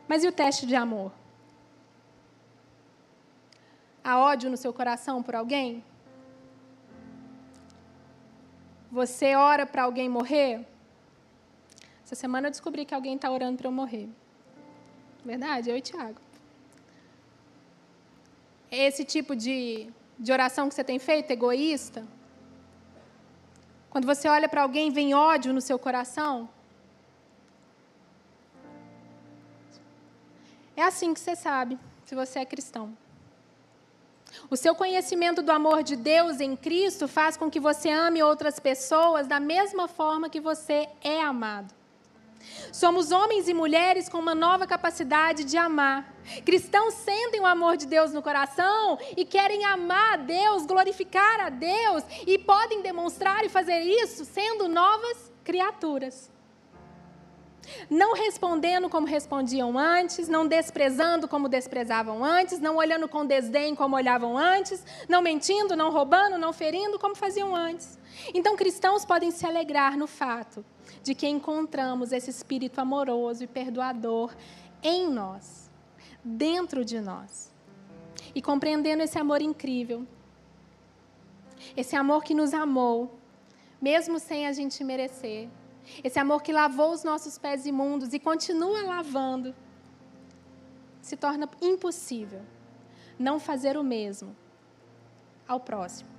Mas 0.06 0.24
e 0.24 0.28
o 0.28 0.32
teste 0.32 0.66
de 0.66 0.74
amor? 0.74 1.12
Há 4.02 4.18
ódio 4.18 4.50
no 4.50 4.56
seu 4.56 4.72
coração 4.72 5.22
por 5.22 5.34
alguém? 5.34 5.84
Você 8.90 9.34
ora 9.36 9.66
para 9.66 9.82
alguém 9.82 10.08
morrer? 10.08 10.66
Essa 12.08 12.14
semana 12.14 12.46
eu 12.46 12.50
descobri 12.50 12.86
que 12.86 12.94
alguém 12.94 13.16
está 13.16 13.30
orando 13.30 13.58
para 13.58 13.66
eu 13.66 13.70
morrer. 13.70 14.08
Verdade? 15.22 15.68
Eu 15.68 15.76
e 15.76 15.82
Tiago. 15.82 16.18
Esse 18.70 19.04
tipo 19.04 19.36
de, 19.36 19.90
de 20.18 20.32
oração 20.32 20.70
que 20.70 20.74
você 20.74 20.82
tem 20.82 20.98
feito, 20.98 21.30
egoísta? 21.30 22.06
Quando 23.90 24.06
você 24.06 24.26
olha 24.26 24.48
para 24.48 24.62
alguém, 24.62 24.90
vem 24.90 25.12
ódio 25.12 25.52
no 25.52 25.60
seu 25.60 25.78
coração? 25.78 26.48
É 30.74 30.84
assim 30.84 31.12
que 31.12 31.20
você 31.20 31.36
sabe 31.36 31.78
se 32.06 32.14
você 32.14 32.38
é 32.38 32.46
cristão. 32.46 32.96
O 34.48 34.56
seu 34.56 34.74
conhecimento 34.74 35.42
do 35.42 35.52
amor 35.52 35.82
de 35.82 35.94
Deus 35.94 36.40
em 36.40 36.56
Cristo 36.56 37.06
faz 37.06 37.36
com 37.36 37.50
que 37.50 37.60
você 37.60 37.90
ame 37.90 38.22
outras 38.22 38.58
pessoas 38.58 39.26
da 39.26 39.38
mesma 39.38 39.86
forma 39.86 40.30
que 40.30 40.40
você 40.40 40.88
é 41.02 41.20
amado. 41.20 41.76
Somos 42.72 43.10
homens 43.10 43.48
e 43.48 43.54
mulheres 43.54 44.08
com 44.08 44.18
uma 44.18 44.34
nova 44.34 44.66
capacidade 44.66 45.44
de 45.44 45.56
amar. 45.56 46.14
Cristãos 46.44 46.94
sentem 46.94 47.40
o 47.40 47.46
amor 47.46 47.76
de 47.76 47.86
Deus 47.86 48.12
no 48.12 48.22
coração 48.22 48.98
e 49.16 49.24
querem 49.24 49.64
amar 49.64 50.14
a 50.14 50.16
Deus, 50.16 50.66
glorificar 50.66 51.40
a 51.40 51.48
Deus 51.48 52.04
e 52.26 52.38
podem 52.38 52.82
demonstrar 52.82 53.44
e 53.44 53.48
fazer 53.48 53.80
isso 53.80 54.24
sendo 54.24 54.68
novas 54.68 55.32
criaturas. 55.42 56.30
Não 57.90 58.14
respondendo 58.14 58.88
como 58.88 59.06
respondiam 59.06 59.78
antes, 59.78 60.28
não 60.28 60.46
desprezando 60.46 61.28
como 61.28 61.48
desprezavam 61.48 62.24
antes, 62.24 62.60
não 62.60 62.76
olhando 62.76 63.08
com 63.08 63.26
desdém 63.26 63.74
como 63.74 63.96
olhavam 63.96 64.38
antes, 64.38 64.84
não 65.08 65.20
mentindo, 65.20 65.76
não 65.76 65.90
roubando, 65.90 66.38
não 66.38 66.52
ferindo 66.52 66.98
como 66.98 67.14
faziam 67.14 67.54
antes. 67.54 67.98
Então, 68.32 68.56
cristãos 68.56 69.04
podem 69.04 69.30
se 69.30 69.46
alegrar 69.46 69.96
no 69.96 70.06
fato 70.06 70.64
de 71.02 71.14
que 71.14 71.26
encontramos 71.26 72.12
esse 72.12 72.30
espírito 72.30 72.80
amoroso 72.80 73.44
e 73.44 73.46
perdoador 73.46 74.34
em 74.82 75.08
nós, 75.08 75.70
dentro 76.22 76.84
de 76.84 77.00
nós. 77.00 77.52
E 78.34 78.42
compreendendo 78.42 79.02
esse 79.02 79.18
amor 79.18 79.40
incrível, 79.40 80.06
esse 81.76 81.96
amor 81.96 82.22
que 82.24 82.34
nos 82.34 82.52
amou, 82.52 83.18
mesmo 83.80 84.18
sem 84.18 84.46
a 84.46 84.52
gente 84.52 84.82
merecer, 84.82 85.48
esse 86.02 86.18
amor 86.18 86.42
que 86.42 86.52
lavou 86.52 86.92
os 86.92 87.02
nossos 87.02 87.38
pés 87.38 87.66
imundos 87.66 88.12
e 88.12 88.18
continua 88.18 88.82
lavando, 88.82 89.54
se 91.00 91.16
torna 91.16 91.48
impossível 91.62 92.42
não 93.18 93.40
fazer 93.40 93.76
o 93.76 93.82
mesmo 93.82 94.36
ao 95.46 95.58
próximo, 95.58 96.10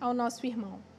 ao 0.00 0.14
nosso 0.14 0.46
irmão. 0.46 0.91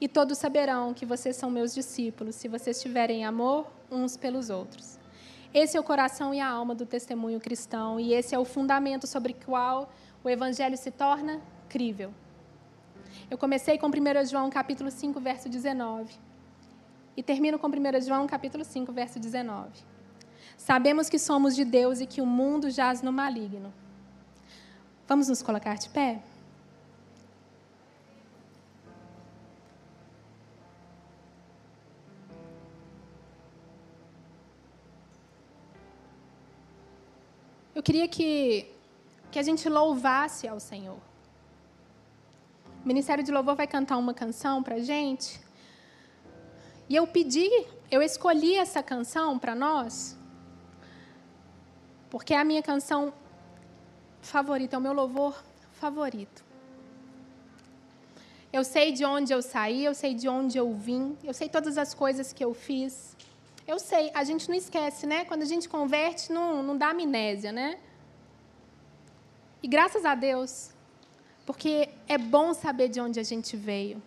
E 0.00 0.08
todos 0.08 0.38
saberão 0.38 0.94
que 0.94 1.04
vocês 1.04 1.36
são 1.36 1.50
meus 1.50 1.74
discípulos, 1.74 2.34
se 2.34 2.48
vocês 2.48 2.80
tiverem 2.80 3.24
amor 3.24 3.66
uns 3.90 4.16
pelos 4.16 4.48
outros. 4.48 4.98
Esse 5.52 5.76
é 5.76 5.80
o 5.80 5.84
coração 5.84 6.32
e 6.32 6.40
a 6.40 6.48
alma 6.48 6.74
do 6.74 6.86
testemunho 6.86 7.40
cristão, 7.40 8.00
e 8.00 8.14
esse 8.14 8.34
é 8.34 8.38
o 8.38 8.44
fundamento 8.44 9.06
sobre 9.06 9.32
o 9.32 9.44
qual 9.44 9.92
o 10.24 10.30
evangelho 10.30 10.76
se 10.76 10.90
torna 10.90 11.42
crível. 11.68 12.14
Eu 13.30 13.36
comecei 13.36 13.76
com 13.76 13.88
1 13.88 14.24
João 14.26 14.48
capítulo 14.48 14.90
5, 14.90 15.20
verso 15.20 15.48
19. 15.48 16.14
E 17.16 17.22
termino 17.22 17.58
com 17.58 17.66
1 17.66 18.00
João 18.00 18.26
capítulo 18.26 18.64
5, 18.64 18.92
verso 18.92 19.18
19. 19.18 19.68
Sabemos 20.56 21.08
que 21.08 21.18
somos 21.18 21.54
de 21.54 21.64
Deus 21.64 22.00
e 22.00 22.06
que 22.06 22.20
o 22.20 22.26
mundo 22.26 22.70
jaz 22.70 23.02
no 23.02 23.12
maligno. 23.12 23.72
Vamos 25.06 25.28
nos 25.28 25.42
colocar 25.42 25.76
de 25.76 25.88
pé? 25.88 26.22
Eu 37.80 37.82
queria 37.82 38.06
que, 38.06 38.66
que 39.30 39.38
a 39.38 39.42
gente 39.42 39.66
louvasse 39.66 40.46
ao 40.46 40.60
Senhor. 40.60 40.98
O 42.84 42.86
Ministério 42.86 43.24
de 43.24 43.32
Louvor 43.32 43.56
vai 43.56 43.66
cantar 43.66 43.96
uma 43.96 44.12
canção 44.12 44.62
para 44.62 44.78
gente. 44.80 45.40
E 46.90 46.94
eu 46.94 47.06
pedi, 47.06 47.48
eu 47.90 48.02
escolhi 48.02 48.54
essa 48.54 48.82
canção 48.82 49.38
para 49.38 49.54
nós, 49.54 50.14
porque 52.10 52.34
é 52.34 52.38
a 52.38 52.44
minha 52.44 52.62
canção 52.62 53.14
favorita, 54.20 54.76
é 54.76 54.78
o 54.78 54.82
meu 54.82 54.92
louvor 54.92 55.42
favorito. 55.72 56.44
Eu 58.52 58.62
sei 58.62 58.92
de 58.92 59.06
onde 59.06 59.32
eu 59.32 59.40
saí, 59.40 59.86
eu 59.86 59.94
sei 59.94 60.12
de 60.12 60.28
onde 60.28 60.58
eu 60.58 60.70
vim, 60.74 61.16
eu 61.24 61.32
sei 61.32 61.48
todas 61.48 61.78
as 61.78 61.94
coisas 61.94 62.30
que 62.30 62.44
eu 62.44 62.52
fiz. 62.52 63.16
Eu 63.66 63.78
sei, 63.78 64.10
a 64.14 64.24
gente 64.24 64.48
não 64.48 64.56
esquece, 64.56 65.06
né? 65.06 65.24
Quando 65.24 65.42
a 65.42 65.46
gente 65.46 65.68
converte, 65.68 66.32
não, 66.32 66.62
não 66.62 66.76
dá 66.76 66.90
amnésia, 66.90 67.52
né? 67.52 67.78
E 69.62 69.68
graças 69.68 70.04
a 70.04 70.14
Deus, 70.14 70.70
porque 71.44 71.88
é 72.08 72.16
bom 72.16 72.54
saber 72.54 72.88
de 72.88 73.00
onde 73.00 73.20
a 73.20 73.22
gente 73.22 73.56
veio. 73.56 74.02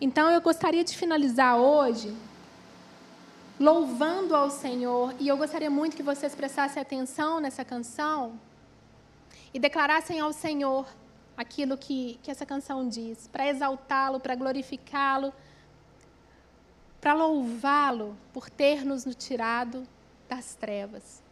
Então 0.00 0.28
eu 0.30 0.40
gostaria 0.40 0.82
de 0.82 0.96
finalizar 0.96 1.56
hoje 1.56 2.14
louvando 3.58 4.34
ao 4.34 4.50
Senhor, 4.50 5.14
e 5.20 5.28
eu 5.28 5.36
gostaria 5.36 5.70
muito 5.70 5.96
que 5.96 6.02
vocês 6.02 6.34
prestassem 6.34 6.82
atenção 6.82 7.38
nessa 7.38 7.64
canção 7.64 8.38
e 9.52 9.58
declarassem 9.60 10.18
ao 10.18 10.32
Senhor 10.32 10.86
aquilo 11.36 11.76
que, 11.76 12.18
que 12.22 12.30
essa 12.30 12.44
canção 12.44 12.88
diz, 12.88 13.28
para 13.28 13.46
exaltá-lo, 13.46 14.18
para 14.18 14.34
glorificá-lo, 14.34 15.32
para 17.04 17.12
louvá-lo 17.12 18.16
por 18.32 18.48
ter 18.48 18.82
nos 18.82 19.04
tirado 19.14 19.86
das 20.26 20.54
trevas. 20.54 21.22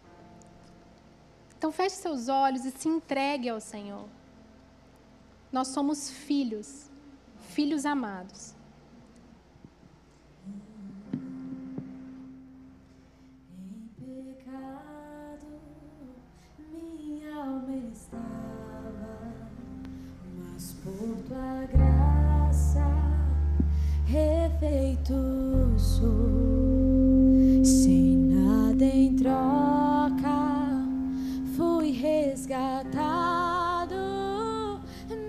Então 1.57 1.73
feche 1.73 1.97
seus 1.97 2.29
olhos 2.29 2.67
e 2.67 2.71
se 2.71 2.91
entregue 2.91 3.49
ao 3.49 3.59
Senhor. 3.59 4.07
Nós 5.51 5.69
somos 5.69 6.11
filhos, 6.11 6.91
filhos 7.49 7.87
amados. 7.87 8.55
Por 20.85 21.17
tua 21.29 21.65
graça 21.67 22.85
refeito 24.05 25.52
sou, 25.83 27.65
sem 27.65 28.17
nada 28.17 28.85
em 28.85 29.17
troca, 29.17 30.85
fui 31.57 31.91
resgatado, 31.91 32.77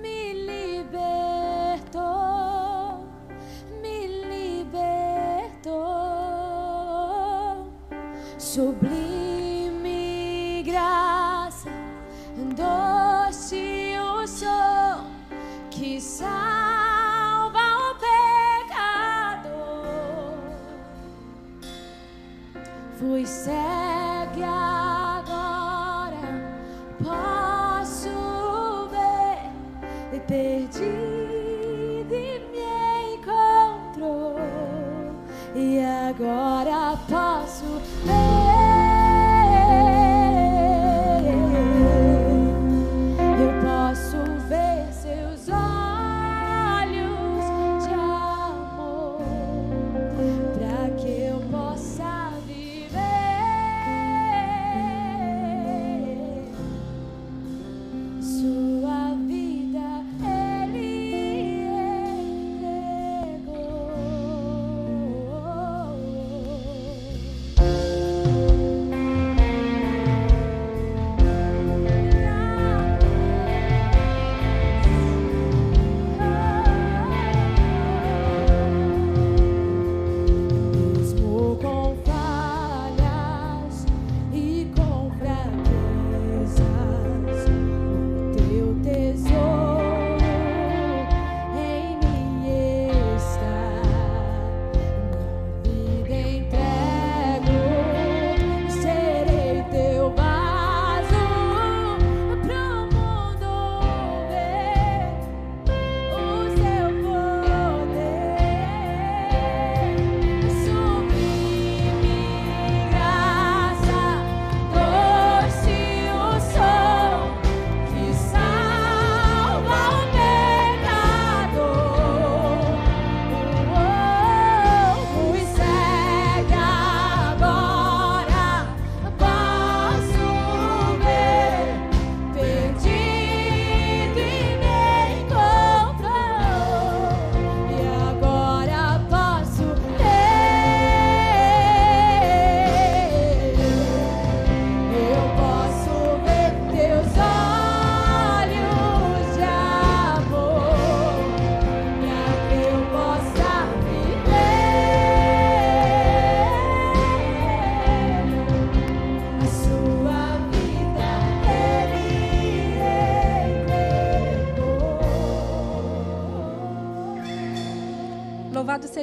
me 0.02 0.34
libertou, 0.46 1.98
me 3.82 4.08
libertou, 4.30 5.74
sublime 8.38 9.42
graça, 10.64 11.72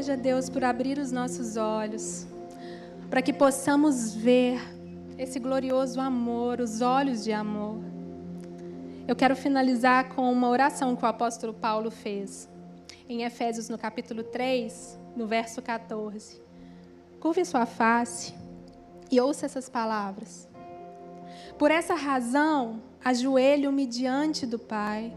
seja 0.00 0.16
Deus 0.16 0.48
por 0.48 0.64
abrir 0.64 0.98
os 0.98 1.12
nossos 1.12 1.58
olhos, 1.58 2.26
para 3.10 3.20
que 3.20 3.34
possamos 3.34 4.14
ver 4.14 4.58
esse 5.18 5.38
glorioso 5.38 6.00
amor, 6.00 6.58
os 6.58 6.80
olhos 6.80 7.22
de 7.22 7.34
amor. 7.34 7.78
Eu 9.06 9.14
quero 9.14 9.36
finalizar 9.36 10.08
com 10.14 10.32
uma 10.32 10.48
oração 10.48 10.96
que 10.96 11.04
o 11.04 11.06
apóstolo 11.06 11.52
Paulo 11.52 11.90
fez 11.90 12.48
em 13.10 13.24
Efésios, 13.24 13.68
no 13.68 13.76
capítulo 13.76 14.22
3, 14.22 14.98
no 15.14 15.26
verso 15.26 15.60
14. 15.60 16.40
Curve 17.20 17.44
sua 17.44 17.66
face 17.66 18.32
e 19.10 19.20
ouça 19.20 19.44
essas 19.44 19.68
palavras. 19.68 20.48
Por 21.58 21.70
essa 21.70 21.94
razão, 21.94 22.80
ajoelho-me 23.04 23.84
diante 23.84 24.46
do 24.46 24.58
Pai, 24.58 25.12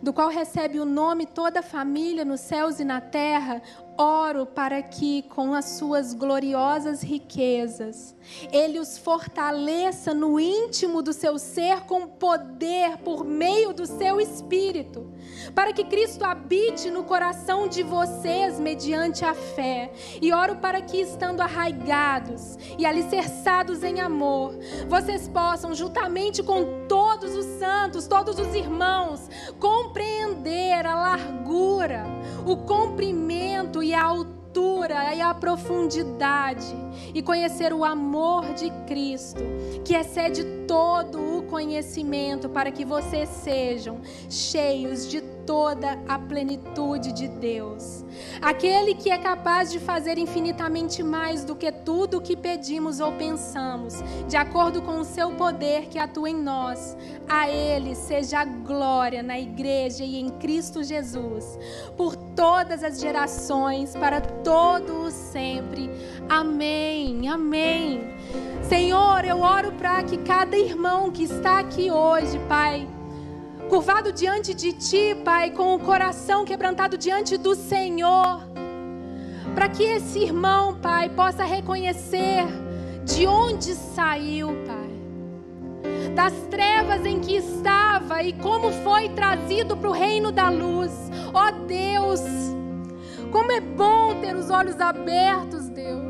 do 0.00 0.12
qual 0.12 0.28
recebe 0.28 0.78
o 0.80 0.84
nome 0.84 1.26
toda 1.26 1.60
a 1.60 1.62
família 1.62 2.24
nos 2.24 2.40
céus 2.40 2.80
e 2.80 2.84
na 2.84 3.00
terra, 3.00 3.62
oro 3.96 4.46
para 4.46 4.82
que, 4.82 5.22
com 5.22 5.54
as 5.54 5.64
suas 5.64 6.14
gloriosas 6.14 7.02
riquezas, 7.02 8.14
Ele 8.50 8.78
os 8.78 8.98
fortaleça 8.98 10.14
no 10.14 10.40
íntimo 10.40 11.02
do 11.02 11.12
seu 11.12 11.38
ser 11.38 11.82
com 11.82 12.06
poder 12.06 12.98
por 12.98 13.24
meio 13.24 13.72
do 13.72 13.86
seu 13.86 14.20
espírito, 14.20 15.12
para 15.54 15.72
que 15.72 15.84
Cristo 15.84 16.24
habite 16.24 16.90
no 16.90 17.04
coração 17.04 17.68
de 17.68 17.82
vocês 17.82 18.58
mediante 18.58 19.24
a 19.24 19.34
fé. 19.34 19.92
E 20.20 20.32
oro 20.32 20.56
para 20.56 20.80
que, 20.80 21.00
estando 21.00 21.40
arraigados 21.40 22.56
e 22.78 22.86
alicerçados 22.86 23.82
em 23.82 24.00
amor, 24.00 24.54
vocês 24.88 25.28
possam, 25.28 25.74
juntamente 25.74 26.42
com 26.42 26.86
todos 26.88 27.34
os 27.36 27.46
santos, 27.58 28.06
todos 28.06 28.38
os 28.38 28.54
irmãos, 28.54 29.28
compreender 29.58 30.86
a 30.86 30.94
largura, 30.94 32.04
o 32.46 32.56
comprimento 32.58 33.82
e 33.82 33.94
a 33.94 34.02
altura 34.02 34.41
e 35.14 35.20
a 35.20 35.34
profundidade 35.34 36.66
e 37.14 37.22
conhecer 37.22 37.72
o 37.72 37.84
amor 37.84 38.54
de 38.54 38.70
Cristo, 38.86 39.42
que 39.84 39.94
excede 39.94 40.44
todo 40.66 41.38
o 41.38 41.42
conhecimento, 41.42 42.48
para 42.48 42.70
que 42.70 42.84
vocês 42.84 43.28
sejam 43.28 44.00
cheios 44.28 45.08
de 45.08 45.20
toda 45.46 45.98
a 46.08 46.18
plenitude 46.18 47.12
de 47.12 47.28
Deus. 47.28 48.04
Aquele 48.40 48.94
que 48.94 49.10
é 49.10 49.18
capaz 49.18 49.70
de 49.70 49.78
fazer 49.78 50.18
infinitamente 50.18 51.02
mais 51.02 51.44
do 51.44 51.54
que 51.54 51.70
tudo 51.70 52.18
o 52.18 52.20
que 52.20 52.36
pedimos 52.36 53.00
ou 53.00 53.12
pensamos, 53.12 54.02
de 54.28 54.36
acordo 54.36 54.82
com 54.82 55.00
o 55.00 55.04
seu 55.04 55.32
poder 55.32 55.86
que 55.86 55.98
atua 55.98 56.30
em 56.30 56.36
nós. 56.36 56.96
A 57.28 57.48
Ele 57.48 57.94
seja 57.94 58.40
a 58.40 58.44
glória 58.44 59.22
na 59.22 59.38
igreja 59.38 60.04
e 60.04 60.18
em 60.18 60.28
Cristo 60.30 60.82
Jesus, 60.82 61.58
por 61.96 62.16
todas 62.16 62.82
as 62.82 63.00
gerações, 63.00 63.94
para 63.94 64.20
todo 64.20 65.04
o 65.04 65.10
sempre. 65.10 65.90
Amém. 66.28 67.28
Amém. 67.28 68.14
Senhor, 68.68 69.24
eu 69.24 69.40
oro 69.40 69.72
para 69.72 70.02
que 70.02 70.16
cada 70.18 70.56
irmão 70.56 71.10
que 71.10 71.24
está 71.24 71.58
aqui 71.58 71.90
hoje, 71.90 72.38
Pai, 72.48 72.88
curvado 73.72 74.12
diante 74.12 74.52
de 74.52 74.74
Ti, 74.74 75.16
Pai, 75.24 75.50
com 75.50 75.74
o 75.74 75.78
coração 75.78 76.44
quebrantado 76.44 76.98
diante 76.98 77.38
do 77.38 77.54
Senhor, 77.54 78.42
para 79.54 79.66
que 79.66 79.82
esse 79.82 80.18
irmão, 80.18 80.74
Pai, 80.74 81.08
possa 81.08 81.42
reconhecer 81.42 82.44
de 83.02 83.26
onde 83.26 83.74
saiu, 83.74 84.48
Pai, 84.66 86.12
das 86.14 86.34
trevas 86.50 87.06
em 87.06 87.18
que 87.18 87.34
estava 87.34 88.22
e 88.22 88.34
como 88.34 88.70
foi 88.84 89.08
trazido 89.08 89.74
para 89.74 89.88
o 89.88 89.92
reino 89.92 90.30
da 90.30 90.50
luz. 90.50 90.92
Ó 91.32 91.48
oh, 91.48 91.66
Deus, 91.66 92.20
como 93.30 93.52
é 93.52 93.60
bom 93.60 94.20
ter 94.20 94.36
os 94.36 94.50
olhos 94.50 94.78
abertos, 94.82 95.70
Deus 95.70 96.01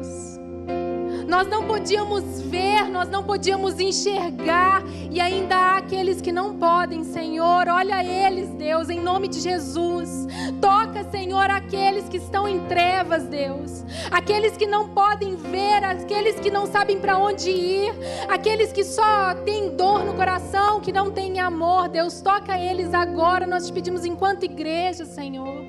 nós 1.33 1.49
não 1.49 1.65
podíamos 1.65 2.43
ver, 2.43 2.91
nós 2.91 3.09
não 3.09 3.25
podíamos 3.25 3.81
enxergar, 3.81 4.83
e 5.11 5.19
ainda 5.19 5.57
há 5.57 5.77
aqueles 5.79 6.21
que 6.21 6.31
não 6.31 6.59
podem, 6.59 7.05
Senhor. 7.05 7.69
Olha 7.69 8.05
eles, 8.05 8.51
Deus, 8.51 8.91
em 8.91 9.01
nome 9.01 9.29
de 9.29 9.41
Jesus. 9.41 10.27
Toca, 10.61 11.03
Senhor, 11.05 11.49
aqueles 11.49 12.07
que 12.07 12.19
estão 12.19 12.47
em 12.47 12.61
trevas, 12.67 13.25
Deus. 13.25 13.83
Aqueles 14.11 14.59
que 14.59 14.67
não 14.67 14.91
podem 14.91 15.35
ver, 15.35 15.83
aqueles 15.83 16.39
que 16.39 16.51
não 16.51 16.67
sabem 16.67 17.01
para 17.01 17.17
onde 17.17 17.49
ir, 17.49 17.95
aqueles 18.29 18.71
que 18.71 18.85
só 18.85 19.35
têm 19.37 19.75
dor 19.75 20.05
no 20.05 20.13
coração, 20.13 20.83
que 20.83 20.93
não 20.93 21.11
têm 21.11 21.41
amor, 21.41 21.89
Deus. 21.89 22.21
Toca 22.21 22.59
eles 22.59 22.93
agora, 22.93 23.47
nós 23.47 23.67
te 23.67 23.73
pedimos 23.73 24.05
enquanto 24.05 24.45
igreja, 24.45 25.07
Senhor. 25.07 25.65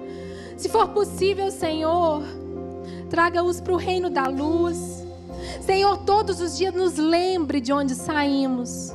Se 0.58 0.68
for 0.68 0.90
possível, 0.90 1.50
Senhor, 1.50 2.22
traga-os 3.10 3.62
para 3.62 3.72
o 3.72 3.78
reino 3.78 4.10
da 4.10 4.28
luz. 4.28 5.03
Senhor, 5.62 5.98
todos 6.00 6.40
os 6.42 6.58
dias 6.58 6.74
nos 6.74 6.98
lembre 6.98 7.62
de 7.62 7.72
onde 7.72 7.96
saímos. 7.96 8.94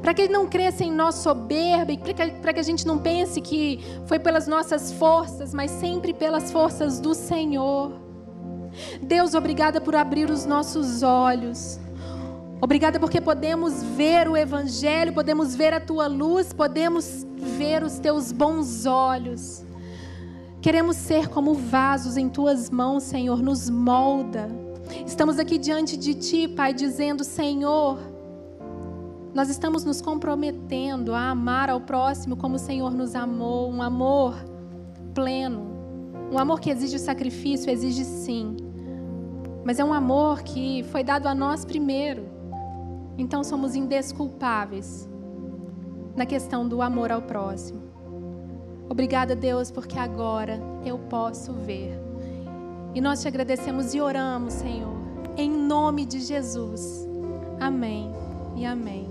Para 0.00 0.14
que 0.14 0.28
não 0.28 0.46
cresça 0.46 0.82
em 0.82 0.90
nós 0.90 1.16
soberba 1.16 1.92
para 2.40 2.52
que 2.54 2.60
a 2.60 2.62
gente 2.62 2.86
não 2.86 2.98
pense 2.98 3.40
que 3.40 3.80
foi 4.06 4.18
pelas 4.18 4.46
nossas 4.46 4.92
forças, 4.92 5.52
mas 5.52 5.70
sempre 5.70 6.14
pelas 6.14 6.50
forças 6.50 7.00
do 7.00 7.14
Senhor. 7.14 7.92
Deus, 9.02 9.34
obrigada 9.34 9.80
por 9.80 9.94
abrir 9.94 10.30
os 10.30 10.46
nossos 10.46 11.02
olhos. 11.02 11.78
Obrigada 12.62 13.00
porque 13.00 13.20
podemos 13.20 13.82
ver 13.82 14.28
o 14.28 14.36
Evangelho, 14.36 15.12
podemos 15.12 15.54
ver 15.54 15.72
a 15.72 15.80
tua 15.80 16.06
luz, 16.06 16.52
podemos 16.52 17.26
ver 17.36 17.82
os 17.82 17.98
teus 17.98 18.32
bons 18.32 18.86
olhos. 18.86 19.64
Queremos 20.60 20.96
ser 20.96 21.28
como 21.28 21.54
vasos 21.54 22.18
em 22.18 22.28
tuas 22.28 22.68
mãos, 22.68 23.02
Senhor, 23.02 23.42
nos 23.42 23.70
molda. 23.70 24.69
Estamos 25.06 25.38
aqui 25.38 25.58
diante 25.58 25.96
de 25.96 26.14
Ti, 26.14 26.48
Pai, 26.48 26.72
dizendo: 26.72 27.24
Senhor, 27.24 27.98
nós 29.34 29.48
estamos 29.48 29.84
nos 29.84 30.00
comprometendo 30.00 31.14
a 31.14 31.30
amar 31.30 31.70
ao 31.70 31.80
próximo 31.80 32.36
como 32.36 32.56
o 32.56 32.58
Senhor 32.58 32.92
nos 32.92 33.14
amou, 33.14 33.70
um 33.70 33.80
amor 33.80 34.34
pleno, 35.14 35.62
um 36.32 36.38
amor 36.38 36.60
que 36.60 36.70
exige 36.70 36.98
sacrifício, 36.98 37.70
exige 37.70 38.04
sim, 38.04 38.56
mas 39.64 39.78
é 39.78 39.84
um 39.84 39.92
amor 39.92 40.42
que 40.42 40.82
foi 40.84 41.04
dado 41.04 41.26
a 41.26 41.34
nós 41.34 41.64
primeiro. 41.64 42.28
Então 43.16 43.44
somos 43.44 43.74
indesculpáveis 43.74 45.08
na 46.16 46.26
questão 46.26 46.66
do 46.66 46.82
amor 46.82 47.12
ao 47.12 47.22
próximo. 47.22 47.82
Obrigada, 48.88 49.36
Deus, 49.36 49.70
porque 49.70 49.98
agora 49.98 50.60
eu 50.84 50.98
posso 50.98 51.52
ver. 51.52 52.09
E 52.94 53.00
nós 53.00 53.20
te 53.22 53.28
agradecemos 53.28 53.94
e 53.94 54.00
oramos, 54.00 54.54
Senhor, 54.54 54.96
em 55.36 55.50
nome 55.50 56.04
de 56.04 56.20
Jesus. 56.20 57.06
Amém 57.60 58.12
e 58.56 58.64
amém. 58.64 59.09